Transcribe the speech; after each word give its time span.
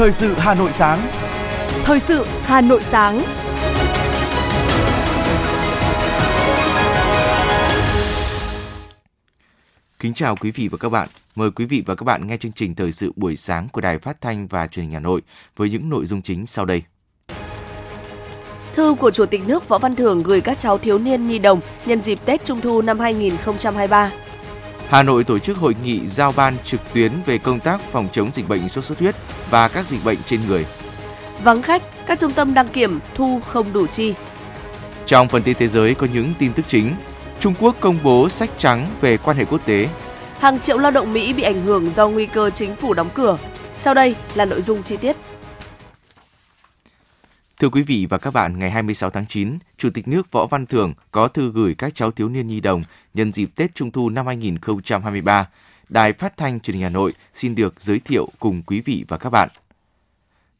Thời 0.00 0.12
sự 0.12 0.34
Hà 0.38 0.54
Nội 0.54 0.72
sáng. 0.72 1.10
Thời 1.84 2.00
sự 2.00 2.26
Hà 2.42 2.60
Nội 2.60 2.82
sáng. 2.82 3.22
Kính 9.98 10.14
chào 10.14 10.36
quý 10.36 10.50
vị 10.50 10.68
và 10.68 10.78
các 10.78 10.88
bạn. 10.88 11.08
Mời 11.34 11.50
quý 11.50 11.64
vị 11.64 11.82
và 11.86 11.94
các 11.94 12.04
bạn 12.04 12.26
nghe 12.26 12.36
chương 12.36 12.52
trình 12.52 12.74
thời 12.74 12.92
sự 12.92 13.12
buổi 13.16 13.36
sáng 13.36 13.68
của 13.68 13.80
Đài 13.80 13.98
Phát 13.98 14.20
thanh 14.20 14.46
và 14.46 14.66
Truyền 14.66 14.84
hình 14.84 14.92
Hà 14.92 15.00
Nội 15.00 15.22
với 15.56 15.70
những 15.70 15.88
nội 15.88 16.06
dung 16.06 16.22
chính 16.22 16.46
sau 16.46 16.64
đây. 16.64 16.82
Thư 18.74 18.94
của 18.94 19.10
Chủ 19.10 19.26
tịch 19.26 19.48
nước 19.48 19.68
Võ 19.68 19.78
Văn 19.78 19.96
Thưởng 19.96 20.22
gửi 20.22 20.40
các 20.40 20.58
cháu 20.58 20.78
thiếu 20.78 20.98
niên 20.98 21.28
nhi 21.28 21.38
đồng 21.38 21.60
nhân 21.86 22.02
dịp 22.02 22.18
Tết 22.24 22.44
Trung 22.44 22.60
thu 22.60 22.82
năm 22.82 22.98
2023. 22.98 24.10
Hà 24.90 25.02
Nội 25.02 25.24
tổ 25.24 25.38
chức 25.38 25.56
hội 25.56 25.74
nghị 25.84 26.06
giao 26.06 26.32
ban 26.32 26.56
trực 26.64 26.80
tuyến 26.94 27.12
về 27.26 27.38
công 27.38 27.60
tác 27.60 27.80
phòng 27.92 28.08
chống 28.12 28.30
dịch 28.32 28.48
bệnh 28.48 28.68
sốt 28.68 28.84
xuất 28.84 28.98
huyết 28.98 29.14
và 29.50 29.68
các 29.68 29.86
dịch 29.86 30.04
bệnh 30.04 30.18
trên 30.26 30.40
người. 30.48 30.66
Vắng 31.44 31.62
khách, 31.62 31.82
các 32.06 32.18
trung 32.18 32.32
tâm 32.32 32.54
đăng 32.54 32.68
kiểm 32.68 32.98
thu 33.14 33.40
không 33.46 33.72
đủ 33.72 33.86
chi. 33.86 34.14
Trong 35.06 35.28
phần 35.28 35.42
tin 35.42 35.56
thế 35.58 35.68
giới 35.68 35.94
có 35.94 36.06
những 36.14 36.32
tin 36.38 36.52
tức 36.52 36.62
chính. 36.66 36.94
Trung 37.40 37.54
Quốc 37.60 37.76
công 37.80 37.98
bố 38.02 38.28
sách 38.28 38.50
trắng 38.58 38.86
về 39.00 39.16
quan 39.16 39.36
hệ 39.36 39.44
quốc 39.44 39.60
tế. 39.64 39.88
Hàng 40.38 40.58
triệu 40.58 40.78
lao 40.78 40.90
động 40.90 41.12
Mỹ 41.12 41.32
bị 41.32 41.42
ảnh 41.42 41.62
hưởng 41.62 41.90
do 41.90 42.08
nguy 42.08 42.26
cơ 42.26 42.50
chính 42.50 42.76
phủ 42.76 42.94
đóng 42.94 43.10
cửa. 43.14 43.38
Sau 43.78 43.94
đây 43.94 44.16
là 44.34 44.44
nội 44.44 44.62
dung 44.62 44.82
chi 44.82 44.96
tiết. 44.96 45.16
Thưa 47.60 47.68
quý 47.68 47.82
vị 47.82 48.06
và 48.10 48.18
các 48.18 48.30
bạn, 48.30 48.58
ngày 48.58 48.70
26 48.70 49.10
tháng 49.10 49.26
9, 49.26 49.58
Chủ 49.76 49.90
tịch 49.90 50.08
nước 50.08 50.32
Võ 50.32 50.46
Văn 50.46 50.66
Thưởng 50.66 50.94
có 51.10 51.28
thư 51.28 51.52
gửi 51.52 51.74
các 51.74 51.94
cháu 51.94 52.10
thiếu 52.10 52.28
niên 52.28 52.46
nhi 52.46 52.60
đồng 52.60 52.82
nhân 53.14 53.32
dịp 53.32 53.50
Tết 53.56 53.74
Trung 53.74 53.90
thu 53.90 54.08
năm 54.08 54.26
2023. 54.26 55.48
Đài 55.88 56.12
Phát 56.12 56.36
thanh 56.36 56.60
Truyền 56.60 56.74
hình 56.74 56.82
Hà 56.82 56.88
Nội 56.88 57.12
xin 57.34 57.54
được 57.54 57.74
giới 57.80 57.98
thiệu 57.98 58.28
cùng 58.38 58.62
quý 58.62 58.80
vị 58.80 59.04
và 59.08 59.18
các 59.18 59.30
bạn. 59.30 59.48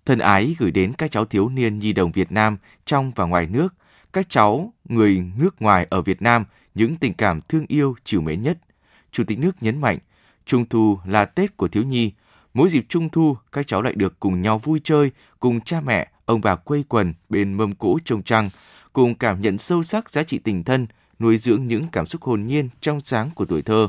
Thân 0.06 0.18
ái 0.18 0.54
gửi 0.58 0.70
đến 0.70 0.92
các 0.92 1.10
cháu 1.10 1.24
thiếu 1.24 1.48
niên 1.48 1.78
nhi 1.78 1.92
đồng 1.92 2.12
Việt 2.12 2.32
Nam 2.32 2.56
trong 2.84 3.12
và 3.14 3.24
ngoài 3.24 3.46
nước, 3.46 3.74
các 4.12 4.28
cháu 4.28 4.72
người 4.84 5.24
nước 5.36 5.62
ngoài 5.62 5.86
ở 5.90 6.02
Việt 6.02 6.22
Nam 6.22 6.44
những 6.74 6.96
tình 6.96 7.14
cảm 7.14 7.40
thương 7.40 7.64
yêu 7.68 7.94
chiều 8.04 8.20
mến 8.20 8.42
nhất. 8.42 8.58
Chủ 9.12 9.24
tịch 9.24 9.38
nước 9.38 9.62
nhấn 9.62 9.80
mạnh, 9.80 9.98
Trung 10.46 10.68
thu 10.68 10.98
là 11.04 11.24
Tết 11.24 11.56
của 11.56 11.68
thiếu 11.68 11.82
nhi. 11.82 12.12
Mỗi 12.54 12.68
dịp 12.68 12.86
Trung 12.88 13.08
thu, 13.08 13.36
các 13.52 13.66
cháu 13.66 13.82
lại 13.82 13.92
được 13.96 14.20
cùng 14.20 14.42
nhau 14.42 14.58
vui 14.58 14.80
chơi, 14.84 15.10
cùng 15.40 15.60
cha 15.60 15.80
mẹ, 15.80 16.08
ông 16.24 16.40
bà 16.40 16.56
quây 16.56 16.84
quần 16.88 17.14
bên 17.28 17.54
mâm 17.54 17.74
cỗ 17.74 17.98
trông 18.04 18.22
trăng, 18.22 18.50
cùng 18.92 19.14
cảm 19.14 19.40
nhận 19.40 19.58
sâu 19.58 19.82
sắc 19.82 20.10
giá 20.10 20.22
trị 20.22 20.38
tình 20.38 20.64
thân, 20.64 20.86
nuôi 21.18 21.36
dưỡng 21.36 21.66
những 21.66 21.86
cảm 21.92 22.06
xúc 22.06 22.22
hồn 22.22 22.46
nhiên 22.46 22.68
trong 22.80 23.00
sáng 23.00 23.30
của 23.34 23.44
tuổi 23.44 23.62
thơ. 23.62 23.88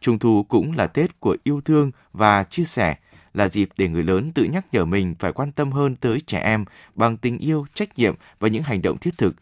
Trung 0.00 0.18
thu 0.18 0.46
cũng 0.48 0.76
là 0.76 0.86
Tết 0.86 1.20
của 1.20 1.36
yêu 1.44 1.60
thương 1.60 1.90
và 2.12 2.44
chia 2.44 2.64
sẻ, 2.64 2.96
là 3.34 3.48
dịp 3.48 3.68
để 3.76 3.88
người 3.88 4.02
lớn 4.02 4.32
tự 4.32 4.44
nhắc 4.44 4.66
nhở 4.72 4.84
mình 4.84 5.14
phải 5.18 5.32
quan 5.32 5.52
tâm 5.52 5.72
hơn 5.72 5.96
tới 5.96 6.20
trẻ 6.20 6.38
em 6.38 6.64
bằng 6.94 7.16
tình 7.16 7.38
yêu, 7.38 7.66
trách 7.74 7.98
nhiệm 7.98 8.14
và 8.40 8.48
những 8.48 8.62
hành 8.62 8.82
động 8.82 8.98
thiết 8.98 9.18
thực. 9.18 9.34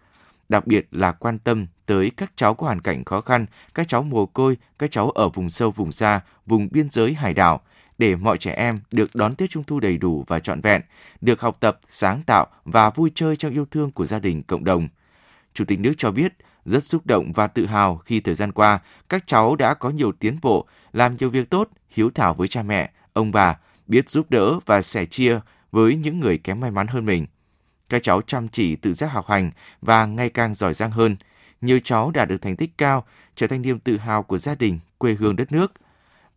Đặc 0.49 0.67
biệt 0.67 0.87
là 0.91 1.13
quan 1.13 1.39
tâm 1.39 1.67
tới 1.87 2.11
các 2.17 2.33
cháu 2.37 2.55
có 2.55 2.67
hoàn 2.67 2.81
cảnh 2.81 3.05
khó 3.05 3.21
khăn, 3.21 3.47
các 3.75 3.89
cháu 3.89 4.03
mồ 4.03 4.27
côi, 4.27 4.57
các 4.79 4.91
cháu 4.91 5.11
ở 5.11 5.29
vùng 5.29 5.51
sâu, 5.51 5.71
vùng 5.71 5.93
xa, 5.93 6.21
vùng 6.47 6.69
biên 6.71 6.91
giới 6.91 7.15
hải 7.15 7.35
đảo– 7.35 7.61
để 7.99 8.17
mọi 8.17 8.39
trẻ 8.39 8.53
em 8.53 8.81
được 8.91 9.15
đón 9.15 9.35
Tết 9.35 9.51
Trung 9.51 9.65
thu 9.65 9.81
đầy 9.81 9.99
đủ 9.99 10.25
và 10.27 10.41
trọn 10.41 10.61
vẹn, 10.61 10.83
được 11.21 11.41
học 11.41 11.57
tập, 11.61 11.81
sáng 11.89 12.23
tạo 12.27 12.47
và 12.65 12.91
vui 12.91 13.11
chơi 13.15 13.37
trong 13.37 13.53
yêu 13.53 13.67
thương 13.71 13.91
của 13.91 14.07
gia 14.07 14.19
đình, 14.19 14.43
cộng 14.43 14.65
đồng. 14.65 14.89
Chủ 15.55 15.65
tịch 15.65 15.81
nước 15.81 15.93
cho 15.97 16.11
biết, 16.11 16.33
rất 16.65 16.85
xúc 16.85 17.07
động 17.07 17.33
và 17.33 17.47
tự 17.47 17.67
hào 17.67 17.97
khi 17.97 18.21
thời 18.21 18.35
gian 18.35 18.53
qua, 18.53 18.79
các 19.09 19.27
cháu 19.27 19.57
đã 19.57 19.75
có 19.75 19.91
nhiều 19.91 20.13
tiến 20.13 20.39
bộ, 20.43 20.67
làm 20.93 21.17
nhiều 21.17 21.31
việc 21.31 21.51
tốt, 21.51 21.69
hiếu 21.91 22.11
thảo 22.15 22.35
với 22.35 22.49
cha 22.49 22.63
mẹ, 22.63 22.91
ông 23.13 23.33
bà, 23.33 23.57
biết 23.87 24.09
giúp 24.09 24.31
đỡ 24.31 24.59
và 24.67 24.83
sẻ 24.83 25.05
chia 25.05 25.41
với 25.73 25.97
những 25.97 26.21
người 26.21 26.39
kém 26.39 26.61
may 26.61 26.71
mắn 26.71 26.87
hơn 26.87 27.07
mình. 27.07 27.27
Các 27.89 28.03
cháu 28.03 28.21
chăm 28.21 28.49
chỉ 28.49 28.77
tự 28.77 28.93
giác 28.93 29.07
học 29.07 29.27
hành 29.29 29.51
và 29.83 30.07
ngày 30.07 30.31
càng 30.31 30.55
giỏi 30.55 30.75
giang 30.75 30.91
hơn. 30.91 31.17
Nhiều 31.61 31.79
cháu 31.85 32.11
đạt 32.11 32.29
được 32.29 32.43
thành 32.43 32.57
tích 32.57 32.79
cao, 32.79 33.05
trở 33.35 33.47
thành 33.47 33.63
niềm 33.63 33.79
tự 33.79 33.97
hào 33.97 34.23
của 34.23 34.39
gia 34.39 34.55
đình, 34.55 34.79
quê 34.99 35.15
hương 35.15 35.37
đất 35.37 35.53
nước– 35.53 35.73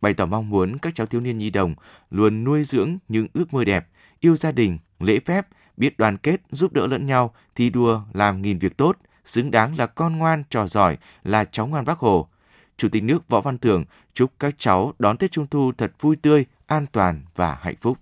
bày 0.00 0.14
tỏ 0.14 0.26
mong 0.26 0.50
muốn 0.50 0.78
các 0.78 0.94
cháu 0.94 1.06
thiếu 1.06 1.20
niên 1.20 1.38
nhi 1.38 1.50
đồng 1.50 1.74
luôn 2.10 2.44
nuôi 2.44 2.64
dưỡng 2.64 2.98
những 3.08 3.26
ước 3.34 3.54
mơ 3.54 3.64
đẹp, 3.64 3.88
yêu 4.20 4.36
gia 4.36 4.52
đình, 4.52 4.78
lễ 5.00 5.20
phép, 5.20 5.46
biết 5.76 5.98
đoàn 5.98 6.18
kết, 6.18 6.40
giúp 6.50 6.72
đỡ 6.72 6.86
lẫn 6.86 7.06
nhau, 7.06 7.34
thi 7.54 7.70
đua, 7.70 8.00
làm 8.12 8.42
nghìn 8.42 8.58
việc 8.58 8.76
tốt, 8.76 8.96
xứng 9.24 9.50
đáng 9.50 9.74
là 9.78 9.86
con 9.86 10.16
ngoan, 10.16 10.42
trò 10.50 10.66
giỏi, 10.66 10.96
là 11.24 11.44
cháu 11.44 11.66
ngoan 11.66 11.84
bác 11.84 11.98
Hồ. 11.98 12.28
Chủ 12.76 12.88
tịch 12.88 13.02
nước 13.02 13.28
Võ 13.28 13.40
Văn 13.40 13.58
Thưởng 13.58 13.84
chúc 14.14 14.30
các 14.38 14.54
cháu 14.58 14.92
đón 14.98 15.16
Tết 15.16 15.30
Trung 15.32 15.46
Thu 15.46 15.72
thật 15.78 15.92
vui 16.00 16.16
tươi, 16.16 16.44
an 16.66 16.86
toàn 16.92 17.22
và 17.36 17.58
hạnh 17.62 17.76
phúc. 17.80 17.98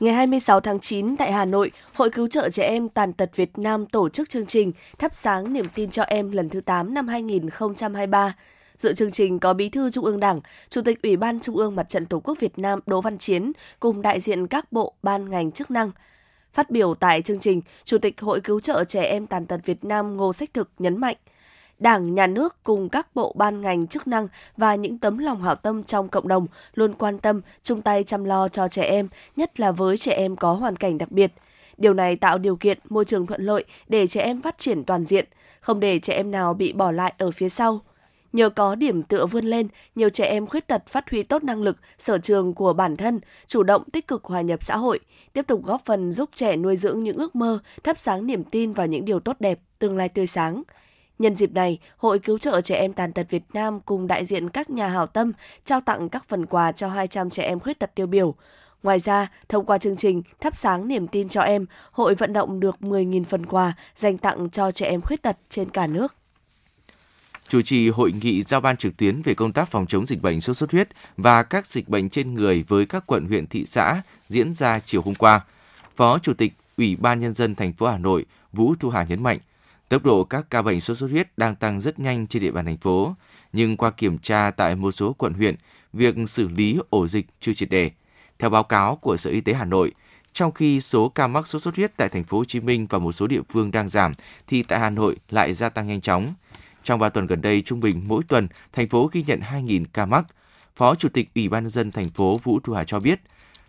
Ngày 0.00 0.14
26 0.14 0.60
tháng 0.60 0.80
9 0.80 1.16
tại 1.16 1.32
Hà 1.32 1.44
Nội, 1.44 1.70
Hội 1.94 2.10
Cứu 2.10 2.28
trợ 2.28 2.50
Trẻ 2.50 2.68
Em 2.68 2.88
Tàn 2.88 3.12
tật 3.12 3.36
Việt 3.36 3.58
Nam 3.58 3.86
tổ 3.86 4.08
chức 4.08 4.28
chương 4.28 4.46
trình 4.46 4.72
Thắp 4.98 5.14
sáng 5.14 5.52
niềm 5.52 5.66
tin 5.74 5.90
cho 5.90 6.02
em 6.02 6.30
lần 6.30 6.48
thứ 6.48 6.60
8 6.60 6.94
năm 6.94 7.08
2023. 7.08 8.34
Dự 8.78 8.94
chương 8.94 9.10
trình 9.10 9.38
có 9.38 9.54
Bí 9.54 9.68
thư 9.68 9.90
Trung 9.90 10.04
ương 10.04 10.20
Đảng, 10.20 10.40
Chủ 10.68 10.80
tịch 10.82 11.02
Ủy 11.02 11.16
ban 11.16 11.40
Trung 11.40 11.56
ương 11.56 11.76
Mặt 11.76 11.88
trận 11.88 12.06
Tổ 12.06 12.20
quốc 12.20 12.38
Việt 12.40 12.58
Nam 12.58 12.80
Đỗ 12.86 13.00
Văn 13.00 13.18
Chiến 13.18 13.52
cùng 13.80 14.02
đại 14.02 14.20
diện 14.20 14.46
các 14.46 14.72
bộ, 14.72 14.94
ban 15.02 15.30
ngành 15.30 15.52
chức 15.52 15.70
năng. 15.70 15.90
Phát 16.52 16.70
biểu 16.70 16.94
tại 16.94 17.22
chương 17.22 17.38
trình, 17.38 17.60
Chủ 17.84 17.98
tịch 17.98 18.20
Hội 18.20 18.40
Cứu 18.40 18.60
trợ 18.60 18.84
Trẻ 18.84 19.02
Em 19.02 19.26
Tàn 19.26 19.46
tật 19.46 19.60
Việt 19.64 19.84
Nam 19.84 20.16
Ngô 20.16 20.32
Sách 20.32 20.54
Thực 20.54 20.70
nhấn 20.78 21.00
mạnh, 21.00 21.16
Đảng, 21.78 22.14
Nhà 22.14 22.26
nước 22.26 22.56
cùng 22.62 22.88
các 22.88 23.14
bộ 23.14 23.32
ban 23.36 23.60
ngành 23.60 23.86
chức 23.86 24.06
năng 24.06 24.28
và 24.56 24.74
những 24.74 24.98
tấm 24.98 25.18
lòng 25.18 25.42
hảo 25.42 25.54
tâm 25.54 25.84
trong 25.84 26.08
cộng 26.08 26.28
đồng 26.28 26.46
luôn 26.74 26.94
quan 26.94 27.18
tâm, 27.18 27.40
chung 27.62 27.82
tay 27.82 28.04
chăm 28.04 28.24
lo 28.24 28.48
cho 28.48 28.68
trẻ 28.68 28.82
em, 28.82 29.08
nhất 29.36 29.60
là 29.60 29.72
với 29.72 29.96
trẻ 29.96 30.12
em 30.12 30.36
có 30.36 30.52
hoàn 30.52 30.76
cảnh 30.76 30.98
đặc 30.98 31.12
biệt. 31.12 31.32
Điều 31.76 31.94
này 31.94 32.16
tạo 32.16 32.38
điều 32.38 32.56
kiện, 32.56 32.78
môi 32.88 33.04
trường 33.04 33.26
thuận 33.26 33.42
lợi 33.42 33.64
để 33.88 34.06
trẻ 34.06 34.22
em 34.22 34.40
phát 34.40 34.58
triển 34.58 34.84
toàn 34.84 35.04
diện, 35.04 35.24
không 35.60 35.80
để 35.80 35.98
trẻ 35.98 36.14
em 36.14 36.30
nào 36.30 36.54
bị 36.54 36.72
bỏ 36.72 36.90
lại 36.90 37.14
ở 37.18 37.30
phía 37.30 37.48
sau. 37.48 37.80
Nhờ 38.34 38.50
có 38.50 38.74
điểm 38.74 39.02
tựa 39.02 39.26
vươn 39.26 39.44
lên, 39.44 39.68
nhiều 39.94 40.08
trẻ 40.08 40.24
em 40.24 40.46
khuyết 40.46 40.66
tật 40.66 40.86
phát 40.86 41.10
huy 41.10 41.22
tốt 41.22 41.44
năng 41.44 41.62
lực, 41.62 41.76
sở 41.98 42.18
trường 42.18 42.54
của 42.54 42.72
bản 42.72 42.96
thân, 42.96 43.20
chủ 43.46 43.62
động 43.62 43.90
tích 43.90 44.08
cực 44.08 44.24
hòa 44.24 44.40
nhập 44.40 44.64
xã 44.64 44.76
hội, 44.76 45.00
tiếp 45.32 45.42
tục 45.46 45.64
góp 45.64 45.84
phần 45.84 46.12
giúp 46.12 46.30
trẻ 46.34 46.56
nuôi 46.56 46.76
dưỡng 46.76 47.00
những 47.00 47.16
ước 47.16 47.36
mơ, 47.36 47.58
thắp 47.84 47.98
sáng 47.98 48.26
niềm 48.26 48.44
tin 48.44 48.72
vào 48.72 48.86
những 48.86 49.04
điều 49.04 49.20
tốt 49.20 49.36
đẹp, 49.40 49.58
tương 49.78 49.96
lai 49.96 50.08
tươi 50.08 50.26
sáng. 50.26 50.62
Nhân 51.18 51.36
dịp 51.36 51.52
này, 51.52 51.78
Hội 51.96 52.18
Cứu 52.18 52.38
trợ 52.38 52.60
Trẻ 52.60 52.76
Em 52.76 52.92
Tàn 52.92 53.12
tật 53.12 53.26
Việt 53.30 53.42
Nam 53.52 53.80
cùng 53.80 54.06
đại 54.06 54.24
diện 54.24 54.48
các 54.48 54.70
nhà 54.70 54.88
hảo 54.88 55.06
tâm 55.06 55.32
trao 55.64 55.80
tặng 55.80 56.08
các 56.08 56.28
phần 56.28 56.46
quà 56.46 56.72
cho 56.72 56.88
200 56.88 57.30
trẻ 57.30 57.42
em 57.42 57.60
khuyết 57.60 57.78
tật 57.78 57.94
tiêu 57.94 58.06
biểu. 58.06 58.34
Ngoài 58.82 58.98
ra, 58.98 59.30
thông 59.48 59.66
qua 59.66 59.78
chương 59.78 59.96
trình 59.96 60.22
Thắp 60.40 60.56
sáng 60.56 60.88
niềm 60.88 61.06
tin 61.06 61.28
cho 61.28 61.40
em, 61.40 61.66
hội 61.90 62.14
vận 62.14 62.32
động 62.32 62.60
được 62.60 62.76
10.000 62.80 63.24
phần 63.24 63.46
quà 63.46 63.72
dành 63.96 64.18
tặng 64.18 64.50
cho 64.50 64.70
trẻ 64.70 64.86
em 64.86 65.00
khuyết 65.00 65.22
tật 65.22 65.36
trên 65.50 65.68
cả 65.68 65.86
nước 65.86 66.14
chủ 67.48 67.62
trì 67.62 67.88
hội 67.88 68.12
nghị 68.22 68.42
giao 68.42 68.60
ban 68.60 68.76
trực 68.76 68.96
tuyến 68.96 69.22
về 69.22 69.34
công 69.34 69.52
tác 69.52 69.70
phòng 69.70 69.86
chống 69.86 70.06
dịch 70.06 70.22
bệnh 70.22 70.40
sốt 70.40 70.56
xuất 70.56 70.72
huyết 70.72 70.88
và 71.16 71.42
các 71.42 71.66
dịch 71.66 71.88
bệnh 71.88 72.08
trên 72.08 72.34
người 72.34 72.64
với 72.68 72.86
các 72.86 73.06
quận 73.06 73.26
huyện 73.26 73.46
thị 73.46 73.64
xã 73.66 74.02
diễn 74.28 74.54
ra 74.54 74.80
chiều 74.80 75.02
hôm 75.02 75.14
qua. 75.14 75.40
Phó 75.96 76.18
Chủ 76.18 76.34
tịch 76.34 76.52
Ủy 76.76 76.96
ban 76.96 77.20
nhân 77.20 77.34
dân 77.34 77.54
thành 77.54 77.72
phố 77.72 77.86
Hà 77.86 77.98
Nội 77.98 78.24
Vũ 78.52 78.74
Thu 78.80 78.90
Hà 78.90 79.04
nhấn 79.04 79.22
mạnh, 79.22 79.38
tốc 79.88 80.04
độ 80.04 80.24
các 80.24 80.46
ca 80.50 80.62
bệnh 80.62 80.80
sốt 80.80 80.98
xuất 80.98 81.10
huyết 81.10 81.38
đang 81.38 81.56
tăng 81.56 81.80
rất 81.80 81.98
nhanh 81.98 82.26
trên 82.26 82.42
địa 82.42 82.50
bàn 82.50 82.64
thành 82.64 82.76
phố, 82.76 83.14
nhưng 83.52 83.76
qua 83.76 83.90
kiểm 83.90 84.18
tra 84.18 84.50
tại 84.50 84.74
một 84.76 84.90
số 84.90 85.12
quận 85.12 85.32
huyện, 85.32 85.54
việc 85.92 86.14
xử 86.26 86.48
lý 86.48 86.78
ổ 86.90 87.06
dịch 87.08 87.26
chưa 87.40 87.52
triệt 87.52 87.70
đề. 87.70 87.90
Theo 88.38 88.50
báo 88.50 88.62
cáo 88.62 88.96
của 88.96 89.16
Sở 89.16 89.30
Y 89.30 89.40
tế 89.40 89.52
Hà 89.52 89.64
Nội, 89.64 89.92
trong 90.32 90.52
khi 90.52 90.80
số 90.80 91.08
ca 91.08 91.26
mắc 91.26 91.46
sốt 91.46 91.62
xuất 91.62 91.76
huyết 91.76 91.96
tại 91.96 92.08
thành 92.08 92.24
phố 92.24 92.38
Hồ 92.38 92.44
Chí 92.44 92.60
Minh 92.60 92.86
và 92.90 92.98
một 92.98 93.12
số 93.12 93.26
địa 93.26 93.40
phương 93.48 93.70
đang 93.70 93.88
giảm 93.88 94.12
thì 94.46 94.62
tại 94.62 94.80
Hà 94.80 94.90
Nội 94.90 95.16
lại 95.30 95.52
gia 95.52 95.68
tăng 95.68 95.86
nhanh 95.86 96.00
chóng. 96.00 96.34
Trong 96.84 97.00
3 97.00 97.08
tuần 97.08 97.26
gần 97.26 97.40
đây, 97.42 97.62
trung 97.62 97.80
bình 97.80 98.02
mỗi 98.06 98.22
tuần, 98.28 98.48
thành 98.72 98.88
phố 98.88 99.10
ghi 99.12 99.22
nhận 99.26 99.40
2.000 99.40 99.84
ca 99.92 100.06
mắc. 100.06 100.26
Phó 100.76 100.94
Chủ 100.94 101.08
tịch 101.08 101.28
Ủy 101.34 101.48
ban 101.48 101.64
nhân 101.64 101.70
dân 101.70 101.92
thành 101.92 102.10
phố 102.10 102.40
Vũ 102.42 102.60
Thu 102.60 102.72
Hà 102.72 102.84
cho 102.84 103.00
biết, 103.00 103.20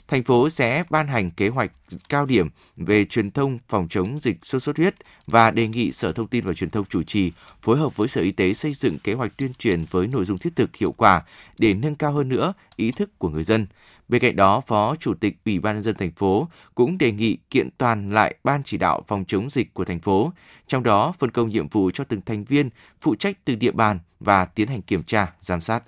thành 0.08 0.24
phố 0.24 0.50
sẽ 0.50 0.84
ban 0.90 1.08
hành 1.08 1.32
kế 1.32 1.48
hoạch 1.48 1.72
cao 2.10 2.26
điểm 2.26 2.50
về 2.78 3.06
truyền 3.06 3.32
thông 3.32 3.60
phòng 3.68 3.88
chống 3.90 4.18
dịch 4.22 4.38
sốt 4.44 4.64
xuất 4.64 4.78
huyết 4.78 4.96
và 5.28 5.52
đề 5.52 5.68
nghị 5.68 5.92
Sở 5.92 6.12
Thông 6.12 6.28
tin 6.28 6.46
và 6.46 6.54
Truyền 6.54 6.70
thông 6.70 6.86
chủ 6.86 7.04
trì 7.04 7.32
phối 7.62 7.78
hợp 7.78 7.96
với 7.96 8.08
Sở 8.08 8.22
Y 8.22 8.32
tế 8.32 8.54
xây 8.54 8.74
dựng 8.74 9.00
kế 9.00 9.14
hoạch 9.14 9.38
tuyên 9.38 9.54
truyền 9.54 9.86
với 9.92 10.08
nội 10.08 10.26
dung 10.26 10.38
thiết 10.38 10.56
thực 10.56 10.76
hiệu 10.76 10.92
quả 10.92 11.24
để 11.58 11.74
nâng 11.74 11.96
cao 11.96 12.12
hơn 12.12 12.30
nữa 12.30 12.54
ý 12.76 12.92
thức 12.92 13.20
của 13.20 13.30
người 13.30 13.44
dân. 13.44 13.68
Bên 14.08 14.22
cạnh 14.22 14.36
đó, 14.36 14.62
Phó 14.62 14.96
Chủ 14.96 15.14
tịch 15.14 15.38
Ủy 15.46 15.60
ban 15.60 15.76
nhân 15.76 15.84
dân 15.84 15.96
thành 15.96 16.12
phố 16.12 16.48
cũng 16.76 16.98
đề 16.98 17.12
nghị 17.12 17.38
kiện 17.50 17.70
toàn 17.78 18.12
lại 18.12 18.36
ban 18.44 18.64
chỉ 18.64 18.78
đạo 18.78 19.04
phòng 19.08 19.26
chống 19.28 19.50
dịch 19.50 19.74
của 19.74 19.86
thành 19.86 20.00
phố, 20.00 20.32
trong 20.68 20.84
đó 20.84 21.14
phân 21.20 21.32
công 21.32 21.50
nhiệm 21.50 21.68
vụ 21.68 21.92
cho 21.92 22.04
từng 22.04 22.22
thành 22.22 22.44
viên 22.44 22.70
phụ 23.02 23.16
trách 23.16 23.38
từ 23.46 23.56
địa 23.56 23.72
bàn 23.72 24.00
và 24.20 24.46
tiến 24.46 24.68
hành 24.68 24.82
kiểm 24.82 25.04
tra, 25.04 25.34
giám 25.40 25.62
sát. 25.62 25.84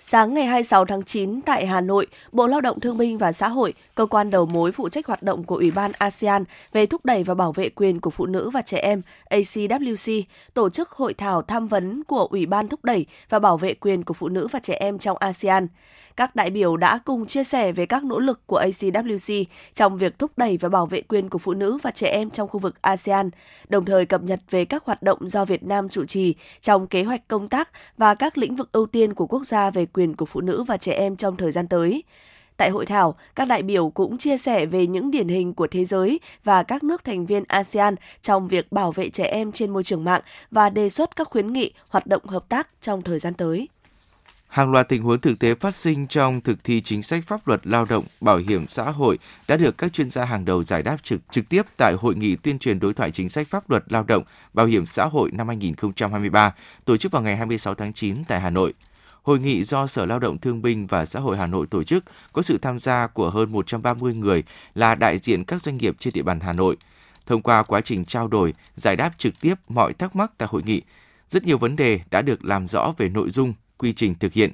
Sáng 0.00 0.34
ngày 0.34 0.46
26 0.46 0.84
tháng 0.84 1.02
9 1.02 1.42
tại 1.42 1.66
Hà 1.66 1.80
Nội, 1.80 2.06
Bộ 2.32 2.46
Lao 2.46 2.60
động 2.60 2.80
Thương 2.80 2.98
binh 2.98 3.18
và 3.18 3.32
Xã 3.32 3.48
hội, 3.48 3.74
cơ 3.94 4.06
quan 4.06 4.30
đầu 4.30 4.46
mối 4.46 4.72
phụ 4.72 4.88
trách 4.88 5.06
hoạt 5.06 5.22
động 5.22 5.44
của 5.44 5.56
Ủy 5.56 5.70
ban 5.70 5.92
ASEAN 5.92 6.44
về 6.72 6.86
thúc 6.86 7.04
đẩy 7.04 7.24
và 7.24 7.34
bảo 7.34 7.52
vệ 7.52 7.68
quyền 7.68 8.00
của 8.00 8.10
phụ 8.10 8.26
nữ 8.26 8.50
và 8.50 8.62
trẻ 8.62 8.78
em 8.78 9.02
ACWC 9.30 10.22
tổ 10.54 10.70
chức 10.70 10.90
hội 10.90 11.14
thảo 11.14 11.42
tham 11.42 11.68
vấn 11.68 12.04
của 12.04 12.26
Ủy 12.30 12.46
ban 12.46 12.68
thúc 12.68 12.84
đẩy 12.84 13.06
và 13.28 13.38
bảo 13.38 13.56
vệ 13.56 13.74
quyền 13.74 14.04
của 14.04 14.14
phụ 14.14 14.28
nữ 14.28 14.48
và 14.52 14.58
trẻ 14.58 14.74
em 14.74 14.98
trong 14.98 15.16
ASEAN. 15.20 15.66
Các 16.16 16.36
đại 16.36 16.50
biểu 16.50 16.76
đã 16.76 16.98
cùng 17.04 17.26
chia 17.26 17.44
sẻ 17.44 17.72
về 17.72 17.86
các 17.86 18.04
nỗ 18.04 18.18
lực 18.18 18.46
của 18.46 18.60
ACWC 18.60 19.44
trong 19.74 19.98
việc 19.98 20.18
thúc 20.18 20.30
đẩy 20.36 20.56
và 20.56 20.68
bảo 20.68 20.86
vệ 20.86 21.02
quyền 21.02 21.28
của 21.28 21.38
phụ 21.38 21.54
nữ 21.54 21.78
và 21.82 21.90
trẻ 21.90 22.08
em 22.08 22.30
trong 22.30 22.48
khu 22.48 22.60
vực 22.60 22.82
ASEAN, 22.82 23.30
đồng 23.68 23.84
thời 23.84 24.06
cập 24.06 24.22
nhật 24.22 24.40
về 24.50 24.64
các 24.64 24.84
hoạt 24.84 25.02
động 25.02 25.18
do 25.28 25.44
Việt 25.44 25.62
Nam 25.62 25.88
chủ 25.88 26.04
trì 26.04 26.34
trong 26.60 26.86
kế 26.86 27.02
hoạch 27.02 27.28
công 27.28 27.48
tác 27.48 27.68
và 27.96 28.14
các 28.14 28.38
lĩnh 28.38 28.56
vực 28.56 28.72
ưu 28.72 28.86
tiên 28.86 29.14
của 29.14 29.26
quốc 29.26 29.44
gia 29.44 29.70
về 29.70 29.86
quyền 29.92 30.16
của 30.16 30.26
phụ 30.26 30.40
nữ 30.40 30.62
và 30.62 30.76
trẻ 30.76 30.92
em 30.92 31.16
trong 31.16 31.36
thời 31.36 31.52
gian 31.52 31.68
tới. 31.68 32.04
Tại 32.56 32.70
hội 32.70 32.86
thảo, 32.86 33.14
các 33.34 33.48
đại 33.48 33.62
biểu 33.62 33.90
cũng 33.90 34.18
chia 34.18 34.38
sẻ 34.38 34.66
về 34.66 34.86
những 34.86 35.10
điển 35.10 35.28
hình 35.28 35.54
của 35.54 35.66
thế 35.66 35.84
giới 35.84 36.20
và 36.44 36.62
các 36.62 36.84
nước 36.84 37.04
thành 37.04 37.26
viên 37.26 37.44
ASEAN 37.48 37.94
trong 38.22 38.48
việc 38.48 38.72
bảo 38.72 38.92
vệ 38.92 39.10
trẻ 39.10 39.24
em 39.24 39.52
trên 39.52 39.70
môi 39.70 39.84
trường 39.84 40.04
mạng 40.04 40.22
và 40.50 40.70
đề 40.70 40.88
xuất 40.88 41.16
các 41.16 41.28
khuyến 41.30 41.52
nghị 41.52 41.72
hoạt 41.88 42.06
động 42.06 42.24
hợp 42.24 42.48
tác 42.48 42.68
trong 42.80 43.02
thời 43.02 43.18
gian 43.18 43.34
tới. 43.34 43.68
Hàng 44.48 44.72
loạt 44.72 44.88
tình 44.88 45.02
huống 45.02 45.20
thực 45.20 45.38
tế 45.38 45.54
phát 45.54 45.74
sinh 45.74 46.06
trong 46.06 46.40
thực 46.40 46.64
thi 46.64 46.80
chính 46.80 47.02
sách 47.02 47.24
pháp 47.26 47.48
luật 47.48 47.66
lao 47.66 47.84
động, 47.84 48.04
bảo 48.20 48.36
hiểm 48.36 48.66
xã 48.68 48.90
hội 48.90 49.18
đã 49.48 49.56
được 49.56 49.78
các 49.78 49.92
chuyên 49.92 50.10
gia 50.10 50.24
hàng 50.24 50.44
đầu 50.44 50.62
giải 50.62 50.82
đáp 50.82 50.96
trực 51.02 51.20
trực 51.30 51.48
tiếp 51.48 51.62
tại 51.76 51.94
hội 51.94 52.14
nghị 52.14 52.36
tuyên 52.36 52.58
truyền 52.58 52.80
đối 52.80 52.94
thoại 52.94 53.10
chính 53.10 53.28
sách 53.28 53.48
pháp 53.50 53.70
luật 53.70 53.84
lao 53.88 54.04
động, 54.04 54.24
bảo 54.54 54.66
hiểm 54.66 54.86
xã 54.86 55.04
hội 55.04 55.30
năm 55.32 55.48
2023 55.48 56.54
tổ 56.84 56.96
chức 56.96 57.12
vào 57.12 57.22
ngày 57.22 57.36
26 57.36 57.74
tháng 57.74 57.92
9 57.92 58.24
tại 58.24 58.40
Hà 58.40 58.50
Nội. 58.50 58.74
Hội 59.22 59.38
nghị 59.38 59.64
do 59.64 59.86
Sở 59.86 60.06
Lao 60.06 60.18
động 60.18 60.38
Thương 60.38 60.62
binh 60.62 60.86
và 60.86 61.04
Xã 61.04 61.20
hội 61.20 61.36
Hà 61.36 61.46
Nội 61.46 61.66
tổ 61.66 61.82
chức 61.84 62.04
có 62.32 62.42
sự 62.42 62.58
tham 62.58 62.80
gia 62.80 63.06
của 63.06 63.30
hơn 63.30 63.52
130 63.52 64.14
người 64.14 64.42
là 64.74 64.94
đại 64.94 65.18
diện 65.18 65.44
các 65.44 65.62
doanh 65.62 65.76
nghiệp 65.76 65.96
trên 65.98 66.12
địa 66.12 66.22
bàn 66.22 66.40
Hà 66.40 66.52
Nội. 66.52 66.76
Thông 67.26 67.42
qua 67.42 67.62
quá 67.62 67.80
trình 67.80 68.04
trao 68.04 68.28
đổi, 68.28 68.54
giải 68.74 68.96
đáp 68.96 69.18
trực 69.18 69.40
tiếp 69.40 69.54
mọi 69.68 69.92
thắc 69.92 70.16
mắc 70.16 70.32
tại 70.38 70.48
hội 70.52 70.62
nghị, 70.66 70.82
rất 71.28 71.46
nhiều 71.46 71.58
vấn 71.58 71.76
đề 71.76 72.00
đã 72.10 72.22
được 72.22 72.44
làm 72.44 72.68
rõ 72.68 72.92
về 72.98 73.08
nội 73.08 73.30
dung, 73.30 73.54
quy 73.78 73.92
trình 73.92 74.14
thực 74.14 74.32
hiện. 74.32 74.52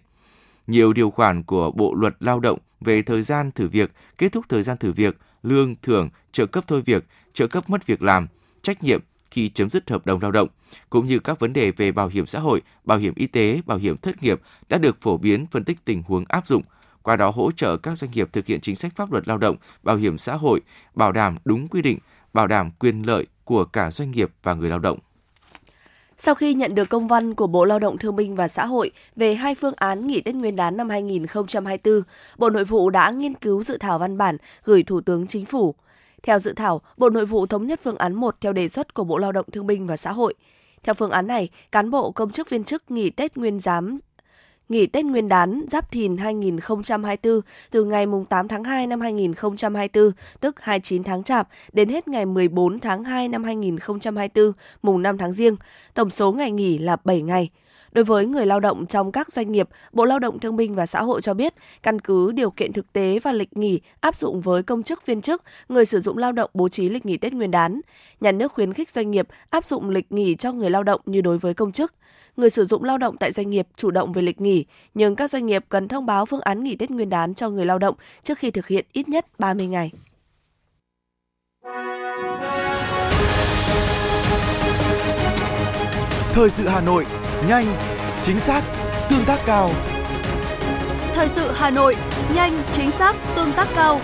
Nhiều 0.67 0.93
điều 0.93 1.11
khoản 1.11 1.43
của 1.43 1.71
Bộ 1.71 1.95
Luật 1.95 2.17
Lao 2.21 2.41
động 2.41 2.59
về 2.81 3.03
thời 3.03 3.23
gian 3.23 3.51
thử 3.53 3.69
việc, 3.69 3.93
kết 4.19 4.33
thúc 4.33 4.45
thời 4.49 4.63
gian 4.63 4.79
thử 4.79 4.93
việc, 4.93 5.17
lương, 5.43 5.75
thưởng, 5.83 6.09
trợ 6.33 6.47
cấp 6.47 6.65
thôi 6.67 6.83
việc, 6.87 7.05
trợ 7.33 7.47
cấp 7.47 7.71
mất 7.71 7.87
việc 7.87 8.03
làm, 8.03 8.27
trách 8.63 8.83
nhiệm 8.83 9.01
khi 9.35 9.49
chấm 9.49 9.71
dứt 9.71 9.91
hợp 9.91 10.07
đồng 10.07 10.23
lao 10.23 10.33
động, 10.33 10.49
cũng 10.91 11.07
như 11.07 11.19
các 11.19 11.41
vấn 11.41 11.53
đề 11.53 11.71
về 11.71 11.93
bảo 11.93 12.09
hiểm 12.09 12.27
xã 12.27 12.39
hội, 12.39 12.63
bảo 12.85 12.99
hiểm 12.99 13.13
y 13.17 13.27
tế, 13.27 13.61
bảo 13.67 13.79
hiểm 13.79 13.97
thất 13.97 14.23
nghiệp 14.23 14.41
đã 14.69 14.79
được 14.79 15.01
phổ 15.01 15.17
biến 15.17 15.47
phân 15.51 15.65
tích 15.65 15.85
tình 15.85 16.03
huống 16.03 16.25
áp 16.29 16.47
dụng, 16.47 16.63
qua 17.03 17.17
đó 17.17 17.31
hỗ 17.31 17.51
trợ 17.51 17.77
các 17.77 17.95
doanh 17.95 18.11
nghiệp 18.11 18.29
thực 18.33 18.47
hiện 18.47 18.61
chính 18.61 18.77
sách 18.77 18.93
pháp 18.97 19.13
luật 19.13 19.29
lao 19.29 19.39
động, 19.39 19.57
bảo 19.83 19.97
hiểm 19.97 20.19
xã 20.19 20.35
hội, 20.35 20.61
bảo 20.95 21.13
đảm 21.13 21.37
đúng 21.45 21.69
quy 21.69 21.83
định, 21.83 21.99
bảo 22.33 22.47
đảm 22.47 22.71
quyền 22.79 23.03
lợi 23.03 23.27
của 23.45 23.65
cả 23.65 23.91
doanh 23.91 24.11
nghiệp 24.11 24.31
và 24.43 24.55
người 24.55 24.71
lao 24.71 24.79
động. 24.79 24.99
Sau 26.19 26.35
khi 26.35 26.55
nhận 26.55 26.75
được 26.75 26.89
công 26.89 27.09
văn 27.09 27.35
của 27.35 27.47
Bộ 27.47 27.65
Lao 27.65 27.79
động 27.79 27.99
Thương 27.99 28.17
binh 28.17 28.37
và 28.37 28.49
Xã 28.49 28.67
hội 28.67 28.91
về 29.17 29.35
hai 29.35 29.55
phương 29.55 29.75
án 29.77 30.07
nghỉ 30.07 30.21
Tết 30.21 30.35
Nguyên 30.35 30.57
đán 30.57 30.77
năm 30.77 30.89
2024, 30.89 32.03
Bộ 32.39 32.51
Nội 32.51 32.65
vụ 32.65 32.91
đã 32.91 33.11
nghiên 33.11 33.35
cứu 33.35 33.63
dự 33.63 33.79
thảo 33.79 33.99
văn 33.99 34.19
bản 34.19 34.37
gửi 34.65 34.83
Thủ 34.83 35.01
tướng 35.01 35.27
Chính 35.27 35.45
phủ. 35.45 35.75
Theo 36.25 36.39
dự 36.39 36.53
thảo, 36.53 36.81
Bộ 36.97 37.11
Nội 37.11 37.27
vụ 37.27 37.47
thống 37.47 37.67
nhất 37.67 37.81
phương 37.83 37.97
án 37.97 38.15
1 38.15 38.37
theo 38.41 38.53
đề 38.53 38.69
xuất 38.69 38.95
của 38.95 39.05
Bộ 39.05 39.19
Lao 39.19 39.33
động 39.33 39.47
Thương 39.53 39.67
binh 39.67 39.87
và 39.87 39.97
Xã 39.97 40.13
hội. 40.13 40.35
Theo 40.83 40.95
phương 40.95 41.11
án 41.11 41.27
này, 41.27 41.49
cán 41.73 41.91
bộ 41.91 42.11
công 42.11 42.31
chức 42.31 42.51
viên 42.51 42.65
chức 42.65 42.91
nghỉ 42.91 43.11
Tết 43.11 43.37
Nguyên 43.37 43.61
giám 43.61 43.95
nghỉ 44.69 44.87
Tết 44.87 45.05
Nguyên 45.05 45.29
đán 45.29 45.63
Giáp 45.69 45.91
Thìn 45.91 46.17
2024 46.17 47.41
từ 47.71 47.85
ngày 47.85 48.07
8 48.29 48.49
tháng 48.49 48.65
2 48.65 48.87
năm 48.87 49.01
2024, 49.01 50.11
tức 50.41 50.61
29 50.61 51.05
tháng 51.05 51.23
Chạp, 51.23 51.49
đến 51.73 51.89
hết 51.89 52.09
ngày 52.09 52.27
14 52.27 52.81
tháng 52.81 53.05
2 53.05 53.29
năm 53.29 53.45
2024, 53.45 54.53
mùng 54.83 55.03
5 55.03 55.19
tháng 55.19 55.33
Giêng. 55.33 55.57
Tổng 55.95 56.11
số 56.11 56.33
ngày 56.33 56.51
nghỉ 56.51 56.79
là 56.79 56.97
7 57.05 57.23
ngày. 57.23 57.51
Đối 57.95 58.05
với 58.05 58.27
người 58.27 58.47
lao 58.47 58.61
động 58.61 58.87
trong 58.87 59.13
các 59.13 59.33
doanh 59.33 59.53
nghiệp, 59.53 59.69
Bộ 59.93 60.05
Lao 60.05 60.19
động 60.19 60.39
Thương 60.39 60.57
binh 60.57 60.75
và 60.75 60.87
Xã 60.87 61.03
hội 61.03 61.23
cho 61.23 61.35
biết, 61.35 61.55
căn 61.83 62.01
cứ 62.01 62.33
điều 62.33 62.51
kiện 62.51 62.73
thực 62.73 62.93
tế 62.93 63.19
và 63.23 63.33
lịch 63.33 63.57
nghỉ 63.57 63.81
áp 64.01 64.17
dụng 64.17 64.41
với 64.41 64.63
công 64.63 64.83
chức 64.83 65.07
viên 65.07 65.21
chức, 65.21 65.43
người 65.69 65.87
sử 65.87 66.01
dụng 66.01 66.19
lao 66.19 66.33
động 66.33 66.51
bố 66.55 66.69
trí 66.69 66.89
lịch 66.89 67.07
nghỉ 67.07 67.17
Tết 67.17 67.33
Nguyên 67.33 67.51
đán. 67.51 67.81
Nhà 68.21 68.33
nước 68.33 68.53
khuyến 68.53 68.73
khích 68.73 68.91
doanh 68.91 69.11
nghiệp 69.11 69.29
áp 69.51 69.65
dụng 69.65 69.91
lịch 69.91 70.13
nghỉ 70.13 70.35
cho 70.35 70.53
người 70.53 70.71
lao 70.71 70.83
động 70.83 71.01
như 71.07 71.21
đối 71.21 71.39
với 71.39 71.55
công 71.55 71.73
chức. 71.73 71.93
Người 72.37 72.51
sử 72.51 72.65
dụng 72.65 72.85
lao 72.85 72.99
động 72.99 73.17
tại 73.17 73.33
doanh 73.33 73.51
nghiệp 73.51 73.67
chủ 73.77 73.91
động 73.91 74.13
về 74.13 74.23
lịch 74.23 74.41
nghỉ, 74.41 74.65
nhưng 74.95 75.17
các 75.17 75.31
doanh 75.31 75.47
nghiệp 75.47 75.65
cần 75.69 75.89
thông 75.89 76.07
báo 76.07 76.27
phương 76.27 76.41
án 76.41 76.65
nghỉ 76.65 76.77
Tết 76.77 76.91
Nguyên 76.91 77.11
đán 77.11 77.35
cho 77.35 77.51
người 77.51 77.67
lao 77.67 77.79
động 77.79 77.95
trước 78.23 78.39
khi 78.39 78.51
thực 78.51 78.67
hiện 78.67 78.87
ít 78.93 79.09
nhất 79.09 79.27
30 79.39 79.67
ngày. 79.67 79.91
Thời 86.33 86.51
sự 86.51 86.69
Hà 86.69 86.81
Nội, 86.81 87.07
nhanh, 87.49 87.67
chính 88.23 88.41
xác, 88.41 88.63
tương 89.11 89.25
tác 89.25 89.39
cao. 89.47 89.71
Thời 91.15 91.29
sự 91.29 91.53
Hà 91.55 91.71
Nội, 91.71 91.97
nhanh, 92.35 92.63
chính 92.73 92.91
xác, 92.91 93.17
tương 93.37 93.53
tác 93.53 93.69
cao. 93.75 94.01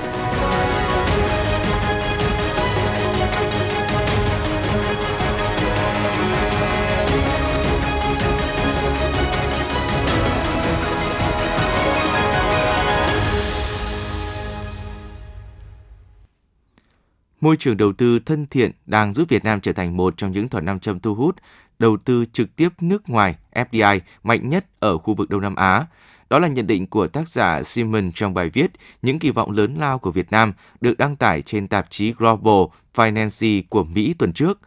Môi 17.41 17.57
trường 17.57 17.77
đầu 17.77 17.93
tư 17.93 18.19
thân 18.19 18.47
thiện 18.47 18.71
đang 18.87 19.15
giúp 19.15 19.29
Việt 19.29 19.45
Nam 19.45 19.61
trở 19.61 19.73
thành 19.73 19.97
một 19.97 20.15
trong 20.17 20.33
những 20.33 20.49
thuận 20.49 20.65
nam 20.65 20.81
châm 20.81 21.01
thu 21.01 21.15
hút 21.15 21.37
đầu 21.81 21.97
tư 21.97 22.25
trực 22.33 22.57
tiếp 22.57 22.69
nước 22.81 23.09
ngoài 23.09 23.35
FDI 23.53 24.01
mạnh 24.23 24.49
nhất 24.49 24.67
ở 24.79 24.99
khu 24.99 25.15
vực 25.15 25.31
Đông 25.31 25.41
Nam 25.41 25.55
Á. 25.55 25.87
Đó 26.31 26.39
là 26.39 26.49
nhận 26.49 26.67
định 26.67 26.87
của 26.87 27.07
tác 27.07 27.29
giả 27.29 27.63
Simon 27.63 28.13
trong 28.15 28.35
bài 28.35 28.51
viết 28.53 28.71
Những 29.03 29.19
kỳ 29.19 29.31
vọng 29.31 29.51
lớn 29.51 29.77
lao 29.79 29.99
của 29.99 30.11
Việt 30.11 30.31
Nam 30.31 30.53
được 30.81 30.99
đăng 30.99 31.17
tải 31.17 31.43
trên 31.43 31.69
tạp 31.69 31.91
chí 31.91 32.13
Global 32.13 32.63
Finance 32.95 33.63
của 33.69 33.85
Mỹ 33.85 34.15
tuần 34.19 34.33
trước. 34.33 34.59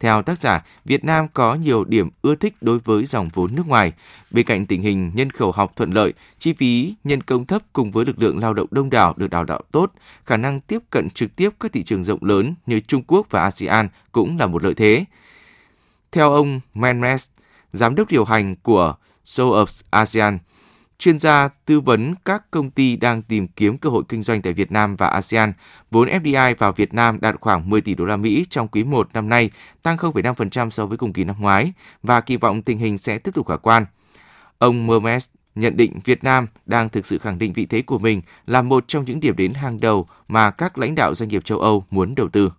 Theo 0.00 0.22
tác 0.22 0.40
giả, 0.40 0.64
Việt 0.84 1.04
Nam 1.04 1.26
có 1.34 1.54
nhiều 1.54 1.84
điểm 1.84 2.10
ưa 2.22 2.34
thích 2.34 2.54
đối 2.60 2.78
với 2.78 3.04
dòng 3.04 3.28
vốn 3.34 3.54
nước 3.54 3.68
ngoài. 3.68 3.92
Bên 4.30 4.46
cạnh 4.46 4.66
tình 4.66 4.82
hình 4.82 5.10
nhân 5.14 5.30
khẩu 5.30 5.52
học 5.52 5.72
thuận 5.76 5.90
lợi, 5.90 6.12
chi 6.38 6.52
phí 6.52 6.94
nhân 7.04 7.22
công 7.22 7.46
thấp 7.46 7.62
cùng 7.72 7.90
với 7.90 8.04
lực 8.04 8.18
lượng 8.18 8.38
lao 8.38 8.54
động 8.54 8.66
đông 8.70 8.90
đảo 8.90 9.14
được 9.16 9.30
đào 9.30 9.46
tạo 9.46 9.60
tốt, 9.72 9.92
khả 10.26 10.36
năng 10.36 10.60
tiếp 10.60 10.78
cận 10.90 11.10
trực 11.10 11.36
tiếp 11.36 11.50
các 11.60 11.72
thị 11.72 11.82
trường 11.82 12.04
rộng 12.04 12.24
lớn 12.24 12.54
như 12.66 12.80
Trung 12.80 13.02
Quốc 13.06 13.26
và 13.30 13.42
ASEAN 13.42 13.88
cũng 14.12 14.38
là 14.38 14.46
một 14.46 14.64
lợi 14.64 14.74
thế. 14.74 15.04
Theo 16.12 16.30
ông 16.30 16.60
Menmes, 16.74 17.28
giám 17.72 17.94
đốc 17.94 18.10
điều 18.10 18.24
hành 18.24 18.56
của 18.56 18.94
SoUps 19.24 19.82
ASEAN, 19.90 20.38
chuyên 20.98 21.18
gia 21.18 21.48
tư 21.48 21.80
vấn 21.80 22.14
các 22.24 22.50
công 22.50 22.70
ty 22.70 22.96
đang 22.96 23.22
tìm 23.22 23.48
kiếm 23.48 23.78
cơ 23.78 23.90
hội 23.90 24.02
kinh 24.08 24.22
doanh 24.22 24.42
tại 24.42 24.52
Việt 24.52 24.72
Nam 24.72 24.96
và 24.96 25.08
ASEAN. 25.08 25.52
Vốn 25.90 26.08
FDI 26.08 26.54
vào 26.58 26.72
Việt 26.72 26.94
Nam 26.94 27.20
đạt 27.20 27.34
khoảng 27.40 27.70
10 27.70 27.80
tỷ 27.80 27.94
đô 27.94 28.04
la 28.04 28.16
Mỹ 28.16 28.46
trong 28.50 28.68
quý 28.68 28.84
1 28.84 29.08
năm 29.12 29.28
nay, 29.28 29.50
tăng 29.82 29.96
0,5% 29.96 30.70
so 30.70 30.86
với 30.86 30.98
cùng 30.98 31.12
kỳ 31.12 31.24
năm 31.24 31.36
ngoái 31.38 31.72
và 32.02 32.20
kỳ 32.20 32.36
vọng 32.36 32.62
tình 32.62 32.78
hình 32.78 32.98
sẽ 32.98 33.18
tiếp 33.18 33.30
tục 33.34 33.48
khả 33.48 33.56
quan. 33.56 33.86
Ông 34.58 34.86
Mermes 34.86 35.28
nhận 35.54 35.76
định 35.76 36.00
Việt 36.04 36.24
Nam 36.24 36.46
đang 36.66 36.88
thực 36.88 37.06
sự 37.06 37.18
khẳng 37.18 37.38
định 37.38 37.52
vị 37.52 37.66
thế 37.66 37.82
của 37.82 37.98
mình 37.98 38.22
là 38.46 38.62
một 38.62 38.84
trong 38.88 39.04
những 39.04 39.20
điểm 39.20 39.36
đến 39.36 39.54
hàng 39.54 39.80
đầu 39.80 40.06
mà 40.28 40.50
các 40.50 40.78
lãnh 40.78 40.94
đạo 40.94 41.14
doanh 41.14 41.28
nghiệp 41.28 41.44
châu 41.44 41.58
Âu 41.58 41.84
muốn 41.90 42.14
đầu 42.14 42.28
tư. 42.28 42.50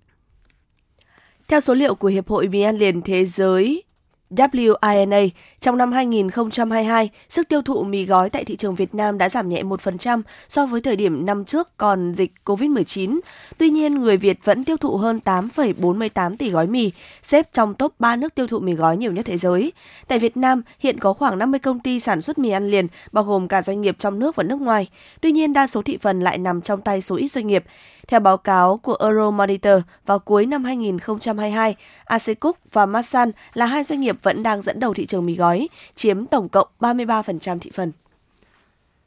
Theo 1.53 1.59
số 1.59 1.73
liệu 1.73 1.95
của 1.95 2.07
Hiệp 2.07 2.29
hội 2.29 2.47
Mì 2.47 2.61
ăn 2.61 2.77
liền 2.77 3.01
thế 3.01 3.25
giới 3.25 3.83
WINA, 4.29 5.29
trong 5.59 5.77
năm 5.77 5.91
2022, 5.91 7.09
sức 7.29 7.49
tiêu 7.49 7.61
thụ 7.61 7.83
mì 7.83 8.05
gói 8.05 8.29
tại 8.29 8.45
thị 8.45 8.55
trường 8.55 8.75
Việt 8.75 8.95
Nam 8.95 9.17
đã 9.17 9.29
giảm 9.29 9.49
nhẹ 9.49 9.63
1% 9.63 10.21
so 10.49 10.65
với 10.65 10.81
thời 10.81 10.95
điểm 10.95 11.25
năm 11.25 11.45
trước 11.45 11.77
còn 11.77 12.13
dịch 12.15 12.31
COVID-19. 12.45 13.19
Tuy 13.57 13.69
nhiên, 13.69 13.95
người 13.95 14.17
Việt 14.17 14.39
vẫn 14.43 14.65
tiêu 14.65 14.77
thụ 14.77 14.97
hơn 14.97 15.19
8,48 15.25 16.37
tỷ 16.37 16.49
gói 16.49 16.67
mì, 16.67 16.91
xếp 17.23 17.49
trong 17.53 17.73
top 17.73 17.93
3 17.99 18.15
nước 18.15 18.35
tiêu 18.35 18.47
thụ 18.47 18.59
mì 18.59 18.73
gói 18.73 18.97
nhiều 18.97 19.11
nhất 19.11 19.25
thế 19.25 19.37
giới. 19.37 19.73
Tại 20.07 20.19
Việt 20.19 20.37
Nam, 20.37 20.61
hiện 20.79 20.99
có 20.99 21.13
khoảng 21.13 21.37
50 21.39 21.59
công 21.59 21.79
ty 21.79 21.99
sản 21.99 22.21
xuất 22.21 22.37
mì 22.37 22.49
ăn 22.49 22.67
liền, 22.67 22.87
bao 23.11 23.23
gồm 23.23 23.47
cả 23.47 23.61
doanh 23.61 23.81
nghiệp 23.81 23.95
trong 23.99 24.19
nước 24.19 24.35
và 24.35 24.43
nước 24.43 24.61
ngoài. 24.61 24.87
Tuy 25.21 25.31
nhiên, 25.31 25.53
đa 25.53 25.67
số 25.67 25.81
thị 25.81 25.97
phần 26.01 26.21
lại 26.21 26.37
nằm 26.37 26.61
trong 26.61 26.81
tay 26.81 27.01
số 27.01 27.15
ít 27.15 27.27
doanh 27.27 27.47
nghiệp. 27.47 27.63
Theo 28.07 28.19
báo 28.19 28.37
cáo 28.37 28.77
của 28.77 28.95
Euromonitor, 28.99 29.81
vào 30.05 30.19
cuối 30.19 30.45
năm 30.45 30.63
2022, 30.63 31.75
Acecook 32.05 32.57
và 32.71 32.85
Masan 32.85 33.31
là 33.53 33.65
hai 33.65 33.83
doanh 33.83 34.01
nghiệp 34.01 34.17
vẫn 34.23 34.43
đang 34.43 34.61
dẫn 34.61 34.79
đầu 34.79 34.93
thị 34.93 35.05
trường 35.05 35.25
mì 35.25 35.35
gói, 35.35 35.69
chiếm 35.95 36.25
tổng 36.25 36.49
cộng 36.49 36.67
33% 36.79 37.59
thị 37.59 37.71
phần. 37.73 37.91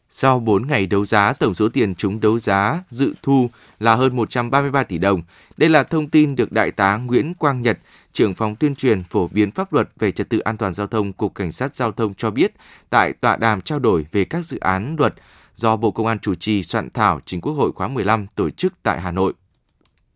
Sau 0.08 0.40
4 0.40 0.66
ngày 0.66 0.86
đấu 0.86 1.04
giá, 1.04 1.32
tổng 1.32 1.54
số 1.54 1.68
tiền 1.68 1.94
chúng 1.94 2.20
đấu 2.20 2.38
giá 2.38 2.82
dự 2.90 3.14
thu 3.22 3.50
là 3.80 3.94
hơn 3.94 4.16
133 4.16 4.82
tỷ 4.82 4.98
đồng. 4.98 5.22
Đây 5.56 5.68
là 5.68 5.82
thông 5.82 6.08
tin 6.08 6.36
được 6.36 6.52
Đại 6.52 6.70
tá 6.70 6.96
Nguyễn 6.96 7.34
Quang 7.34 7.62
Nhật, 7.62 7.78
trưởng 8.12 8.34
phòng 8.34 8.56
tuyên 8.56 8.74
truyền 8.74 9.02
phổ 9.02 9.28
biến 9.28 9.50
pháp 9.50 9.72
luật 9.72 9.88
về 9.98 10.10
trật 10.10 10.28
tự 10.28 10.38
an 10.38 10.56
toàn 10.56 10.72
giao 10.72 10.86
thông 10.86 11.12
Cục 11.12 11.34
Cảnh 11.34 11.52
sát 11.52 11.76
Giao 11.76 11.92
thông 11.92 12.14
cho 12.14 12.30
biết, 12.30 12.54
tại 12.90 13.12
tọa 13.12 13.36
đàm 13.36 13.60
trao 13.60 13.78
đổi 13.78 14.06
về 14.12 14.24
các 14.24 14.44
dự 14.44 14.58
án 14.58 14.96
luật 14.98 15.14
do 15.56 15.76
Bộ 15.76 15.90
Công 15.90 16.06
an 16.06 16.18
chủ 16.18 16.34
trì 16.34 16.62
soạn 16.62 16.90
thảo 16.90 17.20
Chính 17.24 17.40
Quốc 17.40 17.52
hội 17.52 17.72
khóa 17.72 17.88
15 17.88 18.26
tổ 18.26 18.50
chức 18.50 18.74
tại 18.82 19.00
Hà 19.00 19.10
Nội. 19.10 19.34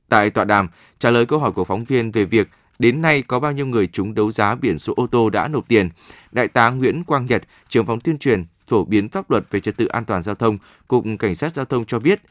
Tại 0.08 0.30
tọa 0.30 0.44
đàm, 0.44 0.68
trả 0.98 1.10
lời 1.10 1.26
câu 1.26 1.38
hỏi 1.38 1.52
của 1.52 1.64
phóng 1.64 1.84
viên 1.84 2.10
về 2.10 2.24
việc 2.24 2.48
đến 2.78 3.02
nay 3.02 3.22
có 3.22 3.40
bao 3.40 3.52
nhiêu 3.52 3.66
người 3.66 3.86
trúng 3.86 4.14
đấu 4.14 4.30
giá 4.30 4.54
biển 4.54 4.78
số 4.78 4.94
ô 4.96 5.06
tô 5.06 5.30
đã 5.30 5.48
nộp 5.48 5.68
tiền, 5.68 5.88
Đại 6.32 6.48
tá 6.48 6.70
Nguyễn 6.70 7.04
Quang 7.04 7.26
Nhật, 7.26 7.42
trưởng 7.68 7.86
phòng 7.86 8.00
tuyên 8.00 8.18
truyền 8.18 8.44
phổ 8.66 8.84
biến 8.84 9.08
pháp 9.08 9.30
luật 9.30 9.44
về 9.50 9.60
trật 9.60 9.76
tự 9.76 9.86
an 9.86 10.04
toàn 10.04 10.22
giao 10.22 10.34
thông, 10.34 10.58
Cục 10.88 11.04
Cảnh 11.18 11.34
sát 11.34 11.54
Giao 11.54 11.64
thông 11.64 11.84
cho 11.84 11.98
biết, 11.98 12.22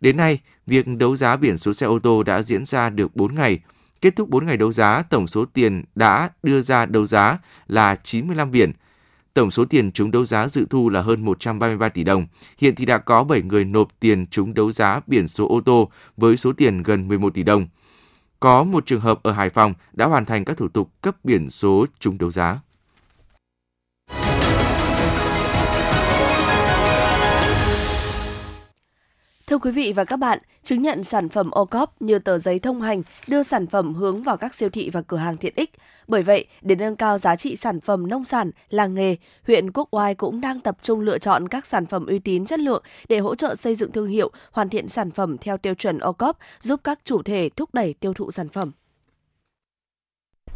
đến 0.00 0.16
nay, 0.16 0.38
việc 0.66 0.86
đấu 0.86 1.16
giá 1.16 1.36
biển 1.36 1.58
số 1.58 1.72
xe 1.72 1.86
ô 1.86 1.98
tô 1.98 2.22
đã 2.22 2.42
diễn 2.42 2.64
ra 2.64 2.90
được 2.90 3.16
4 3.16 3.34
ngày. 3.34 3.58
Kết 4.00 4.16
thúc 4.16 4.28
4 4.28 4.46
ngày 4.46 4.56
đấu 4.56 4.72
giá, 4.72 5.02
tổng 5.02 5.26
số 5.26 5.44
tiền 5.44 5.84
đã 5.94 6.30
đưa 6.42 6.60
ra 6.60 6.86
đấu 6.86 7.06
giá 7.06 7.38
là 7.66 7.96
95 7.96 8.50
biển. 8.50 8.72
Tổng 9.36 9.50
số 9.50 9.64
tiền 9.64 9.92
trúng 9.92 10.10
đấu 10.10 10.24
giá 10.24 10.48
dự 10.48 10.66
thu 10.70 10.88
là 10.88 11.02
hơn 11.02 11.24
133 11.24 11.88
tỷ 11.88 12.04
đồng. 12.04 12.26
Hiện 12.58 12.74
thì 12.74 12.84
đã 12.84 12.98
có 12.98 13.24
7 13.24 13.42
người 13.42 13.64
nộp 13.64 13.88
tiền 14.00 14.26
trúng 14.26 14.54
đấu 14.54 14.72
giá 14.72 15.00
biển 15.06 15.28
số 15.28 15.48
ô 15.48 15.60
tô 15.60 15.90
với 16.16 16.36
số 16.36 16.52
tiền 16.52 16.82
gần 16.82 17.08
11 17.08 17.34
tỷ 17.34 17.42
đồng. 17.42 17.66
Có 18.40 18.64
một 18.64 18.86
trường 18.86 19.00
hợp 19.00 19.22
ở 19.22 19.32
Hải 19.32 19.50
Phòng 19.50 19.74
đã 19.92 20.06
hoàn 20.06 20.24
thành 20.24 20.44
các 20.44 20.56
thủ 20.56 20.68
tục 20.68 20.90
cấp 21.02 21.16
biển 21.24 21.50
số 21.50 21.86
trúng 21.98 22.18
đấu 22.18 22.30
giá. 22.30 22.60
Thưa 29.50 29.58
quý 29.58 29.70
vị 29.70 29.92
và 29.92 30.04
các 30.04 30.16
bạn, 30.16 30.38
chứng 30.62 30.82
nhận 30.82 31.04
sản 31.04 31.28
phẩm 31.28 31.50
OCOP 31.50 32.02
như 32.02 32.18
tờ 32.18 32.38
giấy 32.38 32.58
thông 32.58 32.82
hành 32.82 33.02
đưa 33.26 33.42
sản 33.42 33.66
phẩm 33.66 33.94
hướng 33.94 34.22
vào 34.22 34.36
các 34.36 34.54
siêu 34.54 34.68
thị 34.70 34.90
và 34.92 35.02
cửa 35.02 35.16
hàng 35.16 35.36
tiện 35.36 35.52
ích. 35.56 35.70
Bởi 36.08 36.22
vậy, 36.22 36.46
để 36.62 36.74
nâng 36.74 36.96
cao 36.96 37.18
giá 37.18 37.36
trị 37.36 37.56
sản 37.56 37.80
phẩm 37.80 38.08
nông 38.08 38.24
sản, 38.24 38.50
làng 38.68 38.94
nghề, 38.94 39.16
huyện 39.46 39.72
Quốc 39.72 39.88
Oai 39.90 40.14
cũng 40.14 40.40
đang 40.40 40.60
tập 40.60 40.76
trung 40.82 41.00
lựa 41.00 41.18
chọn 41.18 41.48
các 41.48 41.66
sản 41.66 41.86
phẩm 41.86 42.06
uy 42.06 42.18
tín 42.18 42.44
chất 42.44 42.60
lượng 42.60 42.82
để 43.08 43.18
hỗ 43.18 43.34
trợ 43.34 43.54
xây 43.54 43.74
dựng 43.74 43.92
thương 43.92 44.06
hiệu, 44.06 44.30
hoàn 44.52 44.68
thiện 44.68 44.88
sản 44.88 45.10
phẩm 45.10 45.36
theo 45.38 45.56
tiêu 45.58 45.74
chuẩn 45.74 45.98
OCOP, 45.98 46.38
giúp 46.60 46.80
các 46.84 47.00
chủ 47.04 47.22
thể 47.22 47.48
thúc 47.56 47.74
đẩy 47.74 47.94
tiêu 48.00 48.14
thụ 48.14 48.30
sản 48.30 48.48
phẩm. 48.48 48.72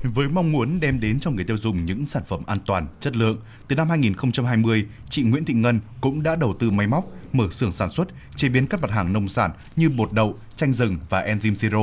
Với 0.02 0.28
mong 0.28 0.52
muốn 0.52 0.80
đem 0.80 1.00
đến 1.00 1.20
cho 1.20 1.30
người 1.30 1.44
tiêu 1.44 1.56
dùng 1.58 1.84
những 1.84 2.06
sản 2.06 2.22
phẩm 2.26 2.42
an 2.46 2.58
toàn, 2.66 2.86
chất 3.00 3.16
lượng, 3.16 3.40
từ 3.68 3.76
năm 3.76 3.88
2020, 3.88 4.86
chị 5.08 5.22
Nguyễn 5.22 5.44
Thị 5.44 5.54
Ngân 5.54 5.80
cũng 6.00 6.22
đã 6.22 6.36
đầu 6.36 6.54
tư 6.58 6.70
máy 6.70 6.86
móc, 6.86 7.04
mở 7.32 7.48
xưởng 7.50 7.72
sản 7.72 7.90
xuất, 7.90 8.08
chế 8.36 8.48
biến 8.48 8.66
các 8.66 8.80
mặt 8.80 8.90
hàng 8.90 9.12
nông 9.12 9.28
sản 9.28 9.50
như 9.76 9.88
bột 9.88 10.12
đậu, 10.12 10.38
chanh 10.56 10.72
rừng 10.72 10.98
và 11.08 11.22
enzyme 11.22 11.54
siro. 11.54 11.78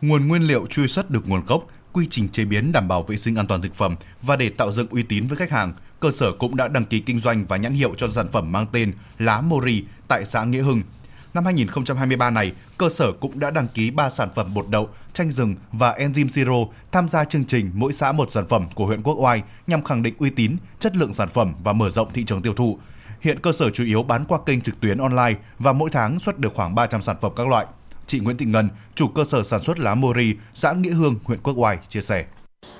Nguồn 0.00 0.28
nguyên 0.28 0.42
liệu 0.42 0.66
truy 0.66 0.88
xuất 0.88 1.10
được 1.10 1.28
nguồn 1.28 1.44
gốc, 1.44 1.66
quy 1.92 2.06
trình 2.10 2.28
chế 2.28 2.44
biến 2.44 2.72
đảm 2.72 2.88
bảo 2.88 3.02
vệ 3.02 3.16
sinh 3.16 3.36
an 3.36 3.46
toàn 3.46 3.62
thực 3.62 3.74
phẩm 3.74 3.96
và 4.22 4.36
để 4.36 4.48
tạo 4.48 4.72
dựng 4.72 4.88
uy 4.90 5.02
tín 5.02 5.26
với 5.26 5.36
khách 5.36 5.50
hàng, 5.50 5.72
cơ 6.00 6.10
sở 6.10 6.32
cũng 6.32 6.56
đã 6.56 6.68
đăng 6.68 6.84
ký 6.84 7.00
kinh 7.00 7.18
doanh 7.18 7.44
và 7.44 7.56
nhãn 7.56 7.72
hiệu 7.72 7.94
cho 7.96 8.08
sản 8.08 8.28
phẩm 8.32 8.52
mang 8.52 8.66
tên 8.72 8.92
lá 9.18 9.40
Mori 9.40 9.84
tại 10.08 10.24
xã 10.24 10.44
Nghĩa 10.44 10.62
Hưng, 10.62 10.82
Năm 11.38 11.44
2023 11.44 12.30
này, 12.30 12.52
cơ 12.78 12.88
sở 12.88 13.12
cũng 13.20 13.40
đã 13.40 13.50
đăng 13.50 13.68
ký 13.68 13.90
3 13.90 14.10
sản 14.10 14.28
phẩm 14.34 14.54
bột 14.54 14.68
đậu, 14.68 14.88
chanh 15.12 15.30
rừng 15.30 15.54
và 15.72 15.92
enzyme 15.92 16.28
siro 16.28 16.52
tham 16.92 17.08
gia 17.08 17.24
chương 17.24 17.44
trình 17.44 17.70
mỗi 17.74 17.92
xã 17.92 18.12
một 18.12 18.30
sản 18.30 18.48
phẩm 18.48 18.66
của 18.74 18.86
huyện 18.86 19.02
Quốc 19.02 19.14
Oai 19.18 19.42
nhằm 19.66 19.84
khẳng 19.84 20.02
định 20.02 20.14
uy 20.18 20.30
tín, 20.30 20.56
chất 20.78 20.96
lượng 20.96 21.14
sản 21.14 21.28
phẩm 21.28 21.54
và 21.62 21.72
mở 21.72 21.90
rộng 21.90 22.12
thị 22.12 22.24
trường 22.24 22.42
tiêu 22.42 22.54
thụ. 22.54 22.78
Hiện 23.20 23.38
cơ 23.40 23.52
sở 23.52 23.70
chủ 23.70 23.84
yếu 23.84 24.02
bán 24.02 24.24
qua 24.24 24.38
kênh 24.46 24.60
trực 24.60 24.80
tuyến 24.80 24.98
online 24.98 25.34
và 25.58 25.72
mỗi 25.72 25.90
tháng 25.90 26.20
xuất 26.20 26.38
được 26.38 26.54
khoảng 26.54 26.74
300 26.74 27.02
sản 27.02 27.16
phẩm 27.20 27.32
các 27.36 27.48
loại. 27.48 27.66
Chị 28.06 28.20
Nguyễn 28.20 28.36
Thị 28.36 28.46
Ngân, 28.46 28.68
chủ 28.94 29.08
cơ 29.08 29.24
sở 29.24 29.42
sản 29.42 29.60
xuất 29.60 29.78
lá 29.78 29.94
Mori, 29.94 30.34
xã 30.54 30.72
Nghĩa 30.72 30.92
Hương, 30.92 31.14
huyện 31.24 31.40
Quốc 31.42 31.54
Oai 31.56 31.78
chia 31.88 32.00
sẻ 32.00 32.24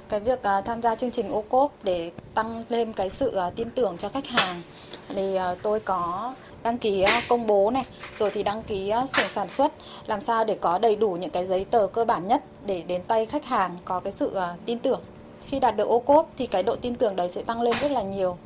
cái 0.09 0.21
việc 0.21 0.39
uh, 0.39 0.65
tham 0.65 0.83
gia 0.83 0.95
chương 0.95 1.11
trình 1.11 1.33
ô 1.33 1.45
cốp 1.49 1.73
để 1.83 2.11
tăng 2.35 2.65
lên 2.69 2.93
cái 2.93 3.11
sự 3.11 3.41
uh, 3.49 3.57
tin 3.57 3.71
tưởng 3.71 3.97
cho 3.99 4.09
khách 4.09 4.27
hàng 4.27 4.63
thì 5.09 5.37
uh, 5.37 5.59
tôi 5.63 5.81
có 5.81 6.35
đăng 6.63 6.79
ký 6.79 7.05
công 7.29 7.47
bố 7.47 7.71
này, 7.71 7.85
rồi 8.17 8.31
thì 8.35 8.43
đăng 8.43 8.63
ký 8.63 8.93
xưởng 9.17 9.29
sản 9.29 9.49
xuất, 9.49 9.73
làm 10.07 10.21
sao 10.21 10.45
để 10.45 10.57
có 10.61 10.79
đầy 10.79 10.97
đủ 10.97 11.11
những 11.11 11.31
cái 11.31 11.47
giấy 11.47 11.65
tờ 11.65 11.87
cơ 11.87 12.05
bản 12.05 12.29
nhất 12.29 12.43
để 12.67 12.83
đến 12.83 13.03
tay 13.09 13.27
khách 13.27 13.45
hàng 13.45 13.77
có 13.85 14.01
cái 14.01 14.13
sự 14.13 14.41
tin 14.65 14.79
tưởng. 14.79 15.01
Khi 15.47 15.61
đạt 15.61 15.77
được 15.77 15.89
ô 15.89 15.99
cốp 15.99 16.29
thì 16.39 16.47
cái 16.47 16.63
độ 16.63 16.77
tin 16.77 16.95
tưởng 16.95 17.17
đấy 17.17 17.29
sẽ 17.29 17.43
tăng 17.43 17.63
lên 17.63 17.75
rất 17.81 17.91
là 17.91 18.03
nhiều. 18.03 18.37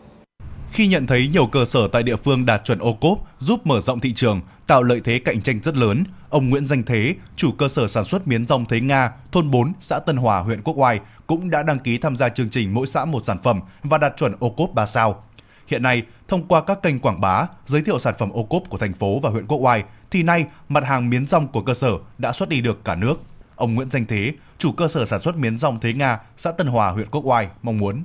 Khi 0.72 0.86
nhận 0.86 1.06
thấy 1.06 1.28
nhiều 1.28 1.46
cơ 1.46 1.64
sở 1.64 1.88
tại 1.88 2.02
địa 2.02 2.16
phương 2.16 2.46
đạt 2.46 2.64
chuẩn 2.64 2.78
ô 2.78 2.92
cốp 2.92 3.18
giúp 3.38 3.66
mở 3.66 3.80
rộng 3.80 4.00
thị 4.00 4.12
trường, 4.12 4.40
tạo 4.66 4.82
lợi 4.82 5.00
thế 5.04 5.18
cạnh 5.18 5.42
tranh 5.42 5.58
rất 5.62 5.76
lớn, 5.76 6.04
ông 6.30 6.50
Nguyễn 6.50 6.66
Danh 6.66 6.82
Thế, 6.82 7.14
chủ 7.36 7.52
cơ 7.52 7.68
sở 7.68 7.88
sản 7.88 8.04
xuất 8.04 8.28
miến 8.28 8.46
rong 8.46 8.64
Thế 8.64 8.80
Nga, 8.80 9.10
thôn 9.32 9.50
4, 9.50 9.72
xã 9.80 9.98
Tân 9.98 10.16
Hòa, 10.16 10.38
huyện 10.38 10.62
Quốc 10.62 10.74
Oai, 10.78 11.00
cũng 11.26 11.50
đã 11.50 11.62
đăng 11.62 11.78
ký 11.78 11.98
tham 11.98 12.16
gia 12.16 12.28
chương 12.28 12.50
trình 12.50 12.74
mỗi 12.74 12.86
xã 12.86 13.04
một 13.04 13.24
sản 13.24 13.38
phẩm 13.42 13.60
và 13.82 13.98
đạt 13.98 14.16
chuẩn 14.16 14.34
ô 14.38 14.50
cốp 14.50 14.74
3 14.74 14.86
sao. 14.86 15.24
Hiện 15.66 15.82
nay, 15.82 16.02
thông 16.28 16.48
qua 16.48 16.62
các 16.62 16.82
kênh 16.82 16.98
quảng 16.98 17.20
bá, 17.20 17.46
giới 17.66 17.82
thiệu 17.82 17.98
sản 17.98 18.14
phẩm 18.18 18.30
ô 18.30 18.42
cốp 18.42 18.62
của 18.68 18.78
thành 18.78 18.92
phố 18.92 19.20
và 19.20 19.30
huyện 19.30 19.46
Quốc 19.46 19.58
Oai, 19.58 19.84
thì 20.10 20.22
nay 20.22 20.44
mặt 20.68 20.84
hàng 20.84 21.10
miến 21.10 21.26
rong 21.26 21.48
của 21.48 21.62
cơ 21.62 21.74
sở 21.74 21.92
đã 22.18 22.32
xuất 22.32 22.48
đi 22.48 22.60
được 22.60 22.84
cả 22.84 22.94
nước. 22.94 23.20
Ông 23.56 23.74
Nguyễn 23.74 23.90
Danh 23.90 24.06
Thế, 24.06 24.32
chủ 24.58 24.72
cơ 24.72 24.88
sở 24.88 25.04
sản 25.04 25.20
xuất 25.20 25.36
miến 25.36 25.58
rong 25.58 25.80
Thế 25.80 25.92
Nga, 25.92 26.18
xã 26.36 26.52
Tân 26.52 26.66
Hòa, 26.66 26.90
huyện 26.90 27.08
Quốc 27.10 27.24
Oai 27.24 27.48
mong 27.62 27.78
muốn. 27.78 28.02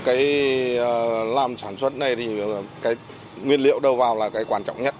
Trong 0.00 0.06
cái 0.06 0.76
ờ, 0.76 1.24
làm 1.24 1.56
sản 1.56 1.76
xuất 1.76 1.96
này 1.96 2.16
thì 2.16 2.40
ờ, 2.40 2.62
cái 2.82 2.94
nguyên 3.42 3.60
liệu 3.60 3.80
đầu 3.80 3.96
vào 3.96 4.16
là 4.16 4.28
cái 4.28 4.44
quan 4.48 4.64
trọng 4.64 4.82
nhất. 4.82 4.94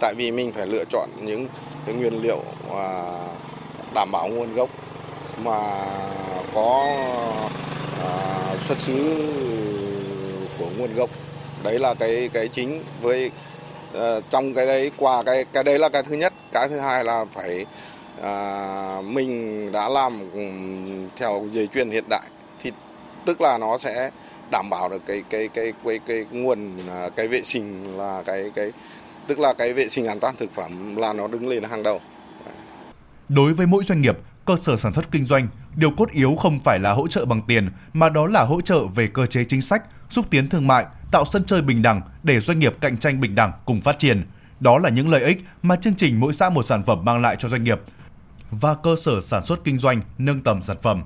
Tại 0.00 0.14
vì 0.16 0.30
mình 0.30 0.52
phải 0.52 0.66
lựa 0.66 0.84
chọn 0.90 1.08
những 1.22 1.48
cái 1.86 1.94
nguyên 1.94 2.22
liệu 2.22 2.42
ờ, 2.70 3.04
đảm 3.94 4.08
bảo 4.12 4.28
nguồn 4.28 4.54
gốc 4.54 4.68
mà 5.42 5.60
có 6.54 6.86
xuất 8.68 8.78
xứ 8.78 9.24
của 10.58 10.66
nguồn 10.78 10.94
gốc 10.94 11.10
đấy 11.62 11.78
là 11.78 11.94
cái 11.94 12.30
cái 12.32 12.48
chính 12.48 12.82
với 13.00 13.30
trong 14.30 14.54
cái 14.54 14.66
đấy 14.66 14.90
qua 14.96 15.22
cái 15.22 15.44
cái 15.52 15.64
đấy 15.64 15.78
là 15.78 15.88
cái 15.88 16.02
thứ 16.02 16.16
nhất 16.16 16.32
cái 16.52 16.68
thứ 16.68 16.78
hai 16.78 17.04
là 17.04 17.24
phải 17.34 17.66
à, 18.22 19.02
mình 19.04 19.72
đã 19.72 19.88
làm 19.88 20.30
theo 21.16 21.46
dây 21.52 21.68
chuyền 21.74 21.90
hiện 21.90 22.04
đại 22.10 22.28
thì 22.62 22.70
tức 23.26 23.40
là 23.40 23.58
nó 23.58 23.78
sẽ 23.78 24.10
đảm 24.50 24.70
bảo 24.70 24.88
được 24.88 25.02
cái 25.06 25.22
cái 25.30 25.48
cái 25.48 25.72
cái 25.84 25.98
cái, 26.06 26.24
cái 26.30 26.40
nguồn 26.40 26.78
à, 26.88 27.08
cái 27.16 27.28
vệ 27.28 27.42
sinh 27.44 27.96
là 27.98 28.22
cái 28.26 28.50
cái 28.54 28.72
tức 29.26 29.38
là 29.38 29.54
cái 29.58 29.72
vệ 29.72 29.88
sinh 29.88 30.06
an 30.06 30.20
toàn 30.20 30.36
thực 30.36 30.54
phẩm 30.54 30.96
là 30.96 31.12
nó 31.12 31.28
đứng 31.28 31.48
lên 31.48 31.62
hàng 31.62 31.82
đầu. 31.82 32.00
Đối 33.28 33.54
với 33.54 33.66
mỗi 33.66 33.84
doanh 33.84 34.00
nghiệp, 34.00 34.18
cơ 34.44 34.56
sở 34.56 34.76
sản 34.76 34.94
xuất 34.94 35.10
kinh 35.10 35.26
doanh, 35.26 35.48
điều 35.76 35.90
cốt 35.90 36.10
yếu 36.10 36.36
không 36.36 36.60
phải 36.64 36.78
là 36.78 36.92
hỗ 36.92 37.08
trợ 37.08 37.24
bằng 37.24 37.42
tiền 37.48 37.70
mà 37.92 38.08
đó 38.08 38.26
là 38.26 38.44
hỗ 38.44 38.60
trợ 38.60 38.86
về 38.86 39.08
cơ 39.14 39.26
chế 39.26 39.44
chính 39.44 39.60
sách, 39.60 39.82
xúc 40.08 40.26
tiến 40.30 40.48
thương 40.48 40.66
mại, 40.66 40.86
tạo 41.10 41.24
sân 41.24 41.44
chơi 41.44 41.62
bình 41.62 41.82
đẳng 41.82 42.00
để 42.22 42.40
doanh 42.40 42.58
nghiệp 42.58 42.76
cạnh 42.80 42.98
tranh 42.98 43.20
bình 43.20 43.34
đẳng 43.34 43.52
cùng 43.64 43.80
phát 43.80 43.98
triển. 43.98 44.26
Đó 44.60 44.78
là 44.78 44.88
những 44.88 45.10
lợi 45.10 45.22
ích 45.22 45.44
mà 45.62 45.76
chương 45.76 45.94
trình 45.94 46.20
mỗi 46.20 46.32
xã 46.32 46.50
một 46.50 46.62
sản 46.62 46.84
phẩm 46.84 47.04
mang 47.04 47.22
lại 47.22 47.36
cho 47.38 47.48
doanh 47.48 47.64
nghiệp 47.64 47.80
và 48.50 48.74
cơ 48.74 48.96
sở 48.96 49.20
sản 49.20 49.42
xuất 49.42 49.64
kinh 49.64 49.78
doanh 49.78 50.00
nâng 50.18 50.40
tầm 50.40 50.62
sản 50.62 50.76
phẩm. 50.82 51.02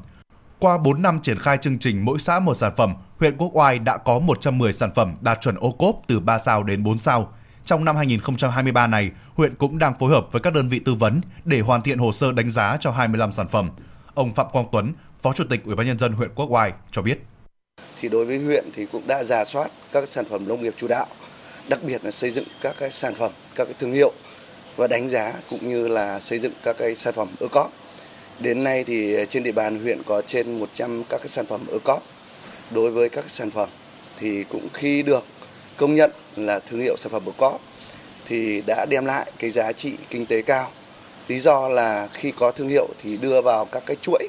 Qua 0.60 0.78
4 0.78 1.02
năm 1.02 1.20
triển 1.22 1.38
khai 1.38 1.56
chương 1.56 1.78
trình 1.78 2.04
mỗi 2.04 2.18
xã 2.18 2.38
một 2.38 2.54
sản 2.54 2.72
phẩm, 2.76 2.94
huyện 3.18 3.36
Quốc 3.36 3.50
Oai 3.54 3.78
đã 3.78 3.96
có 3.96 4.18
110 4.18 4.72
sản 4.72 4.90
phẩm 4.94 5.16
đạt 5.20 5.40
chuẩn 5.40 5.56
ô 5.56 5.70
cốp 5.70 5.96
từ 6.06 6.20
3 6.20 6.38
sao 6.38 6.62
đến 6.62 6.84
4 6.84 7.00
sao. 7.00 7.32
Trong 7.64 7.84
năm 7.84 7.96
2023 7.96 8.86
này, 8.86 9.10
huyện 9.34 9.54
cũng 9.54 9.78
đang 9.78 9.98
phối 9.98 10.10
hợp 10.10 10.26
với 10.32 10.42
các 10.42 10.52
đơn 10.52 10.68
vị 10.68 10.78
tư 10.78 10.94
vấn 10.94 11.20
để 11.44 11.60
hoàn 11.60 11.82
thiện 11.82 11.98
hồ 11.98 12.12
sơ 12.12 12.32
đánh 12.32 12.50
giá 12.50 12.76
cho 12.80 12.90
25 12.90 13.32
sản 13.32 13.48
phẩm. 13.48 13.70
Ông 14.14 14.34
Phạm 14.34 14.46
Quang 14.52 14.66
Tuấn, 14.72 14.92
Phó 15.22 15.32
Chủ 15.32 15.44
tịch 15.50 15.64
Ủy 15.64 15.74
ban 15.74 15.86
nhân 15.86 15.98
dân 15.98 16.12
huyện 16.12 16.30
Quốc 16.34 16.50
Oai 16.50 16.72
cho 16.90 17.02
biết 17.02 17.18
thì 18.00 18.08
đối 18.08 18.26
với 18.26 18.38
huyện 18.38 18.64
thì 18.74 18.86
cũng 18.86 19.02
đã 19.06 19.24
giả 19.24 19.44
soát 19.44 19.70
các 19.92 20.08
sản 20.08 20.24
phẩm 20.30 20.48
nông 20.48 20.62
nghiệp 20.62 20.74
chủ 20.76 20.88
đạo, 20.88 21.06
đặc 21.68 21.80
biệt 21.82 22.04
là 22.04 22.10
xây 22.10 22.30
dựng 22.30 22.46
các 22.62 22.74
cái 22.78 22.90
sản 22.90 23.14
phẩm, 23.14 23.30
các 23.54 23.64
cái 23.64 23.74
thương 23.80 23.92
hiệu 23.92 24.12
và 24.76 24.86
đánh 24.86 25.08
giá 25.08 25.32
cũng 25.50 25.68
như 25.68 25.88
là 25.88 26.20
xây 26.20 26.38
dựng 26.38 26.52
các 26.62 26.76
cái 26.78 26.94
sản 26.94 27.14
phẩm 27.14 27.28
ô 27.40 27.48
cốp. 27.48 27.72
Đến 28.40 28.64
nay 28.64 28.84
thì 28.84 29.14
ờ, 29.14 29.24
trên 29.24 29.42
địa 29.42 29.52
bàn 29.52 29.80
huyện 29.82 30.02
có 30.02 30.22
trên 30.22 30.58
100 30.58 31.04
các 31.08 31.18
cái 31.18 31.28
sản 31.28 31.46
phẩm 31.46 31.60
ô 31.72 31.78
cóp. 31.84 32.02
Đối 32.70 32.90
với 32.90 33.08
các 33.08 33.24
sản 33.28 33.50
phẩm 33.50 33.68
thì 34.18 34.44
cũng 34.44 34.68
khi 34.74 35.02
được 35.02 35.24
công 35.76 35.94
nhận 35.94 36.10
là 36.36 36.58
thương 36.58 36.80
hiệu 36.80 36.96
sản 36.96 37.12
phẩm 37.12 37.28
ô 37.28 37.32
cóp 37.36 37.60
thì 38.24 38.62
đã 38.66 38.86
đem 38.90 39.04
lại 39.04 39.30
cái 39.38 39.50
giá 39.50 39.72
trị 39.72 39.92
kinh 40.10 40.26
tế 40.26 40.42
cao. 40.42 40.70
Lý 41.28 41.40
do 41.40 41.68
là 41.68 42.08
khi 42.12 42.32
có 42.38 42.52
thương 42.52 42.68
hiệu 42.68 42.88
thì 43.02 43.16
đưa 43.16 43.40
vào 43.40 43.64
các 43.64 43.82
cái 43.86 43.96
chuỗi 44.02 44.28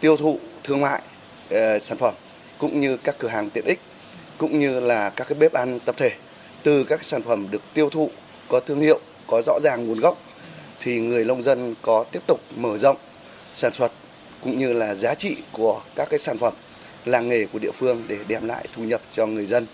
tiêu 0.00 0.16
thụ 0.16 0.38
thương 0.64 0.80
mại 0.80 1.02
ờ, 1.50 1.78
sản 1.78 1.98
phẩm 1.98 2.14
cũng 2.58 2.80
như 2.80 2.96
các 2.96 3.14
cửa 3.18 3.28
hàng 3.28 3.50
tiện 3.50 3.64
ích 3.64 3.78
cũng 4.38 4.60
như 4.60 4.80
là 4.80 5.10
các 5.10 5.28
cái 5.28 5.38
bếp 5.38 5.52
ăn 5.52 5.78
tập 5.84 5.94
thể 5.98 6.10
từ 6.62 6.84
các 6.84 7.04
sản 7.04 7.22
phẩm 7.22 7.46
được 7.50 7.62
tiêu 7.74 7.90
thụ, 7.90 8.10
có 8.48 8.60
thương 8.60 8.80
hiệu, 8.80 9.00
có 9.26 9.42
rõ 9.46 9.58
ràng 9.64 9.86
nguồn 9.86 10.00
gốc 10.00 10.18
thì 10.80 11.00
người 11.00 11.24
nông 11.24 11.42
dân 11.42 11.74
có 11.82 12.04
tiếp 12.12 12.20
tục 12.26 12.40
mở 12.56 12.78
rộng 12.78 12.96
sản 13.54 13.72
xuất 13.72 13.92
cũng 14.42 14.58
như 14.58 14.72
là 14.72 14.94
giá 14.94 15.14
trị 15.14 15.36
của 15.52 15.80
các 15.96 16.08
cái 16.10 16.18
sản 16.18 16.38
phẩm 16.38 16.52
làng 17.04 17.28
nghề 17.28 17.46
của 17.46 17.58
địa 17.58 17.72
phương 17.74 18.02
để 18.08 18.18
đem 18.28 18.46
lại 18.46 18.66
thu 18.74 18.84
nhập 18.84 19.00
cho 19.12 19.26
người 19.26 19.46
dân. 19.46 19.66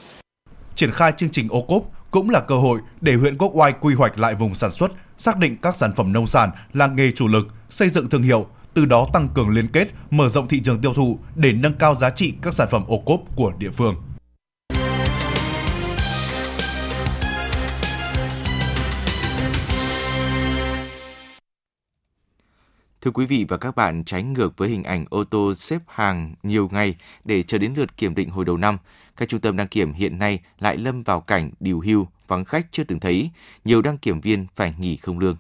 Triển 0.75 0.93
khai 0.93 1.13
chương 1.17 1.31
trình 1.31 1.49
ô 1.51 1.63
cốp 1.63 1.83
cũng 2.11 2.31
là 2.31 2.41
cơ 2.41 2.55
hội 2.55 2.81
để 3.01 3.15
huyện 3.15 3.39
Quốc 3.39 3.51
Oai 3.55 3.73
quy 3.81 3.95
hoạch 3.95 4.19
lại 4.19 4.35
vùng 4.35 4.55
sản 4.55 4.73
xuất, 4.73 4.91
xác 5.19 5.39
định 5.39 5.57
các 5.63 5.77
sản 5.77 5.93
phẩm 5.97 6.13
nông 6.13 6.27
sản, 6.27 6.51
làng 6.73 6.97
nghề 6.97 7.11
chủ 7.11 7.29
lực, 7.29 7.47
xây 7.69 7.89
dựng 7.89 8.09
thương 8.09 8.23
hiệu, 8.23 8.47
từ 8.75 8.85
đó 8.85 9.07
tăng 9.13 9.29
cường 9.35 9.51
liên 9.51 9.69
kết, 9.69 9.89
mở 10.11 10.29
rộng 10.29 10.49
thị 10.49 10.61
trường 10.65 10.81
tiêu 10.81 10.95
thụ 10.95 11.19
để 11.35 11.53
nâng 11.53 11.75
cao 11.79 11.95
giá 11.95 12.11
trị 12.11 12.35
các 12.43 12.55
sản 12.55 12.69
phẩm 12.71 12.85
ô 12.89 12.99
cốp 12.99 13.21
của 13.37 13.53
địa 13.59 13.71
phương. 13.71 13.95
Thưa 23.01 23.11
quý 23.11 23.27
vị 23.27 23.45
và 23.49 23.57
các 23.57 23.77
bạn, 23.77 24.05
trái 24.05 24.23
ngược 24.23 24.57
với 24.57 24.69
hình 24.69 24.85
ảnh 24.85 25.05
ô 25.11 25.25
tô 25.25 25.55
xếp 25.55 25.79
hàng 25.87 26.35
nhiều 26.43 26.69
ngày 26.73 26.97
để 27.25 27.43
chờ 27.43 27.59
đến 27.59 27.75
lượt 27.77 27.97
kiểm 27.97 28.15
định 28.15 28.31
hồi 28.31 28.45
đầu 28.45 28.57
năm, 28.57 28.79
các 29.17 29.29
trung 29.29 29.41
tâm 29.41 29.57
đăng 29.57 29.69
kiểm 29.69 29.93
hiện 29.93 30.19
nay 30.19 30.41
lại 30.59 30.77
lâm 30.77 31.03
vào 31.03 31.21
cảnh 31.21 31.51
điều 31.61 31.81
hưu, 31.81 32.09
vắng 32.27 32.45
khách 32.45 32.67
chưa 32.73 32.85
từng 32.85 33.01
thấy, 33.01 33.31
nhiều 33.65 33.83
đăng 33.83 33.99
kiểm 33.99 34.21
viên 34.21 34.47
phải 34.57 34.75
nghỉ 34.79 34.97
không 34.97 35.19
lương. 35.19 35.37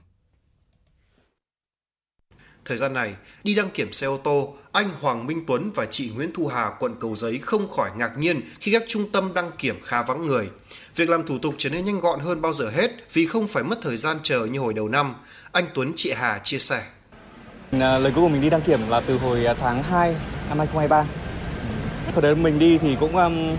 Thời 2.64 2.76
gian 2.76 2.94
này, 2.94 3.14
đi 3.44 3.54
đăng 3.54 3.70
kiểm 3.70 3.92
xe 3.92 4.06
ô 4.06 4.16
tô, 4.16 4.56
anh 4.72 4.90
Hoàng 5.00 5.26
Minh 5.26 5.44
Tuấn 5.46 5.70
và 5.74 5.86
chị 5.86 6.10
Nguyễn 6.14 6.30
Thu 6.34 6.46
Hà 6.46 6.70
quận 6.78 6.94
Cầu 7.00 7.14
Giấy 7.14 7.38
không 7.38 7.70
khỏi 7.70 7.90
ngạc 7.96 8.18
nhiên 8.18 8.40
khi 8.60 8.72
các 8.72 8.82
trung 8.88 9.10
tâm 9.12 9.34
đăng 9.34 9.50
kiểm 9.58 9.78
khá 9.82 10.02
vắng 10.02 10.26
người. 10.26 10.50
Việc 10.96 11.08
làm 11.08 11.26
thủ 11.26 11.38
tục 11.38 11.54
trở 11.58 11.70
nên 11.70 11.84
nhanh 11.84 12.00
gọn 12.00 12.20
hơn 12.20 12.40
bao 12.40 12.52
giờ 12.52 12.70
hết 12.70 12.90
vì 13.12 13.26
không 13.26 13.46
phải 13.46 13.64
mất 13.64 13.78
thời 13.82 13.96
gian 13.96 14.16
chờ 14.22 14.44
như 14.44 14.58
hồi 14.58 14.74
đầu 14.74 14.88
năm. 14.88 15.14
Anh 15.52 15.64
Tuấn 15.74 15.92
chị 15.96 16.12
Hà 16.16 16.38
chia 16.38 16.58
sẻ. 16.58 16.86
À, 17.72 17.78
lời 17.78 18.00
lần 18.00 18.12
cuối 18.12 18.22
cùng 18.22 18.32
mình 18.32 18.42
đi 18.42 18.50
đăng 18.50 18.60
kiểm 18.60 18.80
là 18.88 19.00
từ 19.06 19.18
hồi 19.18 19.46
à, 19.46 19.54
tháng 19.60 19.82
2 19.82 20.14
năm 20.48 20.58
2023. 20.58 21.04
Hồi 22.14 22.22
đấy 22.22 22.34
mình 22.34 22.58
đi 22.58 22.78
thì 22.78 22.96
cũng 23.00 23.16
um, 23.16 23.56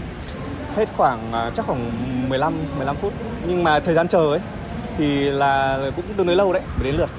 hết 0.75 0.89
khoảng 0.97 1.31
à, 1.33 1.51
chắc 1.53 1.65
khoảng 1.65 1.91
15 2.29 2.53
15 2.77 2.95
phút. 2.95 3.13
Nhưng 3.47 3.63
mà 3.63 3.79
thời 3.79 3.95
gian 3.95 4.07
chờ 4.07 4.19
ấy 4.19 4.39
thì 4.97 5.29
là 5.29 5.79
cũng 5.95 6.05
tương 6.17 6.27
đối 6.27 6.35
lâu 6.35 6.53
đấy 6.53 6.61
mới 6.75 6.85
đến 6.85 6.95
lượt. 6.95 7.09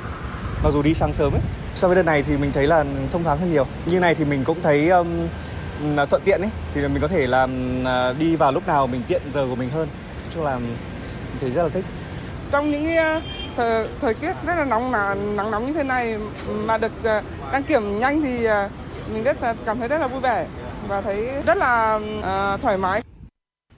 Mặc 0.64 0.70
dù 0.72 0.82
đi 0.82 0.94
sáng 0.94 1.12
sớm 1.12 1.32
ấy. 1.32 1.40
So 1.74 1.88
với 1.88 1.96
đợt 1.96 2.02
này 2.02 2.22
thì 2.22 2.36
mình 2.36 2.52
thấy 2.52 2.66
là 2.66 2.84
thông 3.12 3.24
thoáng 3.24 3.38
hơn 3.38 3.52
nhiều. 3.52 3.66
Như 3.86 4.00
này 4.00 4.14
thì 4.14 4.24
mình 4.24 4.44
cũng 4.44 4.62
thấy 4.62 4.88
um, 4.88 5.08
thuận 6.10 6.22
tiện 6.24 6.40
ấy 6.40 6.50
thì 6.74 6.80
mình 6.80 7.02
có 7.02 7.08
thể 7.08 7.26
là 7.26 7.46
đi 8.18 8.36
vào 8.36 8.52
lúc 8.52 8.66
nào 8.66 8.86
mình 8.86 9.02
tiện 9.08 9.22
giờ 9.34 9.46
của 9.48 9.56
mình 9.56 9.70
hơn. 9.70 9.88
Nói 10.22 10.32
chung 10.34 10.44
là 10.44 10.58
mình 10.58 10.76
thấy 11.40 11.50
rất 11.50 11.62
là 11.62 11.68
thích. 11.68 11.84
Trong 12.50 12.70
những 12.70 12.86
cái 12.86 13.20
thời, 13.56 13.88
thời 14.00 14.14
tiết 14.14 14.32
rất 14.46 14.54
là 14.54 14.64
nóng 14.64 14.92
là 14.92 15.14
nắng 15.14 15.50
nóng 15.50 15.66
như 15.66 15.72
thế 15.72 15.82
này 15.82 16.18
mà 16.64 16.78
được 16.78 16.92
ờ, 17.02 17.22
đăng 17.52 17.62
kiểm 17.62 18.00
nhanh 18.00 18.22
thì 18.22 18.44
ờ, 18.44 18.68
mình 19.12 19.22
rất 19.22 19.42
là 19.42 19.54
cảm 19.66 19.78
thấy 19.78 19.88
rất 19.88 19.98
là 19.98 20.08
vui 20.08 20.20
vẻ 20.20 20.46
và 20.88 21.00
thấy 21.00 21.28
rất 21.46 21.56
là 21.56 21.94
uh, 22.18 22.60
thoải 22.62 22.78
mái. 22.78 23.02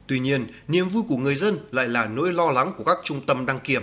Tuy 0.07 0.21
nhiên, 0.21 0.47
niềm 0.69 0.88
vui 0.88 1.02
của 1.09 1.17
người 1.17 1.35
dân 1.35 1.59
lại 1.71 1.88
là 1.88 2.07
nỗi 2.07 2.33
lo 2.33 2.50
lắng 2.50 2.73
của 2.76 2.85
các 2.85 2.99
trung 3.05 3.21
tâm 3.26 3.47
đăng 3.47 3.61
kiểm. 3.61 3.83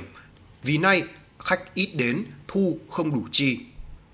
Vì 0.64 0.78
nay, 0.78 1.04
khách 1.40 1.74
ít 1.74 1.90
đến, 1.94 2.24
thu 2.48 2.78
không 2.90 3.14
đủ 3.14 3.26
chi. 3.32 3.60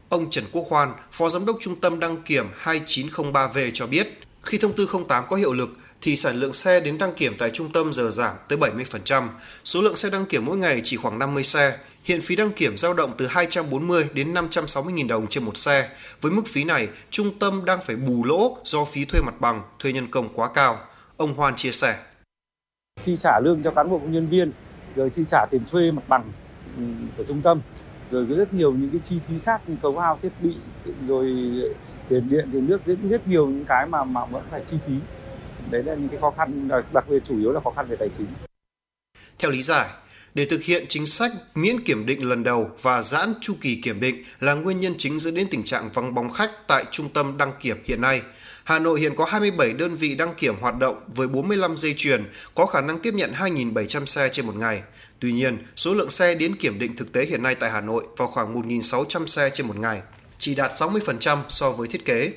Ông 0.10 0.30
Trần 0.30 0.46
Quốc 0.52 0.66
Hoan, 0.70 0.94
Phó 1.12 1.30
Giám 1.30 1.46
đốc 1.46 1.58
Trung 1.60 1.76
tâm 1.82 2.00
đăng 2.00 2.22
kiểm 2.22 2.46
2903V 2.64 3.72
cho 3.74 3.88
biết, 3.88 4.20
khi 4.44 4.58
thông 4.58 4.74
tư 4.74 4.88
08 5.08 5.24
có 5.30 5.36
hiệu 5.36 5.54
lực, 5.54 5.70
thì 6.06 6.16
sản 6.16 6.36
lượng 6.36 6.54
xe 6.54 6.80
đến 6.80 6.98
đăng 6.98 7.14
kiểm 7.14 7.34
tại 7.40 7.50
trung 7.50 7.68
tâm 7.74 7.94
giờ 7.94 8.10
giảm 8.10 8.36
tới 8.48 8.58
70%. 8.58 9.24
Số 9.64 9.82
lượng 9.82 9.96
xe 9.96 10.10
đăng 10.10 10.26
kiểm 10.26 10.46
mỗi 10.46 10.58
ngày 10.58 10.82
chỉ 10.84 10.98
khoảng 10.98 11.20
50 11.20 11.44
xe. 11.44 11.78
Hiện 12.04 12.22
phí 12.22 12.36
đăng 12.36 12.52
kiểm 12.52 12.78
dao 12.78 12.94
động 12.94 13.12
từ 13.18 13.28
240 13.28 14.10
đến 14.14 14.34
560.000 14.34 15.08
đồng 15.08 15.28
trên 15.28 15.44
một 15.44 15.58
xe. 15.58 15.90
Với 16.22 16.32
mức 16.32 16.42
phí 16.48 16.64
này, 16.64 16.88
trung 17.10 17.28
tâm 17.40 17.66
đang 17.66 17.80
phải 17.82 17.96
bù 17.96 18.24
lỗ 18.26 18.58
do 18.64 18.86
phí 18.86 19.06
thuê 19.06 19.22
mặt 19.22 19.42
bằng, 19.42 19.62
thuê 19.80 19.92
nhân 19.92 20.08
công 20.12 20.30
quá 20.34 20.50
cao. 20.54 20.78
Ông 21.18 21.34
Hoan 21.34 21.56
chia 21.56 21.72
sẻ. 21.72 21.96
Khi 23.04 23.18
trả 23.20 23.40
lương 23.44 23.64
cho 23.64 23.72
cán 23.72 23.90
bộ 23.90 24.00
công 24.00 24.12
nhân 24.12 24.28
viên, 24.30 24.52
rồi 24.96 25.10
chi 25.10 25.24
trả 25.30 25.46
tiền 25.52 25.62
thuê 25.72 25.92
mặt 25.92 26.04
bằng 26.08 26.32
ừ, 26.78 26.84
của 27.18 27.24
trung 27.28 27.42
tâm, 27.42 27.62
rồi 28.12 28.26
có 28.30 28.36
rất 28.36 28.54
nhiều 28.54 28.72
những 28.74 28.90
cái 28.92 29.02
chi 29.06 29.16
phí 29.28 29.36
khác 29.46 29.62
như 29.68 29.76
khấu 29.82 30.00
hao 30.00 30.20
thiết 30.22 30.32
bị, 30.42 30.56
rồi 31.08 31.26
tiền 32.10 32.30
điện, 32.30 32.50
tiền 32.54 32.68
nước, 32.68 32.86
rất, 32.86 32.98
rất 33.10 33.28
nhiều 33.28 33.48
những 33.48 33.66
cái 33.66 33.86
mà 33.88 34.04
mà 34.04 34.26
vẫn 34.26 34.44
phải 34.52 34.62
chi 34.68 34.78
phí 34.88 34.94
đấy 35.72 35.84
là 35.84 35.96
những 35.96 36.10
cái 36.10 36.20
khó 36.22 36.34
khăn 36.38 36.70
đặc 36.94 37.06
biệt 37.10 37.24
chủ 37.26 37.40
yếu 37.40 37.52
là 37.52 37.60
khó 37.64 37.72
khăn 37.76 37.88
về 37.90 37.96
tài 38.00 38.10
chính 38.18 38.28
theo 39.40 39.52
lý 39.52 39.62
giải 39.62 39.88
để 40.36 40.46
thực 40.46 40.64
hiện 40.64 40.86
chính 40.90 41.06
sách 41.06 41.32
miễn 41.56 41.80
kiểm 41.80 42.06
định 42.06 42.30
lần 42.30 42.44
đầu 42.44 42.70
và 42.82 43.02
giãn 43.02 43.34
chu 43.42 43.54
kỳ 43.62 43.76
kiểm 43.76 44.00
định 44.00 44.24
là 44.40 44.54
nguyên 44.54 44.80
nhân 44.80 44.94
chính 44.98 45.20
dẫn 45.20 45.36
đến 45.36 45.48
tình 45.52 45.64
trạng 45.64 45.90
vắng 45.94 46.14
bóng 46.14 46.30
khách 46.30 46.52
tại 46.68 46.86
trung 46.92 47.10
tâm 47.10 47.38
đăng 47.38 47.52
kiểm 47.60 47.78
hiện 47.86 48.02
nay. 48.02 48.22
Hà 48.64 48.80
Nội 48.80 49.00
hiện 49.00 49.16
có 49.16 49.26
27 49.26 49.74
đơn 49.74 49.96
vị 49.96 50.16
đăng 50.16 50.34
kiểm 50.34 50.56
hoạt 50.62 50.78
động 50.78 51.02
với 51.08 51.28
45 51.28 51.78
dây 51.78 51.94
chuyền, 51.98 52.24
có 52.56 52.66
khả 52.66 52.82
năng 52.82 53.00
tiếp 53.00 53.14
nhận 53.14 53.34
2.700 53.34 54.06
xe 54.06 54.30
trên 54.30 54.46
một 54.46 54.56
ngày. 54.56 54.82
Tuy 55.20 55.32
nhiên, 55.32 55.58
số 55.76 55.94
lượng 55.94 56.10
xe 56.10 56.36
đến 56.36 56.56
kiểm 56.56 56.80
định 56.80 56.96
thực 56.96 57.12
tế 57.12 57.26
hiện 57.26 57.44
nay 57.44 57.56
tại 57.56 57.72
Hà 57.72 57.82
Nội 57.82 58.04
vào 58.18 58.28
khoảng 58.28 58.56
1.600 58.56 59.26
xe 59.26 59.50
trên 59.54 59.68
một 59.68 59.78
ngày, 59.78 60.02
chỉ 60.38 60.56
đạt 60.56 60.72
60% 60.72 61.38
so 61.50 61.72
với 61.72 61.88
thiết 61.88 62.06
kế. 62.06 62.32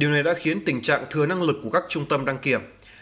Điều 0.00 0.10
này 0.10 0.22
đã 0.22 0.34
khiến 0.34 0.60
tình 0.64 0.80
trạng 0.80 1.04
thừa 1.10 1.26
năng 1.26 1.42
lực 1.42 1.56
của 1.62 1.70
các 1.70 1.82
trung 1.88 2.06
tâm 2.08 2.24
đăng 2.24 2.38
kiểm. 2.38 2.60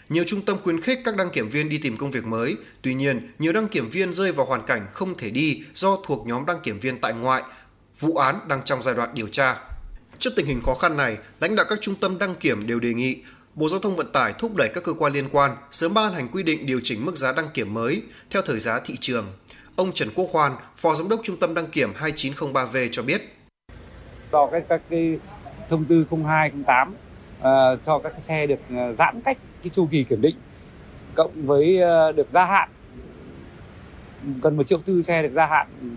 Nhiều 0.09 0.25
trung 0.27 0.41
tâm 0.43 0.57
khuyến 0.63 0.81
khích 0.81 1.01
các 1.05 1.17
đăng 1.17 1.31
kiểm 1.31 1.49
viên 1.49 1.69
đi 1.69 1.79
tìm 1.79 1.97
công 1.97 2.11
việc 2.11 2.27
mới, 2.27 2.57
tuy 2.83 2.95
nhiên, 2.95 3.33
nhiều 3.39 3.53
đăng 3.53 3.69
kiểm 3.69 3.91
viên 3.91 4.13
rơi 4.13 4.33
vào 4.33 4.47
hoàn 4.47 4.67
cảnh 4.67 4.87
không 4.93 5.15
thể 5.19 5.31
đi 5.31 5.63
do 5.75 5.99
thuộc 6.07 6.27
nhóm 6.27 6.47
đăng 6.47 6.61
kiểm 6.61 6.81
viên 6.81 7.01
tại 7.01 7.13
ngoại, 7.13 7.43
vụ 7.99 8.17
án 8.17 8.41
đang 8.49 8.63
trong 8.65 8.83
giai 8.83 8.95
đoạn 8.95 9.11
điều 9.15 9.27
tra. 9.27 9.57
Trước 10.19 10.31
tình 10.37 10.47
hình 10.47 10.61
khó 10.67 10.75
khăn 10.75 10.97
này, 10.97 11.19
lãnh 11.41 11.57
đạo 11.57 11.67
các 11.69 11.81
trung 11.81 11.95
tâm 11.95 12.19
đăng 12.19 12.35
kiểm 12.35 12.67
đều 12.67 12.81
đề 12.81 12.95
nghị 12.95 13.17
Bộ 13.55 13.69
Giao 13.69 13.81
thông 13.81 13.97
Vận 13.97 14.13
tải 14.13 14.33
thúc 14.33 14.57
đẩy 14.57 14.69
các 14.75 14.85
cơ 14.85 14.93
quan 14.93 15.13
liên 15.13 15.29
quan 15.33 15.51
sớm 15.71 15.95
ban 15.95 16.15
hành 16.15 16.29
quy 16.29 16.43
định 16.43 16.67
điều 16.67 16.81
chỉnh 16.83 17.05
mức 17.05 17.17
giá 17.17 17.33
đăng 17.33 17.49
kiểm 17.55 17.75
mới 17.75 18.03
theo 18.31 18.43
thời 18.43 18.59
giá 18.59 18.81
thị 18.81 18.97
trường. 19.01 19.27
Ông 19.77 19.93
Trần 19.93 20.09
Quốc 20.15 20.29
Hoan, 20.33 20.53
Phó 20.77 20.95
Giám 20.95 21.09
đốc 21.09 21.21
Trung 21.23 21.37
tâm 21.37 21.55
đăng 21.55 21.67
kiểm 21.67 21.93
2903V 21.99 22.89
cho 22.91 23.03
biết. 23.03 23.23
Do 24.33 24.49
các, 24.53 24.63
các 24.69 24.81
cái 24.91 25.19
thông 25.69 25.85
tư 25.85 26.07
0208 26.11 26.89
uh, 27.39 27.45
cho 27.83 27.99
các 27.99 28.21
xe 28.21 28.47
được 28.47 28.61
uh, 28.75 28.97
giãn 28.97 29.21
cách 29.21 29.39
cái 29.63 29.71
chu 29.71 29.89
kỳ 29.91 30.05
kiểm 30.05 30.21
định 30.21 30.37
cộng 31.15 31.47
với 31.47 31.79
uh, 32.09 32.17
được 32.17 32.29
gia 32.31 32.45
hạn. 32.45 32.69
Gần 34.43 34.57
một 34.57 34.67
triệu 34.67 34.79
tư 34.79 35.03
xe 35.03 35.23
được 35.23 35.33
gia 35.33 35.47
hạn 35.47 35.67
ừ, 35.81 35.89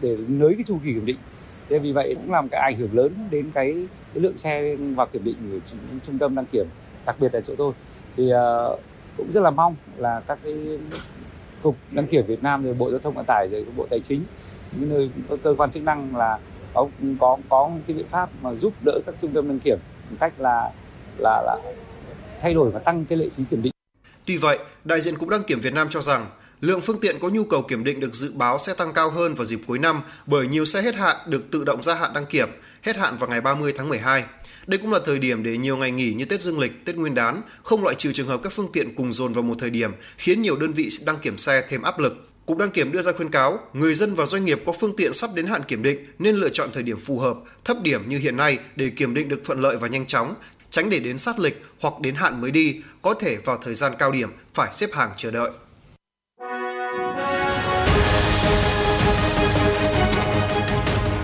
để 0.00 0.16
nới 0.28 0.54
cái 0.54 0.64
chu 0.66 0.78
kỳ 0.84 0.92
kiểm 0.92 1.06
định. 1.06 1.18
Thế 1.68 1.78
vì 1.78 1.92
vậy 1.92 2.14
cũng 2.14 2.32
làm 2.32 2.48
cái 2.48 2.60
ảnh 2.60 2.78
hưởng 2.78 2.94
lớn 2.94 3.14
đến 3.30 3.50
cái, 3.54 3.72
cái 4.14 4.22
lượng 4.22 4.36
xe 4.36 4.76
vào 4.76 5.06
kiểm 5.06 5.24
định 5.24 5.36
của 5.50 5.76
trung 6.06 6.18
tâm 6.18 6.34
đăng 6.34 6.46
kiểm 6.52 6.66
đặc 7.06 7.16
biệt 7.20 7.34
là 7.34 7.40
chỗ 7.40 7.54
tôi. 7.58 7.72
Thì 8.16 8.32
uh, 8.32 8.80
cũng 9.16 9.32
rất 9.32 9.40
là 9.40 9.50
mong 9.50 9.76
là 9.96 10.20
các 10.26 10.38
cái 10.44 10.54
cục 11.62 11.76
đăng 11.90 12.06
kiểm 12.06 12.26
Việt 12.26 12.42
Nam 12.42 12.64
rồi 12.64 12.74
bộ 12.74 12.90
giao 12.90 12.98
thông 12.98 13.14
vận 13.14 13.24
tải 13.28 13.48
rồi 13.52 13.66
bộ 13.76 13.86
tài 13.90 14.00
chính 14.00 14.22
những 14.72 14.88
nơi 14.88 15.10
cơ 15.42 15.54
quan 15.58 15.70
chức 15.70 15.82
năng 15.82 16.16
là 16.16 16.38
có 16.74 16.88
có 17.20 17.38
có 17.48 17.70
cái 17.86 17.96
biện 17.96 18.06
pháp 18.10 18.30
mà 18.42 18.54
giúp 18.54 18.72
đỡ 18.84 19.00
các 19.06 19.14
trung 19.22 19.32
tâm 19.34 19.48
đăng 19.48 19.58
kiểm 19.58 19.78
một 20.10 20.16
cách 20.20 20.32
là 20.38 20.70
là 21.18 21.42
là 21.46 21.56
thay 22.40 22.54
đổi 22.54 22.70
và 22.70 22.78
tăng 22.78 23.04
cái 23.04 23.18
lệ 23.18 23.28
phí 23.36 23.44
kiểm 23.50 23.62
định. 23.62 23.72
Tuy 24.26 24.36
vậy, 24.36 24.58
đại 24.84 25.00
diện 25.00 25.16
cục 25.18 25.28
đăng 25.28 25.42
kiểm 25.42 25.60
Việt 25.60 25.74
Nam 25.74 25.88
cho 25.90 26.00
rằng 26.00 26.26
lượng 26.60 26.80
phương 26.80 27.00
tiện 27.00 27.16
có 27.20 27.28
nhu 27.28 27.44
cầu 27.44 27.62
kiểm 27.62 27.84
định 27.84 28.00
được 28.00 28.14
dự 28.14 28.32
báo 28.36 28.58
sẽ 28.58 28.74
tăng 28.74 28.92
cao 28.92 29.10
hơn 29.10 29.34
vào 29.34 29.44
dịp 29.44 29.60
cuối 29.66 29.78
năm 29.78 30.02
bởi 30.26 30.46
nhiều 30.46 30.64
xe 30.64 30.82
hết 30.82 30.94
hạn 30.94 31.16
được 31.26 31.50
tự 31.50 31.64
động 31.64 31.82
gia 31.82 31.94
hạn 31.94 32.10
đăng 32.14 32.26
kiểm, 32.26 32.48
hết 32.82 32.96
hạn 32.96 33.16
vào 33.16 33.30
ngày 33.30 33.40
30 33.40 33.72
tháng 33.76 33.88
12. 33.88 34.24
Đây 34.66 34.78
cũng 34.78 34.92
là 34.92 34.98
thời 35.06 35.18
điểm 35.18 35.42
để 35.42 35.56
nhiều 35.56 35.76
ngày 35.76 35.90
nghỉ 35.90 36.12
như 36.12 36.24
Tết 36.24 36.40
Dương 36.40 36.58
lịch, 36.58 36.84
Tết 36.84 36.96
Nguyên 36.96 37.14
đán, 37.14 37.42
không 37.62 37.82
loại 37.82 37.94
trừ 37.94 38.12
trường 38.12 38.26
hợp 38.26 38.40
các 38.42 38.52
phương 38.52 38.72
tiện 38.72 38.94
cùng 38.94 39.12
dồn 39.12 39.32
vào 39.32 39.42
một 39.42 39.54
thời 39.58 39.70
điểm, 39.70 39.92
khiến 40.16 40.42
nhiều 40.42 40.56
đơn 40.56 40.72
vị 40.72 40.88
đăng 41.06 41.18
kiểm 41.18 41.38
xe 41.38 41.66
thêm 41.68 41.82
áp 41.82 41.98
lực. 41.98 42.31
Cục 42.46 42.58
đăng 42.58 42.70
kiểm 42.70 42.92
đưa 42.92 43.02
ra 43.02 43.12
khuyến 43.12 43.30
cáo, 43.30 43.58
người 43.72 43.94
dân 43.94 44.14
và 44.14 44.26
doanh 44.26 44.44
nghiệp 44.44 44.62
có 44.66 44.72
phương 44.72 44.96
tiện 44.96 45.12
sắp 45.12 45.30
đến 45.34 45.46
hạn 45.46 45.62
kiểm 45.68 45.82
định 45.82 46.04
nên 46.18 46.34
lựa 46.34 46.48
chọn 46.48 46.68
thời 46.72 46.82
điểm 46.82 46.96
phù 46.96 47.18
hợp, 47.18 47.36
thấp 47.64 47.76
điểm 47.82 48.08
như 48.08 48.18
hiện 48.18 48.36
nay 48.36 48.58
để 48.76 48.90
kiểm 48.96 49.14
định 49.14 49.28
được 49.28 49.44
thuận 49.44 49.60
lợi 49.60 49.76
và 49.76 49.88
nhanh 49.88 50.06
chóng, 50.06 50.34
tránh 50.70 50.90
để 50.90 50.98
đến 50.98 51.18
sát 51.18 51.38
lịch 51.38 51.62
hoặc 51.80 52.00
đến 52.00 52.14
hạn 52.14 52.40
mới 52.40 52.50
đi, 52.50 52.80
có 53.02 53.14
thể 53.14 53.36
vào 53.36 53.58
thời 53.64 53.74
gian 53.74 53.92
cao 53.98 54.10
điểm 54.10 54.30
phải 54.54 54.72
xếp 54.72 54.90
hàng 54.92 55.10
chờ 55.16 55.30
đợi. 55.30 55.50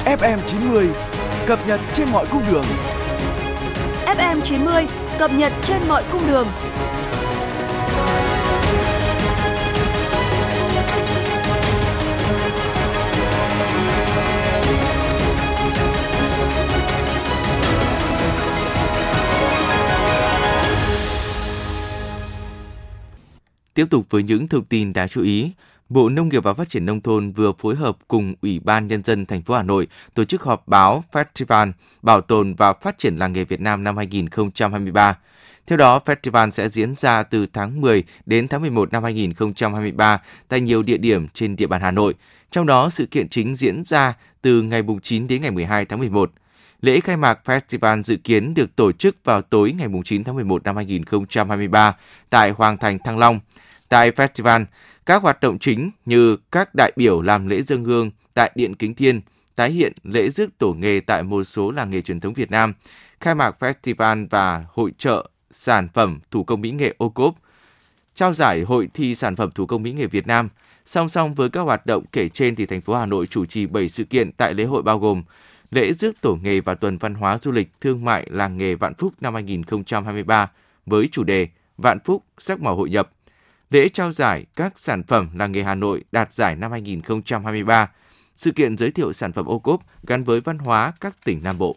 FM 0.05 0.39
90 0.47 0.89
cập 1.47 1.67
nhật 1.67 1.81
trên 1.95 2.09
mọi 2.13 2.27
cung 2.31 2.43
đường. 2.51 2.65
FM 4.07 4.41
90 4.41 4.87
cập 5.19 5.31
nhật 5.35 5.53
trên 5.65 5.89
mọi 5.89 6.05
cung 6.13 6.27
đường. 6.27 6.47
Tiếp 23.79 23.87
tục 23.91 24.07
với 24.11 24.23
những 24.23 24.49
thông 24.49 24.65
tin 24.65 24.93
đáng 24.93 25.09
chú 25.09 25.23
ý. 25.23 25.53
Bộ 25.89 26.09
Nông 26.09 26.29
nghiệp 26.29 26.43
và 26.45 26.55
Phát 26.55 26.69
triển 26.69 26.87
nông 26.87 27.01
thôn 27.01 27.33
vừa 27.33 27.53
phối 27.53 27.75
hợp 27.75 27.97
cùng 28.09 28.35
Ủy 28.43 28.61
ban 28.61 28.89
nhân 28.89 29.03
dân 29.05 29.27
thành 29.27 29.43
phố 29.43 29.55
Hà 29.55 29.63
Nội 29.63 29.87
tổ 30.15 30.25
chức 30.25 30.43
họp 30.43 30.69
báo 30.69 31.05
Festival 31.13 31.73
Bảo 32.03 32.21
tồn 32.21 32.55
và 32.55 32.73
Phát 32.73 32.99
triển 32.99 33.17
làng 33.17 33.33
nghề 33.33 33.45
Việt 33.45 33.61
Nam 33.61 33.85
năm 33.85 33.97
2023. 33.97 35.19
Theo 35.67 35.79
đó, 35.79 36.01
festival 36.05 36.51
sẽ 36.51 36.69
diễn 36.69 36.97
ra 36.97 37.23
từ 37.23 37.47
tháng 37.53 37.81
10 37.81 38.05
đến 38.27 38.49
tháng 38.49 38.61
11 38.61 38.93
năm 38.93 39.03
2023 39.03 40.23
tại 40.49 40.61
nhiều 40.61 40.83
địa 40.83 40.99
điểm 40.99 41.29
trên 41.29 41.57
địa 41.57 41.67
bàn 41.67 41.81
Hà 41.81 41.91
Nội. 41.91 42.15
Trong 42.51 42.67
đó, 42.67 42.91
sự 42.91 43.07
kiện 43.07 43.29
chính 43.29 43.55
diễn 43.55 43.85
ra 43.85 44.15
từ 44.43 44.63
ngày 44.63 44.83
9 45.03 45.27
đến 45.27 45.43
ngày 45.43 45.51
12 45.51 45.85
tháng 45.85 45.99
11. 45.99 46.33
Lễ 46.81 47.01
khai 47.01 47.17
mạc 47.17 47.39
festival 47.45 48.03
dự 48.03 48.17
kiến 48.17 48.55
được 48.55 48.77
tổ 48.77 48.93
chức 48.93 49.17
vào 49.25 49.43
tối 49.43 49.73
ngày 49.79 49.89
9 50.05 50.25
tháng 50.25 50.35
11 50.35 50.65
năm 50.65 50.77
2023 50.77 51.97
tại 52.31 52.51
Hoàng 52.51 52.77
Thành 52.79 52.99
Thăng 52.99 53.19
Long. 53.19 53.41
Tại 53.89 54.11
festival, 54.11 54.65
các 55.07 55.23
hoạt 55.23 55.41
động 55.41 55.59
chính 55.59 55.91
như 56.07 56.37
các 56.53 56.75
đại 56.75 56.93
biểu 56.97 57.23
làm 57.23 57.47
lễ 57.47 57.63
dân 57.63 57.85
hương 57.85 58.11
tại 58.35 58.51
Điện 58.55 58.75
Kính 58.75 58.95
Thiên, 58.95 59.21
tái 59.57 59.71
hiện 59.71 59.93
lễ 60.03 60.31
rước 60.31 60.59
tổ 60.59 60.73
nghề 60.73 61.01
tại 61.01 61.23
một 61.23 61.45
số 61.45 61.71
làng 61.71 61.91
nghề 61.91 62.01
truyền 62.01 62.21
thống 62.21 62.33
Việt 62.33 62.51
Nam, 62.51 62.75
khai 63.21 63.35
mạc 63.35 63.57
festival 63.61 64.27
và 64.31 64.67
hội 64.69 64.93
trợ 64.99 65.31
sản 65.51 65.89
phẩm 65.95 66.19
thủ 66.31 66.45
công 66.45 66.61
mỹ 66.61 66.71
nghệ 66.71 66.95
ô 66.99 67.09
cốp, 67.09 67.35
trao 68.15 68.33
giải 68.33 68.63
hội 68.63 68.89
thi 68.95 69.15
sản 69.15 69.37
phẩm 69.37 69.51
thủ 69.55 69.67
công 69.67 69.83
mỹ 69.83 69.93
nghệ 69.93 70.07
Việt 70.07 70.27
Nam. 70.27 70.49
Song 70.85 71.09
song 71.09 71.35
với 71.35 71.51
các 71.51 71.61
hoạt 71.61 71.87
động 71.87 72.05
kể 72.13 72.29
trên 72.29 72.55
thì 72.55 72.67
thành 72.67 72.81
phố 72.81 72.95
Hà 72.95 73.07
Nội 73.07 73.27
chủ 73.27 73.45
trì 73.45 73.67
7 73.67 73.89
sự 73.89 74.05
kiện 74.05 74.33
tại 74.33 74.55
lễ 74.55 74.65
hội 74.65 74.83
bao 74.83 74.99
gồm 74.99 75.23
lễ 75.71 75.93
rước 75.93 76.21
tổ 76.21 76.39
nghề 76.43 76.61
và 76.61 76.75
tuần 76.75 76.99
văn 76.99 77.15
hóa 77.15 77.39
du 77.39 77.53
lịch 77.53 77.69
thương 77.81 78.05
mại 78.05 78.27
làng 78.31 78.59
nghề 78.59 78.75
Vạn 78.75 78.95
Phúc 78.95 79.15
năm 79.21 79.35
2023 79.35 80.51
với 80.87 81.09
chủ 81.13 81.25
đề 81.25 81.49
Vạn 81.79 81.99
Phúc 82.05 82.25
sắc 82.39 82.61
màu 82.61 82.77
hội 82.77 82.91
nhập, 82.91 83.11
lễ 83.71 83.89
trao 83.89 84.13
giải 84.13 84.47
các 84.57 84.79
sản 84.79 85.03
phẩm 85.03 85.29
làng 85.35 85.53
nghề 85.53 85.63
Hà 85.63 85.75
Nội 85.75 86.05
đạt 86.13 86.33
giải 86.33 86.57
năm 86.57 86.71
2023, 86.71 87.91
sự 88.35 88.51
kiện 88.51 88.77
giới 88.77 88.91
thiệu 88.91 89.13
sản 89.13 89.33
phẩm 89.33 89.47
ô 89.47 89.59
cốp 89.59 89.83
gắn 90.07 90.25
với 90.25 90.41
văn 90.41 90.59
hóa 90.59 90.93
các 91.01 91.25
tỉnh 91.25 91.43
Nam 91.43 91.59
Bộ. 91.59 91.77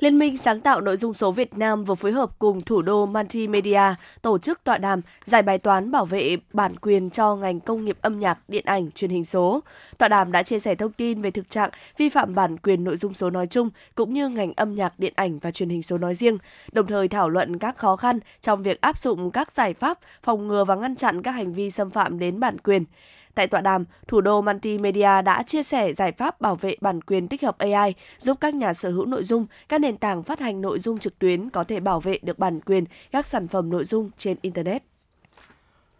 Liên 0.00 0.18
minh 0.18 0.36
sáng 0.36 0.60
tạo 0.60 0.80
nội 0.80 0.96
dung 0.96 1.14
số 1.14 1.32
Việt 1.32 1.58
Nam 1.58 1.84
vừa 1.84 1.94
phối 1.94 2.12
hợp 2.12 2.30
cùng 2.38 2.62
thủ 2.62 2.82
đô 2.82 3.06
Multimedia 3.06 3.94
tổ 4.22 4.38
chức 4.38 4.64
tọa 4.64 4.78
đàm 4.78 5.00
giải 5.24 5.42
bài 5.42 5.58
toán 5.58 5.90
bảo 5.90 6.04
vệ 6.04 6.36
bản 6.52 6.76
quyền 6.76 7.10
cho 7.10 7.36
ngành 7.36 7.60
công 7.60 7.84
nghiệp 7.84 7.98
âm 8.00 8.20
nhạc, 8.20 8.38
điện 8.48 8.64
ảnh, 8.66 8.90
truyền 8.90 9.10
hình 9.10 9.24
số. 9.24 9.60
Tọa 9.98 10.08
đàm 10.08 10.32
đã 10.32 10.42
chia 10.42 10.58
sẻ 10.58 10.74
thông 10.74 10.92
tin 10.92 11.20
về 11.20 11.30
thực 11.30 11.50
trạng 11.50 11.70
vi 11.96 12.08
phạm 12.08 12.34
bản 12.34 12.56
quyền 12.58 12.84
nội 12.84 12.96
dung 12.96 13.14
số 13.14 13.30
nói 13.30 13.46
chung 13.46 13.70
cũng 13.94 14.14
như 14.14 14.28
ngành 14.28 14.52
âm 14.56 14.74
nhạc, 14.74 14.98
điện 14.98 15.12
ảnh 15.16 15.38
và 15.38 15.50
truyền 15.50 15.68
hình 15.68 15.82
số 15.82 15.98
nói 15.98 16.14
riêng, 16.14 16.38
đồng 16.72 16.86
thời 16.86 17.08
thảo 17.08 17.28
luận 17.28 17.58
các 17.58 17.76
khó 17.76 17.96
khăn 17.96 18.18
trong 18.40 18.62
việc 18.62 18.80
áp 18.80 18.98
dụng 18.98 19.30
các 19.30 19.52
giải 19.52 19.74
pháp 19.74 19.98
phòng 20.22 20.48
ngừa 20.48 20.64
và 20.64 20.74
ngăn 20.74 20.96
chặn 20.96 21.22
các 21.22 21.32
hành 21.32 21.54
vi 21.54 21.70
xâm 21.70 21.90
phạm 21.90 22.18
đến 22.18 22.40
bản 22.40 22.58
quyền. 22.58 22.84
Tại 23.38 23.46
tọa 23.46 23.60
đàm, 23.60 23.84
thủ 24.08 24.20
đô 24.20 24.40
Multimedia 24.40 25.22
đã 25.22 25.42
chia 25.46 25.62
sẻ 25.62 25.94
giải 25.94 26.12
pháp 26.12 26.40
bảo 26.40 26.56
vệ 26.56 26.76
bản 26.80 27.00
quyền 27.00 27.28
tích 27.28 27.42
hợp 27.42 27.58
AI, 27.58 27.94
giúp 28.18 28.38
các 28.40 28.54
nhà 28.54 28.74
sở 28.74 28.90
hữu 28.90 29.06
nội 29.06 29.24
dung, 29.24 29.46
các 29.68 29.80
nền 29.80 29.96
tảng 29.96 30.22
phát 30.22 30.40
hành 30.40 30.60
nội 30.60 30.78
dung 30.78 30.98
trực 30.98 31.18
tuyến 31.18 31.50
có 31.50 31.64
thể 31.64 31.80
bảo 31.80 32.00
vệ 32.00 32.18
được 32.22 32.38
bản 32.38 32.60
quyền 32.60 32.84
các 33.12 33.26
sản 33.26 33.48
phẩm 33.48 33.70
nội 33.70 33.84
dung 33.84 34.10
trên 34.18 34.36
Internet. 34.42 34.82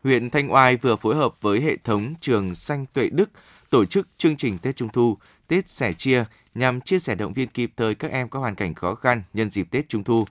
Huyện 0.05 0.31
Thanh 0.31 0.53
Oai 0.53 0.77
vừa 0.77 0.97
phối 0.97 1.15
hợp 1.15 1.35
với 1.41 1.61
hệ 1.61 1.77
thống 1.85 2.15
trường 2.21 2.55
Xanh 2.55 2.87
Tuệ 2.93 3.09
Đức 3.13 3.31
tổ 3.71 3.85
chức 3.85 4.09
chương 4.17 4.37
trình 4.37 4.59
Tết 4.59 4.77
Trung 4.77 4.89
Thu, 4.89 5.17
Tết 5.49 5.69
sẻ 5.69 5.93
chia 5.93 6.25
nhằm 6.59 6.81
chia 6.81 6.99
sẻ 6.99 7.15
động 7.15 7.33
viên 7.33 7.49
kịp 7.49 7.71
thời 7.77 7.95
các 7.95 8.11
em 8.11 8.29
có 8.29 8.41
hoàn 8.41 8.55
cảnh 8.55 8.75
khó 8.75 8.95
khăn 8.95 9.23
nhân 9.35 9.51
dịp 9.51 9.69
Tết 9.71 9.89
Trung 9.89 10.05
Thu. 10.05 10.25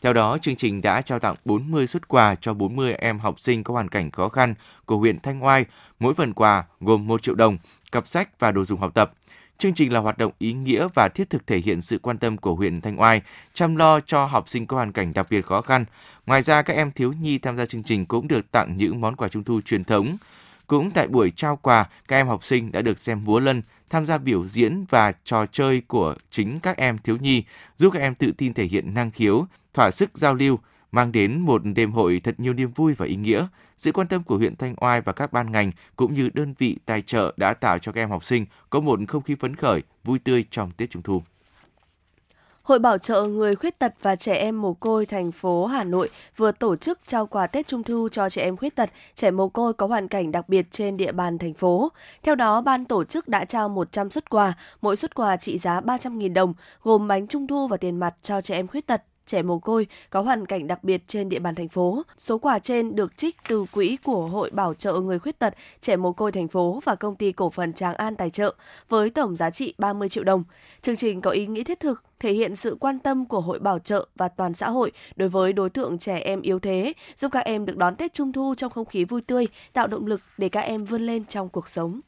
Theo 0.00 0.12
đó, 0.12 0.38
chương 0.38 0.56
trình 0.56 0.82
đã 0.82 1.00
trao 1.00 1.18
tặng 1.18 1.34
40 1.44 1.86
xuất 1.86 2.08
quà 2.08 2.34
cho 2.34 2.54
40 2.54 2.94
em 2.94 3.18
học 3.18 3.40
sinh 3.40 3.64
có 3.64 3.74
hoàn 3.74 3.88
cảnh 3.88 4.10
khó 4.10 4.28
khăn 4.28 4.54
của 4.86 4.98
huyện 4.98 5.20
Thanh 5.20 5.44
Oai, 5.44 5.64
mỗi 6.00 6.14
phần 6.14 6.32
quà 6.32 6.64
gồm 6.80 7.06
1 7.06 7.22
triệu 7.22 7.34
đồng, 7.34 7.58
cặp 7.92 8.08
sách 8.08 8.40
và 8.40 8.52
đồ 8.52 8.64
dùng 8.64 8.80
học 8.80 8.94
tập. 8.94 9.12
Chương 9.58 9.74
trình 9.74 9.92
là 9.92 10.00
hoạt 10.00 10.18
động 10.18 10.32
ý 10.38 10.52
nghĩa 10.52 10.88
và 10.94 11.08
thiết 11.08 11.30
thực 11.30 11.46
thể 11.46 11.58
hiện 11.58 11.80
sự 11.80 11.98
quan 11.98 12.18
tâm 12.18 12.36
của 12.36 12.54
huyện 12.54 12.80
Thanh 12.80 13.00
Oai, 13.00 13.22
chăm 13.54 13.76
lo 13.76 14.00
cho 14.00 14.26
học 14.26 14.48
sinh 14.48 14.66
có 14.66 14.76
hoàn 14.76 14.92
cảnh 14.92 15.12
đặc 15.12 15.26
biệt 15.30 15.46
khó 15.46 15.60
khăn. 15.60 15.84
Ngoài 16.26 16.42
ra, 16.42 16.62
các 16.62 16.74
em 16.74 16.92
thiếu 16.92 17.12
nhi 17.12 17.38
tham 17.38 17.56
gia 17.56 17.66
chương 17.66 17.82
trình 17.82 18.06
cũng 18.06 18.28
được 18.28 18.50
tặng 18.50 18.76
những 18.76 19.00
món 19.00 19.16
quà 19.16 19.28
trung 19.28 19.44
thu 19.44 19.60
truyền 19.60 19.84
thống. 19.84 20.16
Cũng 20.66 20.90
tại 20.90 21.08
buổi 21.08 21.30
trao 21.30 21.56
quà, 21.56 21.88
các 22.08 22.16
em 22.16 22.28
học 22.28 22.44
sinh 22.44 22.72
đã 22.72 22.82
được 22.82 22.98
xem 22.98 23.24
múa 23.24 23.38
lân, 23.38 23.62
tham 23.94 24.06
gia 24.06 24.18
biểu 24.18 24.46
diễn 24.46 24.84
và 24.88 25.12
trò 25.24 25.46
chơi 25.46 25.82
của 25.86 26.14
chính 26.30 26.60
các 26.60 26.76
em 26.76 26.98
thiếu 26.98 27.16
nhi, 27.16 27.44
giúp 27.76 27.90
các 27.92 28.00
em 28.00 28.14
tự 28.14 28.32
tin 28.32 28.54
thể 28.54 28.64
hiện 28.64 28.94
năng 28.94 29.10
khiếu, 29.10 29.46
thỏa 29.74 29.90
sức 29.90 30.10
giao 30.14 30.34
lưu, 30.34 30.58
mang 30.92 31.12
đến 31.12 31.40
một 31.40 31.62
đêm 31.64 31.92
hội 31.92 32.20
thật 32.24 32.34
nhiều 32.40 32.52
niềm 32.52 32.70
vui 32.70 32.94
và 32.94 33.06
ý 33.06 33.16
nghĩa. 33.16 33.46
Sự 33.78 33.92
quan 33.92 34.06
tâm 34.06 34.22
của 34.22 34.36
huyện 34.36 34.56
Thanh 34.56 34.74
Oai 34.80 35.00
và 35.00 35.12
các 35.12 35.32
ban 35.32 35.52
ngành 35.52 35.70
cũng 35.96 36.14
như 36.14 36.30
đơn 36.34 36.54
vị 36.58 36.76
tài 36.86 37.02
trợ 37.02 37.34
đã 37.36 37.54
tạo 37.54 37.78
cho 37.78 37.92
các 37.92 38.00
em 38.00 38.10
học 38.10 38.24
sinh 38.24 38.46
có 38.70 38.80
một 38.80 39.00
không 39.08 39.22
khí 39.22 39.34
phấn 39.34 39.56
khởi, 39.56 39.82
vui 40.04 40.18
tươi 40.18 40.44
trong 40.50 40.70
Tết 40.70 40.90
Trung 40.90 41.02
thu. 41.02 41.22
Hội 42.64 42.78
Bảo 42.78 42.98
trợ 42.98 43.22
người 43.22 43.54
khuyết 43.54 43.78
tật 43.78 43.94
và 44.02 44.16
trẻ 44.16 44.34
em 44.34 44.62
mồ 44.62 44.74
côi 44.74 45.06
thành 45.06 45.32
phố 45.32 45.66
Hà 45.66 45.84
Nội 45.84 46.10
vừa 46.36 46.52
tổ 46.52 46.76
chức 46.76 47.00
trao 47.06 47.26
quà 47.26 47.46
Tết 47.46 47.66
Trung 47.66 47.82
thu 47.82 48.08
cho 48.12 48.30
trẻ 48.30 48.42
em 48.42 48.56
khuyết 48.56 48.76
tật, 48.76 48.90
trẻ 49.14 49.30
mồ 49.30 49.48
côi 49.48 49.72
có 49.72 49.86
hoàn 49.86 50.08
cảnh 50.08 50.32
đặc 50.32 50.48
biệt 50.48 50.66
trên 50.70 50.96
địa 50.96 51.12
bàn 51.12 51.38
thành 51.38 51.54
phố. 51.54 51.92
Theo 52.22 52.34
đó, 52.34 52.60
ban 52.60 52.84
tổ 52.84 53.04
chức 53.04 53.28
đã 53.28 53.44
trao 53.44 53.68
100 53.68 54.10
xuất 54.10 54.30
quà, 54.30 54.52
mỗi 54.82 54.96
xuất 54.96 55.14
quà 55.14 55.36
trị 55.36 55.58
giá 55.58 55.80
300.000 55.80 56.32
đồng, 56.32 56.54
gồm 56.82 57.08
bánh 57.08 57.26
trung 57.26 57.46
thu 57.46 57.68
và 57.68 57.76
tiền 57.76 57.96
mặt 57.96 58.14
cho 58.22 58.40
trẻ 58.40 58.54
em 58.54 58.66
khuyết 58.66 58.86
tật, 58.86 59.02
trẻ 59.26 59.42
mồ 59.42 59.58
côi 59.58 59.86
có 60.10 60.20
hoàn 60.20 60.46
cảnh 60.46 60.66
đặc 60.66 60.84
biệt 60.84 61.02
trên 61.06 61.28
địa 61.28 61.38
bàn 61.38 61.54
thành 61.54 61.68
phố. 61.68 62.02
Số 62.18 62.38
quà 62.38 62.58
trên 62.58 62.96
được 62.96 63.16
trích 63.16 63.36
từ 63.48 63.64
quỹ 63.72 63.98
của 64.04 64.26
Hội 64.26 64.50
Bảo 64.50 64.74
trợ 64.74 64.92
người 64.92 65.18
khuyết 65.18 65.38
tật, 65.38 65.54
trẻ 65.80 65.96
mồ 65.96 66.12
côi 66.12 66.32
thành 66.32 66.48
phố 66.48 66.80
và 66.84 66.94
công 66.94 67.16
ty 67.16 67.32
cổ 67.32 67.50
phần 67.50 67.72
Tràng 67.72 67.94
An 67.94 68.16
tài 68.16 68.30
trợ 68.30 68.54
với 68.88 69.10
tổng 69.10 69.36
giá 69.36 69.50
trị 69.50 69.74
30 69.78 70.08
triệu 70.08 70.24
đồng. 70.24 70.44
Chương 70.82 70.96
trình 70.96 71.20
có 71.20 71.30
ý 71.30 71.46
nghĩa 71.46 71.64
thiết 71.64 71.80
thực, 71.80 72.04
thể 72.20 72.32
hiện 72.32 72.56
sự 72.56 72.76
quan 72.80 72.98
tâm 72.98 73.26
của 73.26 73.40
Hội 73.40 73.58
Bảo 73.58 73.78
trợ 73.78 74.08
và 74.16 74.28
toàn 74.28 74.54
xã 74.54 74.70
hội 74.70 74.92
đối 75.16 75.28
với 75.28 75.52
đối 75.52 75.70
tượng 75.70 75.98
trẻ 75.98 76.18
em 76.18 76.40
yếu 76.40 76.58
thế, 76.58 76.92
giúp 77.16 77.28
các 77.32 77.44
em 77.44 77.66
được 77.66 77.76
đón 77.76 77.96
Tết 77.96 78.14
Trung 78.14 78.32
thu 78.32 78.54
trong 78.56 78.70
không 78.70 78.86
khí 78.86 79.04
vui 79.04 79.22
tươi, 79.22 79.48
tạo 79.72 79.86
động 79.86 80.06
lực 80.06 80.20
để 80.38 80.48
các 80.48 80.60
em 80.60 80.84
vươn 80.84 81.02
lên 81.02 81.24
trong 81.24 81.48
cuộc 81.48 81.68
sống. 81.68 82.00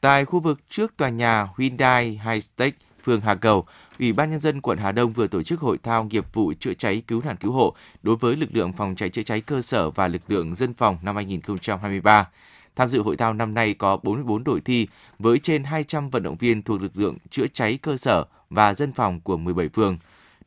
Tại 0.00 0.24
khu 0.24 0.40
vực 0.40 0.58
trước 0.68 0.96
tòa 0.96 1.08
nhà 1.08 1.48
Hyundai 1.58 2.20
High 2.24 2.74
phường 3.04 3.20
Hà 3.20 3.34
Cầu, 3.34 3.64
Ủy 4.02 4.12
ban 4.12 4.30
nhân 4.30 4.40
dân 4.40 4.60
quận 4.60 4.78
Hà 4.78 4.92
Đông 4.92 5.12
vừa 5.12 5.26
tổ 5.26 5.42
chức 5.42 5.60
hội 5.60 5.78
thao 5.82 6.04
nghiệp 6.04 6.26
vụ 6.32 6.52
chữa 6.60 6.74
cháy 6.74 7.02
cứu 7.06 7.22
nạn 7.24 7.36
cứu 7.36 7.52
hộ 7.52 7.74
đối 8.02 8.16
với 8.16 8.36
lực 8.36 8.48
lượng 8.52 8.72
phòng 8.72 8.94
cháy 8.96 9.10
chữa 9.10 9.22
cháy 9.22 9.40
cơ 9.40 9.62
sở 9.62 9.90
và 9.90 10.08
lực 10.08 10.22
lượng 10.28 10.54
dân 10.54 10.74
phòng 10.74 10.98
năm 11.02 11.16
2023. 11.16 12.28
Tham 12.76 12.88
dự 12.88 13.02
hội 13.02 13.16
thao 13.16 13.34
năm 13.34 13.54
nay 13.54 13.74
có 13.74 13.96
44 14.02 14.44
đội 14.44 14.60
thi 14.60 14.88
với 15.18 15.38
trên 15.38 15.64
200 15.64 16.10
vận 16.10 16.22
động 16.22 16.36
viên 16.36 16.62
thuộc 16.62 16.82
lực 16.82 16.96
lượng 16.96 17.16
chữa 17.30 17.46
cháy 17.46 17.78
cơ 17.82 17.96
sở 17.96 18.24
và 18.50 18.74
dân 18.74 18.92
phòng 18.92 19.20
của 19.20 19.36
17 19.36 19.68
phường. 19.68 19.98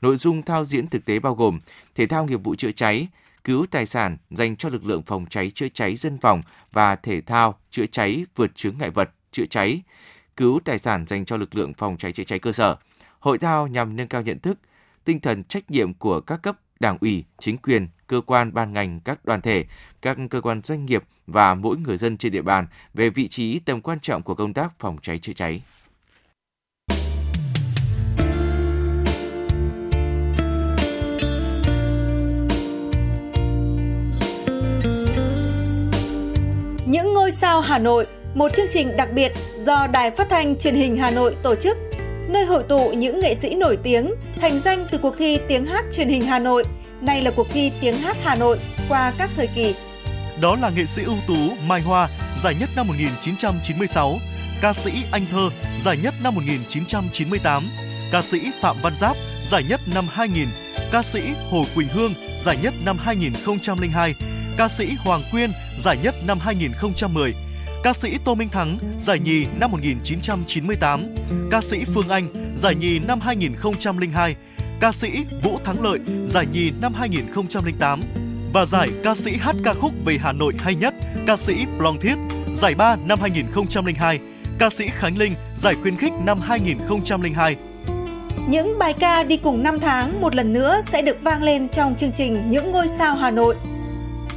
Nội 0.01 0.17
dung 0.17 0.43
thao 0.43 0.65
diễn 0.65 0.87
thực 0.87 1.05
tế 1.05 1.19
bao 1.19 1.35
gồm 1.35 1.59
thể 1.95 2.07
thao 2.07 2.25
nghiệp 2.25 2.43
vụ 2.43 2.55
chữa 2.55 2.71
cháy, 2.71 3.07
cứu 3.43 3.65
tài 3.71 3.85
sản 3.85 4.17
dành 4.31 4.55
cho 4.55 4.69
lực 4.69 4.85
lượng 4.85 5.03
phòng 5.03 5.25
cháy 5.29 5.51
chữa 5.55 5.67
cháy 5.73 5.95
dân 5.95 6.17
phòng 6.17 6.41
và 6.71 6.95
thể 6.95 7.21
thao 7.21 7.55
chữa 7.71 7.85
cháy 7.85 8.25
vượt 8.35 8.55
chướng 8.55 8.77
ngại 8.77 8.89
vật 8.89 9.09
chữa 9.31 9.45
cháy, 9.45 9.81
cứu 10.37 10.59
tài 10.65 10.77
sản 10.77 11.05
dành 11.07 11.25
cho 11.25 11.37
lực 11.37 11.55
lượng 11.55 11.73
phòng 11.73 11.97
cháy 11.97 12.11
chữa 12.11 12.23
cháy 12.23 12.39
cơ 12.39 12.51
sở. 12.51 12.77
Hội 13.25 13.37
thao 13.37 13.67
nhằm 13.67 13.95
nâng 13.95 14.07
cao 14.07 14.21
nhận 14.21 14.39
thức, 14.39 14.59
tinh 15.05 15.19
thần 15.19 15.43
trách 15.43 15.71
nhiệm 15.71 15.93
của 15.93 16.19
các 16.21 16.41
cấp 16.41 16.57
đảng 16.79 16.97
ủy, 17.01 17.23
chính 17.39 17.57
quyền, 17.57 17.87
cơ 18.07 18.21
quan 18.25 18.53
ban 18.53 18.73
ngành, 18.73 18.99
các 18.99 19.25
đoàn 19.25 19.41
thể, 19.41 19.65
các 20.01 20.17
cơ 20.29 20.41
quan 20.41 20.61
doanh 20.63 20.85
nghiệp 20.85 21.03
và 21.27 21.53
mỗi 21.53 21.77
người 21.77 21.97
dân 21.97 22.17
trên 22.17 22.31
địa 22.31 22.41
bàn 22.41 22.67
về 22.93 23.09
vị 23.09 23.27
trí 23.27 23.59
tầm 23.59 23.81
quan 23.81 23.99
trọng 23.99 24.23
của 24.23 24.35
công 24.35 24.53
tác 24.53 24.79
phòng 24.79 24.97
cháy 25.01 25.19
chữa 25.19 25.33
cháy. 25.33 25.61
Những 36.85 37.13
ngôi 37.13 37.31
sao 37.31 37.61
Hà 37.61 37.79
Nội, 37.79 38.07
một 38.35 38.53
chương 38.55 38.67
trình 38.71 38.97
đặc 38.97 39.09
biệt 39.13 39.33
do 39.59 39.87
Đài 39.87 40.11
Phát 40.11 40.27
thanh 40.29 40.55
Truyền 40.59 40.75
hình 40.75 40.97
Hà 40.97 41.11
Nội 41.11 41.35
tổ 41.43 41.55
chức 41.55 41.77
nơi 42.29 42.45
hội 42.45 42.63
tụ 42.69 42.89
những 42.89 43.19
nghệ 43.19 43.35
sĩ 43.35 43.55
nổi 43.55 43.77
tiếng 43.83 44.11
thành 44.41 44.59
danh 44.59 44.87
từ 44.91 44.97
cuộc 44.97 45.15
thi 45.17 45.39
tiếng 45.47 45.65
hát 45.65 45.85
truyền 45.93 46.09
hình 46.09 46.21
Hà 46.21 46.39
Nội, 46.39 46.63
nay 47.01 47.21
là 47.21 47.31
cuộc 47.35 47.47
thi 47.53 47.71
tiếng 47.81 47.97
hát 47.97 48.17
Hà 48.23 48.35
Nội 48.35 48.59
qua 48.89 49.13
các 49.17 49.29
thời 49.35 49.47
kỳ. 49.55 49.75
Đó 50.41 50.55
là 50.61 50.69
nghệ 50.69 50.85
sĩ 50.85 51.03
ưu 51.03 51.17
tú 51.27 51.35
Mai 51.67 51.81
Hoa, 51.81 52.09
giải 52.43 52.55
nhất 52.59 52.69
năm 52.75 52.87
1996, 52.87 54.17
ca 54.61 54.73
sĩ 54.73 54.91
Anh 55.11 55.25
Thơ, 55.31 55.49
giải 55.83 55.97
nhất 56.03 56.13
năm 56.23 56.35
1998, 56.35 57.69
ca 58.11 58.21
sĩ 58.21 58.39
Phạm 58.61 58.75
Văn 58.81 58.95
Giáp, 58.95 59.17
giải 59.43 59.63
nhất 59.69 59.81
năm 59.93 60.05
2000, 60.11 60.47
ca 60.91 61.03
sĩ 61.03 61.21
Hồ 61.51 61.65
Quỳnh 61.75 61.87
Hương, 61.87 62.13
giải 62.43 62.57
nhất 62.63 62.73
năm 62.85 62.97
2002, 62.97 64.13
ca 64.57 64.67
sĩ 64.67 64.85
Hoàng 64.99 65.21
Quyên, 65.31 65.51
giải 65.79 65.97
nhất 66.03 66.15
năm 66.27 66.39
2010, 66.39 67.33
ca 67.85 67.93
sĩ 67.93 68.17
Tô 68.25 68.35
Minh 68.35 68.49
Thắng 68.49 68.77
giải 68.99 69.19
nhì 69.19 69.45
năm 69.59 69.71
1998, 69.71 71.13
ca 71.51 71.61
sĩ 71.61 71.85
Phương 71.93 72.09
Anh 72.09 72.27
giải 72.57 72.75
nhì 72.75 72.99
năm 72.99 73.19
2002, 73.21 74.35
ca 74.79 74.91
sĩ 74.91 75.25
Vũ 75.43 75.59
Thắng 75.63 75.83
Lợi 75.83 75.99
giải 76.27 76.45
nhì 76.53 76.71
năm 76.81 76.93
2008 76.93 78.01
và 78.53 78.65
giải 78.65 78.89
ca 79.03 79.15
sĩ 79.15 79.31
hát 79.39 79.55
ca 79.63 79.73
khúc 79.73 79.91
về 80.05 80.17
Hà 80.21 80.31
Nội 80.31 80.53
hay 80.59 80.75
nhất 80.75 80.93
ca 81.27 81.37
sĩ 81.37 81.65
Plong 81.77 81.99
Thiết 82.01 82.15
giải 82.53 82.75
ba 82.75 82.95
năm 83.05 83.19
2002, 83.21 84.19
ca 84.59 84.69
sĩ 84.69 84.87
Khánh 84.97 85.17
Linh 85.17 85.33
giải 85.57 85.75
khuyến 85.81 85.97
khích 85.97 86.13
năm 86.25 86.39
2002. 86.39 87.55
Những 88.47 88.79
bài 88.79 88.93
ca 88.93 89.23
đi 89.23 89.37
cùng 89.37 89.63
năm 89.63 89.79
tháng 89.79 90.21
một 90.21 90.35
lần 90.35 90.53
nữa 90.53 90.81
sẽ 90.91 91.01
được 91.01 91.17
vang 91.21 91.43
lên 91.43 91.69
trong 91.69 91.95
chương 91.95 92.11
trình 92.11 92.49
Những 92.49 92.71
ngôi 92.71 92.87
sao 92.87 93.15
Hà 93.15 93.31
Nội 93.31 93.55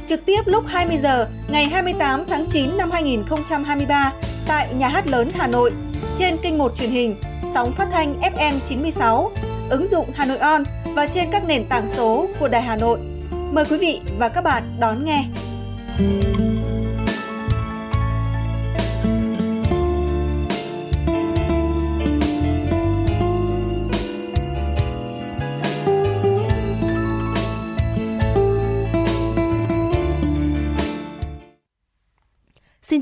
trực 0.09 0.25
tiếp 0.25 0.41
lúc 0.45 0.63
20 0.67 0.97
giờ 0.97 1.27
ngày 1.47 1.65
28 1.65 2.23
tháng 2.27 2.45
9 2.45 2.77
năm 2.77 2.91
2023 2.91 4.13
tại 4.47 4.73
Nhà 4.73 4.87
hát 4.87 5.07
lớn 5.07 5.29
Hà 5.33 5.47
Nội 5.47 5.71
trên 6.17 6.37
kênh 6.37 6.57
1 6.57 6.71
truyền 6.75 6.89
hình 6.89 7.15
sóng 7.53 7.71
phát 7.71 7.87
thanh 7.91 8.21
FM 8.21 8.53
96, 8.67 9.31
ứng 9.69 9.87
dụng 9.87 10.05
Hà 10.15 10.25
Nội 10.25 10.37
On 10.37 10.63
và 10.95 11.07
trên 11.07 11.31
các 11.31 11.43
nền 11.47 11.65
tảng 11.65 11.87
số 11.87 12.27
của 12.39 12.47
Đài 12.47 12.61
Hà 12.61 12.75
Nội. 12.75 12.99
Mời 13.51 13.65
quý 13.69 13.77
vị 13.77 13.99
và 14.19 14.29
các 14.29 14.43
bạn 14.43 14.63
đón 14.79 15.05
nghe. 15.05 15.25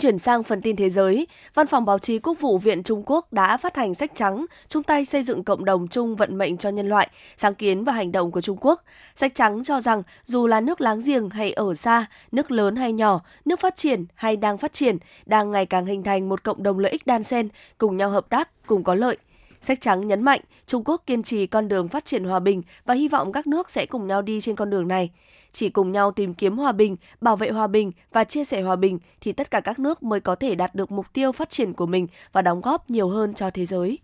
Chuyển 0.08 0.20
sang 0.20 0.43
phần 0.43 0.62
tin 0.62 0.76
thế 0.76 0.89
giới. 0.89 1.28
Văn 1.54 1.67
phòng 1.67 1.86
báo 1.86 2.00
chí 2.00 2.20
Quốc 2.20 2.34
vụ 2.39 2.58
Viện 2.58 2.84
Trung 2.84 3.04
Quốc 3.06 3.34
đã 3.34 3.58
phát 3.58 3.76
hành 3.76 3.96
sách 3.96 4.12
trắng 4.15 4.46
chung 4.67 4.84
tay 4.84 5.06
xây 5.06 5.24
dựng 5.24 5.43
cộng 5.43 5.65
đồng 5.65 5.88
chung 5.88 6.15
vận 6.15 6.38
mệnh 6.38 6.58
cho 6.58 6.70
nhân 6.70 6.89
loại, 6.89 7.10
sáng 7.38 7.54
kiến 7.54 7.84
và 7.84 7.93
hành 7.93 8.12
động 8.12 8.32
của 8.32 8.41
Trung 8.41 8.58
Quốc. 8.62 8.84
Sách 9.15 9.36
trắng 9.36 9.63
cho 9.63 9.82
rằng 9.82 10.04
dù 10.26 10.48
là 10.48 10.62
nước 10.62 10.82
láng 10.82 11.00
giềng 11.06 11.30
hay 11.30 11.54
ở 11.54 11.74
xa, 11.76 12.06
nước 12.32 12.52
lớn 12.52 12.76
hay 12.76 12.93
nhỏ, 12.93 13.22
nước 13.46 13.60
phát 13.60 13.76
triển 13.76 14.06
hay 14.15 14.36
đang 14.38 14.58
phát 14.58 14.74
triển, 14.74 14.98
đang 15.26 15.52
ngày 15.52 15.65
càng 15.65 15.86
hình 15.86 16.04
thành 16.04 16.30
một 16.30 16.43
cộng 16.43 16.63
đồng 16.63 16.80
lợi 16.80 16.91
ích 16.91 17.08
đan 17.08 17.24
xen, 17.24 17.48
cùng 17.78 17.98
nhau 17.98 18.10
hợp 18.10 18.30
tác, 18.30 18.65
cùng 18.67 18.84
có 18.84 18.96
lợi. 18.96 19.17
Sách 19.62 19.82
trắng 19.82 20.08
nhấn 20.08 20.24
mạnh 20.24 20.41
Trung 20.67 20.84
Quốc 20.86 21.04
kiên 21.06 21.24
trì 21.24 21.48
con 21.48 21.67
đường 21.67 21.88
phát 21.88 22.06
triển 22.06 22.24
hòa 22.24 22.39
bình 22.39 22.62
và 22.86 22.93
hy 22.93 23.08
vọng 23.08 23.32
các 23.32 23.48
nước 23.48 23.70
sẽ 23.70 23.86
cùng 23.86 24.08
nhau 24.08 24.22
đi 24.22 24.41
trên 24.41 24.56
con 24.56 24.70
đường 24.70 24.88
này. 24.88 25.10
Chỉ 25.52 25.70
cùng 25.70 25.91
nhau 25.91 26.12
tìm 26.12 26.34
kiếm 26.34 26.58
hòa 26.58 26.72
bình, 26.72 26.96
bảo 27.22 27.36
vệ 27.36 27.50
hòa 27.50 27.67
bình 27.67 27.91
và 28.12 28.24
chia 28.24 28.43
sẻ 28.43 28.62
hòa 28.62 28.76
bình 28.76 29.00
thì 29.22 29.32
tất 29.32 29.52
cả 29.52 29.60
các 29.60 29.80
nước 29.80 30.04
mới 30.04 30.20
có 30.20 30.36
thể 30.36 30.56
đạt 30.56 30.76
được 30.76 30.91
mục 30.91 31.06
tiêu 31.13 31.32
phát 31.32 31.50
triển 31.50 31.74
của 31.74 31.86
mình 31.86 32.08
và 32.32 32.41
đóng 32.41 32.62
góp 32.62 32.89
nhiều 32.89 33.10
hơn 33.10 33.34
cho 33.34 33.50
thế 33.50 33.65
giới. 33.65 34.00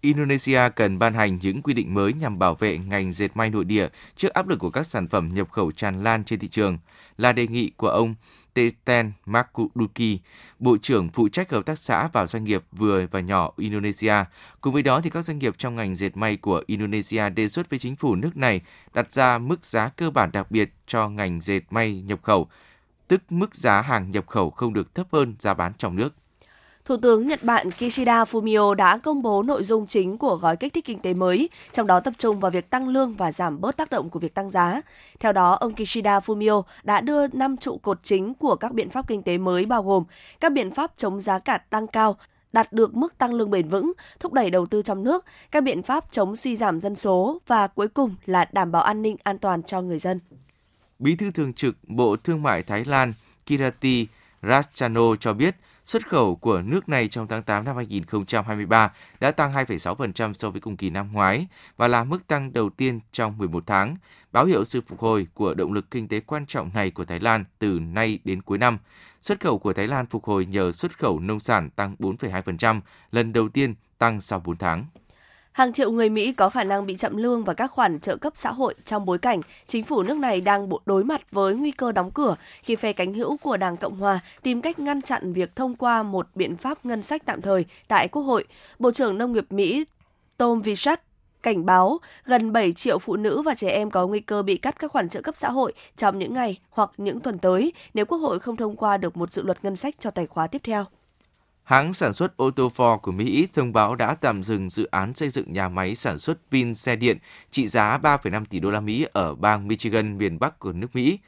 Indonesia 0.00 0.60
cần 0.76 0.98
ban 0.98 1.14
hành 1.14 1.38
những 1.42 1.62
quy 1.62 1.74
định 1.74 1.94
mới 1.94 2.12
nhằm 2.12 2.38
bảo 2.38 2.54
vệ 2.54 2.78
ngành 2.78 3.12
dệt 3.12 3.36
may 3.36 3.50
nội 3.50 3.64
địa 3.64 3.88
trước 4.16 4.34
áp 4.34 4.48
lực 4.48 4.58
của 4.58 4.70
các 4.70 4.86
sản 4.86 5.08
phẩm 5.08 5.30
nhập 5.34 5.50
khẩu 5.50 5.72
tràn 5.72 6.04
lan 6.04 6.24
trên 6.24 6.38
thị 6.38 6.48
trường, 6.48 6.78
là 7.18 7.32
đề 7.32 7.46
nghị 7.46 7.70
của 7.76 7.88
ông 7.88 8.14
Teten 8.54 9.12
Makuduki, 9.26 10.18
Bộ 10.58 10.76
trưởng 10.82 11.08
phụ 11.08 11.28
trách 11.28 11.50
hợp 11.50 11.66
tác 11.66 11.78
xã 11.78 12.08
và 12.12 12.26
doanh 12.26 12.44
nghiệp 12.44 12.62
vừa 12.72 13.06
và 13.10 13.20
nhỏ 13.20 13.52
Indonesia. 13.56 14.14
Cùng 14.60 14.72
với 14.72 14.82
đó, 14.82 15.00
thì 15.00 15.10
các 15.10 15.22
doanh 15.22 15.38
nghiệp 15.38 15.54
trong 15.58 15.74
ngành 15.74 15.94
dệt 15.94 16.16
may 16.16 16.36
của 16.36 16.62
Indonesia 16.66 17.28
đề 17.30 17.48
xuất 17.48 17.70
với 17.70 17.78
chính 17.78 17.96
phủ 17.96 18.14
nước 18.14 18.36
này 18.36 18.60
đặt 18.94 19.12
ra 19.12 19.38
mức 19.38 19.64
giá 19.64 19.88
cơ 19.88 20.10
bản 20.10 20.32
đặc 20.32 20.50
biệt 20.50 20.72
cho 20.86 21.08
ngành 21.08 21.40
dệt 21.40 21.60
may 21.70 22.00
nhập 22.00 22.18
khẩu, 22.22 22.48
tức 23.08 23.22
mức 23.30 23.54
giá 23.54 23.80
hàng 23.80 24.10
nhập 24.10 24.26
khẩu 24.26 24.50
không 24.50 24.72
được 24.72 24.94
thấp 24.94 25.06
hơn 25.12 25.36
giá 25.38 25.54
bán 25.54 25.72
trong 25.78 25.96
nước. 25.96 26.14
Thủ 26.84 26.96
tướng 26.96 27.26
Nhật 27.26 27.42
Bản 27.42 27.70
Kishida 27.70 28.24
Fumio 28.24 28.74
đã 28.74 28.98
công 28.98 29.22
bố 29.22 29.42
nội 29.42 29.64
dung 29.64 29.86
chính 29.86 30.18
của 30.18 30.36
gói 30.36 30.56
kích 30.56 30.72
thích 30.72 30.84
kinh 30.84 30.98
tế 30.98 31.14
mới, 31.14 31.48
trong 31.72 31.86
đó 31.86 32.00
tập 32.00 32.14
trung 32.18 32.40
vào 32.40 32.50
việc 32.50 32.70
tăng 32.70 32.88
lương 32.88 33.14
và 33.14 33.32
giảm 33.32 33.60
bớt 33.60 33.76
tác 33.76 33.90
động 33.90 34.10
của 34.10 34.18
việc 34.18 34.34
tăng 34.34 34.50
giá. 34.50 34.80
Theo 35.20 35.32
đó, 35.32 35.52
ông 35.52 35.74
Kishida 35.74 36.18
Fumio 36.18 36.62
đã 36.82 37.00
đưa 37.00 37.28
5 37.28 37.56
trụ 37.56 37.78
cột 37.78 38.02
chính 38.02 38.34
của 38.34 38.56
các 38.56 38.72
biện 38.72 38.88
pháp 38.88 39.08
kinh 39.08 39.22
tế 39.22 39.38
mới 39.38 39.66
bao 39.66 39.82
gồm 39.82 40.04
các 40.40 40.52
biện 40.52 40.74
pháp 40.74 40.92
chống 40.96 41.20
giá 41.20 41.38
cả 41.38 41.58
tăng 41.58 41.86
cao, 41.86 42.16
đạt 42.52 42.72
được 42.72 42.94
mức 42.94 43.18
tăng 43.18 43.34
lương 43.34 43.50
bền 43.50 43.68
vững, 43.68 43.92
thúc 44.20 44.32
đẩy 44.32 44.50
đầu 44.50 44.66
tư 44.66 44.82
trong 44.82 45.04
nước, 45.04 45.24
các 45.50 45.62
biện 45.62 45.82
pháp 45.82 46.04
chống 46.10 46.36
suy 46.36 46.56
giảm 46.56 46.80
dân 46.80 46.96
số 46.96 47.38
và 47.46 47.66
cuối 47.66 47.88
cùng 47.88 48.14
là 48.26 48.44
đảm 48.52 48.72
bảo 48.72 48.82
an 48.82 49.02
ninh 49.02 49.16
an 49.24 49.38
toàn 49.38 49.62
cho 49.62 49.80
người 49.80 49.98
dân. 49.98 50.20
Bí 50.98 51.16
thư 51.16 51.30
thường 51.30 51.52
trực 51.52 51.74
Bộ 51.88 52.16
Thương 52.24 52.42
mại 52.42 52.62
Thái 52.62 52.84
Lan 52.84 53.12
Kirati 53.46 54.06
Ratchano 54.42 55.16
cho 55.20 55.32
biết, 55.32 55.56
Xuất 55.92 56.08
khẩu 56.08 56.36
của 56.36 56.62
nước 56.62 56.88
này 56.88 57.08
trong 57.08 57.26
tháng 57.26 57.42
8 57.42 57.64
năm 57.64 57.76
2023 57.76 58.92
đã 59.20 59.30
tăng 59.30 59.52
2,6% 59.52 60.32
so 60.32 60.50
với 60.50 60.60
cùng 60.60 60.76
kỳ 60.76 60.90
năm 60.90 61.12
ngoái 61.12 61.46
và 61.76 61.88
là 61.88 62.04
mức 62.04 62.26
tăng 62.26 62.52
đầu 62.52 62.70
tiên 62.70 63.00
trong 63.10 63.38
11 63.38 63.64
tháng, 63.66 63.96
báo 64.32 64.44
hiệu 64.44 64.64
sự 64.64 64.80
phục 64.86 65.00
hồi 65.00 65.26
của 65.34 65.54
động 65.54 65.72
lực 65.72 65.90
kinh 65.90 66.08
tế 66.08 66.20
quan 66.20 66.46
trọng 66.46 66.70
này 66.74 66.90
của 66.90 67.04
Thái 67.04 67.20
Lan 67.20 67.44
từ 67.58 67.78
nay 67.78 68.18
đến 68.24 68.42
cuối 68.42 68.58
năm. 68.58 68.78
Xuất 69.20 69.40
khẩu 69.40 69.58
của 69.58 69.72
Thái 69.72 69.88
Lan 69.88 70.06
phục 70.06 70.24
hồi 70.24 70.46
nhờ 70.46 70.72
xuất 70.72 70.98
khẩu 70.98 71.20
nông 71.20 71.40
sản 71.40 71.70
tăng 71.70 71.96
4,2%, 71.98 72.80
lần 73.10 73.32
đầu 73.32 73.48
tiên 73.48 73.74
tăng 73.98 74.20
sau 74.20 74.40
4 74.40 74.56
tháng. 74.56 74.84
Hàng 75.52 75.72
triệu 75.72 75.90
người 75.90 76.08
Mỹ 76.08 76.32
có 76.32 76.48
khả 76.48 76.64
năng 76.64 76.86
bị 76.86 76.96
chậm 76.96 77.16
lương 77.16 77.44
và 77.44 77.54
các 77.54 77.70
khoản 77.70 78.00
trợ 78.00 78.16
cấp 78.16 78.32
xã 78.36 78.52
hội 78.52 78.74
trong 78.84 79.04
bối 79.04 79.18
cảnh 79.18 79.40
chính 79.66 79.84
phủ 79.84 80.02
nước 80.02 80.16
này 80.16 80.40
đang 80.40 80.68
đối 80.86 81.04
mặt 81.04 81.20
với 81.30 81.54
nguy 81.54 81.70
cơ 81.70 81.92
đóng 81.92 82.10
cửa 82.10 82.36
khi 82.62 82.76
phe 82.76 82.92
cánh 82.92 83.14
hữu 83.14 83.36
của 83.36 83.56
Đảng 83.56 83.76
Cộng 83.76 83.96
Hòa 83.96 84.20
tìm 84.42 84.62
cách 84.62 84.78
ngăn 84.78 85.02
chặn 85.02 85.32
việc 85.32 85.56
thông 85.56 85.74
qua 85.74 86.02
một 86.02 86.28
biện 86.34 86.56
pháp 86.56 86.86
ngân 86.86 87.02
sách 87.02 87.22
tạm 87.24 87.42
thời 87.42 87.64
tại 87.88 88.08
Quốc 88.08 88.22
hội. 88.22 88.44
Bộ 88.78 88.92
trưởng 88.92 89.18
Nông 89.18 89.32
nghiệp 89.32 89.46
Mỹ 89.50 89.84
Tom 90.36 90.62
Vilsack 90.62 91.02
cảnh 91.42 91.66
báo 91.66 91.98
gần 92.24 92.52
7 92.52 92.72
triệu 92.72 92.98
phụ 92.98 93.16
nữ 93.16 93.42
và 93.42 93.54
trẻ 93.54 93.68
em 93.68 93.90
có 93.90 94.06
nguy 94.06 94.20
cơ 94.20 94.42
bị 94.42 94.56
cắt 94.56 94.78
các 94.78 94.92
khoản 94.92 95.08
trợ 95.08 95.20
cấp 95.20 95.36
xã 95.36 95.50
hội 95.50 95.72
trong 95.96 96.18
những 96.18 96.34
ngày 96.34 96.58
hoặc 96.70 96.90
những 96.96 97.20
tuần 97.20 97.38
tới 97.38 97.72
nếu 97.94 98.06
Quốc 98.06 98.18
hội 98.18 98.38
không 98.38 98.56
thông 98.56 98.76
qua 98.76 98.96
được 98.96 99.16
một 99.16 99.32
dự 99.32 99.42
luật 99.42 99.64
ngân 99.64 99.76
sách 99.76 99.94
cho 99.98 100.10
tài 100.10 100.26
khóa 100.26 100.46
tiếp 100.46 100.60
theo. 100.64 100.84
Hãng 101.64 101.92
sản 101.92 102.12
xuất 102.12 102.36
ô 102.36 102.50
tô 102.50 102.72
Ford 102.76 102.98
của 102.98 103.12
Mỹ 103.12 103.48
thông 103.54 103.72
báo 103.72 103.94
đã 103.94 104.14
tạm 104.14 104.42
dừng 104.42 104.70
dự 104.70 104.84
án 104.84 105.14
xây 105.14 105.28
dựng 105.28 105.52
nhà 105.52 105.68
máy 105.68 105.94
sản 105.94 106.18
xuất 106.18 106.38
pin 106.50 106.74
xe 106.74 106.96
điện 106.96 107.18
trị 107.50 107.68
giá 107.68 107.98
3,5 107.98 108.44
tỷ 108.44 108.60
đô 108.60 108.70
la 108.70 108.80
Mỹ 108.80 109.06
ở 109.12 109.34
bang 109.34 109.68
Michigan 109.68 110.18
miền 110.18 110.38
Bắc 110.38 110.58
của 110.58 110.72
nước 110.72 110.94
Mỹ. 110.94 111.18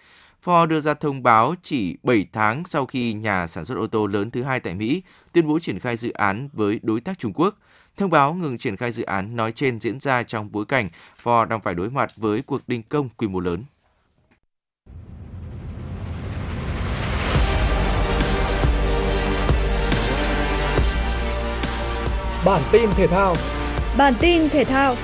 Ford 0.44 0.66
đưa 0.66 0.80
ra 0.80 0.94
thông 0.94 1.22
báo 1.22 1.54
chỉ 1.62 1.96
7 2.02 2.26
tháng 2.32 2.64
sau 2.64 2.86
khi 2.86 3.12
nhà 3.12 3.46
sản 3.46 3.64
xuất 3.64 3.78
ô 3.78 3.86
tô 3.86 4.06
lớn 4.06 4.30
thứ 4.30 4.42
hai 4.42 4.60
tại 4.60 4.74
Mỹ 4.74 5.02
tuyên 5.32 5.48
bố 5.48 5.58
triển 5.58 5.78
khai 5.78 5.96
dự 5.96 6.12
án 6.12 6.48
với 6.52 6.80
đối 6.82 7.00
tác 7.00 7.18
Trung 7.18 7.32
Quốc. 7.32 7.54
Thông 7.96 8.10
báo 8.10 8.34
ngừng 8.34 8.58
triển 8.58 8.76
khai 8.76 8.92
dự 8.92 9.02
án 9.02 9.36
nói 9.36 9.52
trên 9.52 9.80
diễn 9.80 10.00
ra 10.00 10.22
trong 10.22 10.52
bối 10.52 10.64
cảnh 10.64 10.88
Ford 11.22 11.44
đang 11.44 11.60
phải 11.60 11.74
đối 11.74 11.90
mặt 11.90 12.12
với 12.16 12.42
cuộc 12.42 12.68
đình 12.68 12.82
công 12.82 13.08
quy 13.08 13.28
mô 13.28 13.40
lớn. 13.40 13.64
Bản 22.44 22.62
tin 22.72 22.90
thể 22.96 23.06
thao. 23.06 23.36
Bản 23.98 24.14
tin 24.20 24.48
thể 24.48 24.64
thao. 24.64 24.94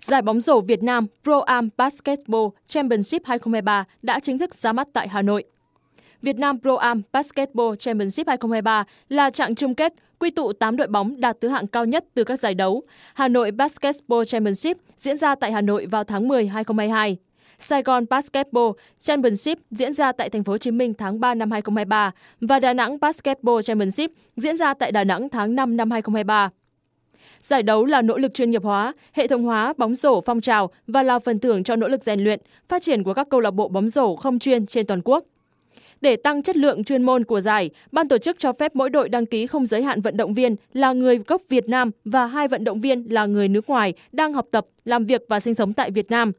Giải 0.00 0.22
bóng 0.22 0.40
rổ 0.40 0.60
Việt 0.60 0.82
Nam 0.82 1.06
Pro 1.24 1.40
Am 1.40 1.68
Basketball 1.76 2.46
Championship 2.66 3.22
2023 3.24 3.84
đã 4.02 4.20
chính 4.20 4.38
thức 4.38 4.54
ra 4.54 4.72
mắt 4.72 4.88
tại 4.92 5.08
Hà 5.08 5.22
Nội. 5.22 5.44
Việt 6.22 6.36
Nam 6.36 6.60
Pro 6.60 6.76
Am 6.76 7.02
Basketball 7.12 7.74
Championship 7.78 8.28
2023 8.28 8.84
là 9.08 9.30
trạng 9.30 9.54
chung 9.54 9.74
kết 9.74 9.92
quy 10.18 10.30
tụ 10.30 10.52
8 10.52 10.76
đội 10.76 10.86
bóng 10.86 11.20
đạt 11.20 11.36
thứ 11.40 11.48
hạng 11.48 11.66
cao 11.66 11.84
nhất 11.84 12.04
từ 12.14 12.24
các 12.24 12.38
giải 12.38 12.54
đấu. 12.54 12.82
Hà 13.14 13.28
Nội 13.28 13.50
Basketball 13.50 14.24
Championship 14.26 14.76
diễn 14.96 15.18
ra 15.18 15.34
tại 15.34 15.52
Hà 15.52 15.60
Nội 15.60 15.86
vào 15.86 16.04
tháng 16.04 16.28
10 16.28 16.46
2022. 16.46 17.16
Saigon 17.64 18.04
Basketball 18.10 18.70
Championship 18.98 19.58
diễn 19.70 19.92
ra 19.92 20.12
tại 20.12 20.30
thành 20.30 20.44
phố 20.44 20.52
Hồ 20.52 20.58
Chí 20.58 20.70
Minh 20.70 20.94
tháng 20.94 21.20
3 21.20 21.34
năm 21.34 21.50
2023 21.50 22.12
và 22.40 22.60
Đà 22.60 22.72
Nẵng 22.72 23.00
Basketball 23.00 23.62
Championship 23.64 24.10
diễn 24.36 24.56
ra 24.56 24.74
tại 24.74 24.92
Đà 24.92 25.04
Nẵng 25.04 25.28
tháng 25.28 25.54
5 25.54 25.76
năm 25.76 25.90
2023. 25.90 26.50
Giải 27.40 27.62
đấu 27.62 27.84
là 27.84 28.02
nỗ 28.02 28.16
lực 28.18 28.34
chuyên 28.34 28.50
nghiệp 28.50 28.62
hóa, 28.62 28.92
hệ 29.12 29.26
thống 29.26 29.42
hóa 29.42 29.72
bóng 29.76 29.96
rổ 29.96 30.20
phong 30.20 30.40
trào 30.40 30.70
và 30.86 31.02
là 31.02 31.18
phần 31.18 31.38
thưởng 31.38 31.64
cho 31.64 31.76
nỗ 31.76 31.88
lực 31.88 32.02
rèn 32.02 32.20
luyện, 32.20 32.40
phát 32.68 32.82
triển 32.82 33.02
của 33.02 33.14
các 33.14 33.28
câu 33.30 33.40
lạc 33.40 33.50
bộ 33.50 33.68
bóng 33.68 33.88
rổ 33.88 34.16
không 34.16 34.38
chuyên 34.38 34.66
trên 34.66 34.86
toàn 34.86 35.00
quốc. 35.04 35.24
Để 36.00 36.16
tăng 36.16 36.42
chất 36.42 36.56
lượng 36.56 36.84
chuyên 36.84 37.02
môn 37.02 37.24
của 37.24 37.40
giải, 37.40 37.70
ban 37.92 38.08
tổ 38.08 38.18
chức 38.18 38.38
cho 38.38 38.52
phép 38.52 38.76
mỗi 38.76 38.90
đội 38.90 39.08
đăng 39.08 39.26
ký 39.26 39.46
không 39.46 39.66
giới 39.66 39.82
hạn 39.82 40.00
vận 40.00 40.16
động 40.16 40.34
viên 40.34 40.54
là 40.72 40.92
người 40.92 41.18
gốc 41.18 41.42
Việt 41.48 41.68
Nam 41.68 41.90
và 42.04 42.26
hai 42.26 42.48
vận 42.48 42.64
động 42.64 42.80
viên 42.80 43.06
là 43.10 43.26
người 43.26 43.48
nước 43.48 43.68
ngoài 43.68 43.94
đang 44.12 44.32
học 44.32 44.46
tập, 44.50 44.66
làm 44.84 45.04
việc 45.06 45.22
và 45.28 45.40
sinh 45.40 45.54
sống 45.54 45.72
tại 45.72 45.90
Việt 45.90 46.10
Nam. 46.10 46.32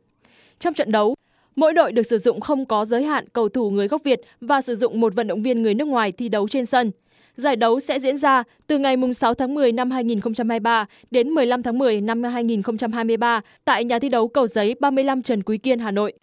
Trong 0.64 0.74
trận 0.74 0.92
đấu, 0.92 1.16
mỗi 1.56 1.74
đội 1.74 1.92
được 1.92 2.04
sử 2.04 2.18
dụng 2.18 2.40
không 2.40 2.66
có 2.66 2.86
giới 2.86 3.04
hạn 3.04 3.26
cầu 3.34 3.50
thủ 3.50 3.70
người 3.70 3.88
gốc 3.88 4.04
Việt 4.04 4.22
và 4.42 4.62
sử 4.62 4.76
dụng 4.76 5.00
một 5.00 5.16
vận 5.16 5.28
động 5.28 5.44
viên 5.44 5.62
người 5.62 5.74
nước 5.74 5.88
ngoài 5.88 6.12
thi 6.12 6.30
đấu 6.30 6.48
trên 6.48 6.66
sân. 6.66 6.92
Giải 7.36 7.56
đấu 7.56 7.80
sẽ 7.80 8.00
diễn 8.00 8.18
ra 8.18 8.44
từ 8.68 8.78
ngày 8.78 8.96
6 9.14 9.34
tháng 9.34 9.54
10 9.56 9.72
năm 9.72 9.92
2023 9.92 10.86
đến 11.12 11.30
15 11.30 11.64
tháng 11.64 11.78
10 11.78 12.02
năm 12.02 12.24
2023 12.24 13.42
tại 13.66 13.84
nhà 13.84 14.00
thi 14.00 14.10
đấu 14.10 14.28
Cầu 14.28 14.48
Giấy 14.48 14.76
35 14.80 15.22
Trần 15.22 15.44
Quý 15.44 15.58
Kiên, 15.58 15.80
Hà 15.80 15.92
Nội. 15.92 16.14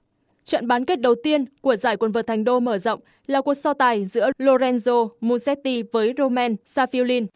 Trận 0.44 0.68
bán 0.68 0.85
kết 0.85 1.00
đầu 1.00 1.14
tiên 1.22 1.44
của 1.61 1.76
giải 1.76 1.96
quần 1.96 2.12
vợt 2.12 2.26
thành 2.26 2.44
đô 2.44 2.61
mở 2.61 2.79
rộng 2.79 3.00
là 3.26 3.40
cuộc 3.40 3.55
so 3.55 3.74
tài 3.74 4.05
giữa 4.05 4.31
Lorenzo 4.38 5.09
Musetti 5.20 5.83
với 5.83 6.14
Roman 6.18 6.57
Safiulin. 6.66 7.26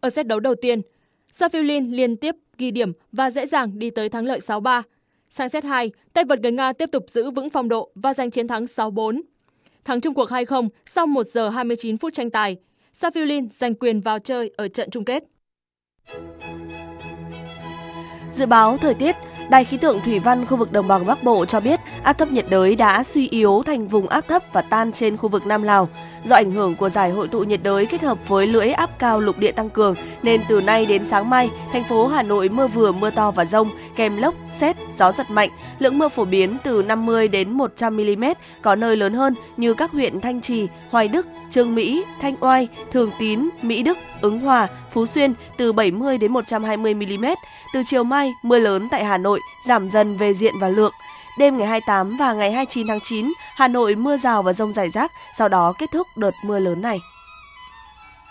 Ở 0.00 0.10
set 0.10 0.26
đấu 0.26 0.40
đầu 0.40 0.54
tiên, 0.54 0.80
Safiulin 1.32 1.94
liên 1.94 2.16
tiếp 2.16 2.36
ghi 2.58 2.70
điểm 2.70 2.92
và 3.12 3.30
dễ 3.30 3.46
dàng 3.46 3.78
đi 3.78 3.90
tới 3.90 4.08
thắng 4.08 4.26
lợi 4.26 4.38
6-3. 4.38 4.82
Sang 5.34 5.48
set 5.48 5.64
2, 5.64 5.90
tay 6.12 6.24
vợt 6.24 6.40
người 6.40 6.52
Nga 6.52 6.72
tiếp 6.72 6.88
tục 6.92 7.04
giữ 7.06 7.30
vững 7.30 7.50
phong 7.50 7.68
độ 7.68 7.90
và 7.94 8.14
giành 8.14 8.30
chiến 8.30 8.48
thắng 8.48 8.64
6-4. 8.64 9.20
Thắng 9.84 10.00
chung 10.00 10.14
cuộc 10.14 10.28
2-0 10.28 10.68
sau 10.86 11.06
1 11.06 11.26
giờ 11.26 11.48
29 11.48 11.96
phút 11.96 12.12
tranh 12.12 12.30
tài. 12.30 12.56
Safiulin 12.94 13.48
giành 13.50 13.74
quyền 13.74 14.00
vào 14.00 14.18
chơi 14.18 14.50
ở 14.56 14.68
trận 14.68 14.90
chung 14.90 15.04
kết. 15.04 15.24
Dự 18.32 18.46
báo 18.46 18.76
thời 18.76 18.94
tiết, 18.94 19.16
Đài 19.52 19.64
khí 19.64 19.76
tượng 19.76 20.00
thủy 20.04 20.18
văn 20.18 20.46
khu 20.46 20.56
vực 20.56 20.72
đồng 20.72 20.88
bằng 20.88 21.06
Bắc 21.06 21.22
Bộ 21.22 21.44
cho 21.44 21.60
biết 21.60 21.80
áp 22.02 22.12
thấp 22.12 22.32
nhiệt 22.32 22.46
đới 22.50 22.76
đã 22.76 23.02
suy 23.02 23.28
yếu 23.28 23.62
thành 23.66 23.88
vùng 23.88 24.08
áp 24.08 24.28
thấp 24.28 24.42
và 24.52 24.62
tan 24.62 24.92
trên 24.92 25.16
khu 25.16 25.28
vực 25.28 25.46
Nam 25.46 25.62
Lào. 25.62 25.88
Do 26.24 26.36
ảnh 26.36 26.50
hưởng 26.50 26.76
của 26.76 26.88
giải 26.88 27.10
hội 27.10 27.28
tụ 27.28 27.40
nhiệt 27.40 27.60
đới 27.62 27.86
kết 27.86 28.02
hợp 28.02 28.18
với 28.28 28.46
lưỡi 28.46 28.72
áp 28.72 28.90
cao 28.98 29.20
lục 29.20 29.38
địa 29.38 29.52
tăng 29.52 29.70
cường 29.70 29.94
nên 30.22 30.40
từ 30.48 30.60
nay 30.60 30.86
đến 30.86 31.04
sáng 31.04 31.30
mai, 31.30 31.50
thành 31.72 31.84
phố 31.88 32.06
Hà 32.06 32.22
Nội 32.22 32.48
mưa 32.48 32.68
vừa 32.68 32.92
mưa 32.92 33.10
to 33.10 33.30
và 33.30 33.44
rông 33.44 33.70
kèm 33.96 34.16
lốc, 34.16 34.34
xét, 34.48 34.76
gió 34.92 35.12
giật 35.12 35.30
mạnh. 35.30 35.50
Lượng 35.78 35.98
mưa 35.98 36.08
phổ 36.08 36.24
biến 36.24 36.56
từ 36.64 36.82
50 36.82 37.28
đến 37.28 37.50
100 37.50 37.96
mm, 37.96 38.24
có 38.62 38.74
nơi 38.74 38.96
lớn 38.96 39.14
hơn 39.14 39.34
như 39.56 39.74
các 39.74 39.92
huyện 39.92 40.20
Thanh 40.20 40.40
Trì, 40.40 40.68
Hoài 40.90 41.08
Đức, 41.08 41.26
Trương 41.52 41.74
Mỹ, 41.74 42.04
Thanh 42.20 42.36
Oai, 42.40 42.68
Thường 42.90 43.10
Tín, 43.18 43.48
Mỹ 43.62 43.82
Đức, 43.82 43.98
Ứng 44.20 44.40
Hòa, 44.40 44.68
Phú 44.90 45.06
Xuyên 45.06 45.32
từ 45.56 45.72
70 45.72 46.18
đến 46.18 46.32
120 46.32 46.94
mm. 46.94 47.24
Từ 47.74 47.82
chiều 47.86 48.04
mai, 48.04 48.32
mưa 48.42 48.58
lớn 48.58 48.88
tại 48.90 49.04
Hà 49.04 49.18
Nội 49.18 49.40
giảm 49.66 49.90
dần 49.90 50.16
về 50.16 50.34
diện 50.34 50.54
và 50.60 50.68
lượng. 50.68 50.92
Đêm 51.38 51.58
ngày 51.58 51.66
28 51.66 52.16
và 52.16 52.32
ngày 52.32 52.52
29 52.52 52.86
tháng 52.88 53.00
9, 53.00 53.32
Hà 53.56 53.68
Nội 53.68 53.94
mưa 53.94 54.16
rào 54.16 54.42
và 54.42 54.52
rông 54.52 54.72
rải 54.72 54.90
rác, 54.90 55.12
sau 55.38 55.48
đó 55.48 55.74
kết 55.78 55.90
thúc 55.92 56.06
đợt 56.16 56.30
mưa 56.44 56.58
lớn 56.58 56.82
này. 56.82 56.98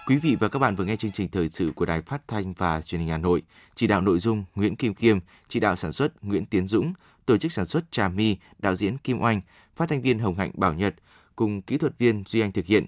Quý 0.07 0.17
vị 0.17 0.36
và 0.39 0.47
các 0.47 0.60
bạn 0.60 0.75
vừa 0.75 0.86
nghe 0.86 0.95
chương 0.95 1.12
trình 1.12 1.27
thời 1.27 1.49
sự 1.49 1.71
của 1.75 1.86
Đài 1.86 2.01
Phát 2.01 2.21
thanh 2.27 2.53
và 2.53 2.81
Truyền 2.81 3.01
hình 3.01 3.10
Hà 3.10 3.17
Nội. 3.17 3.41
Chỉ 3.75 3.88
đạo 3.88 4.01
nội 4.01 4.19
dung 4.19 4.43
Nguyễn 4.55 4.75
Kim 4.75 4.93
Kiêm, 4.93 5.19
chỉ 5.47 5.60
đạo 5.60 5.75
sản 5.75 5.91
xuất 5.91 6.23
Nguyễn 6.23 6.45
Tiến 6.45 6.67
Dũng, 6.67 6.93
tổ 7.25 7.38
chức 7.38 7.51
sản 7.51 7.65
xuất 7.65 7.91
Trà 7.91 8.10
My, 8.10 8.38
đạo 8.60 8.75
diễn 8.75 8.97
Kim 8.97 9.21
Oanh, 9.21 9.41
phát 9.75 9.89
thanh 9.89 10.01
viên 10.01 10.19
Hồng 10.19 10.38
Hạnh 10.38 10.51
Bảo 10.53 10.73
Nhật 10.73 10.95
cùng 11.36 11.62
kỹ 11.62 11.77
thuật 11.77 11.97
viên 11.97 12.23
Duy 12.25 12.41
Anh 12.41 12.51
thực 12.51 12.65
hiện. 12.65 12.86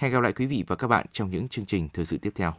Hẹn 0.00 0.12
gặp 0.12 0.20
lại 0.20 0.32
quý 0.32 0.46
vị 0.46 0.64
và 0.66 0.76
các 0.76 0.88
bạn 0.88 1.06
trong 1.12 1.30
những 1.30 1.48
chương 1.48 1.66
trình 1.66 1.88
thời 1.92 2.06
sự 2.06 2.18
tiếp 2.18 2.32
theo. 2.34 2.52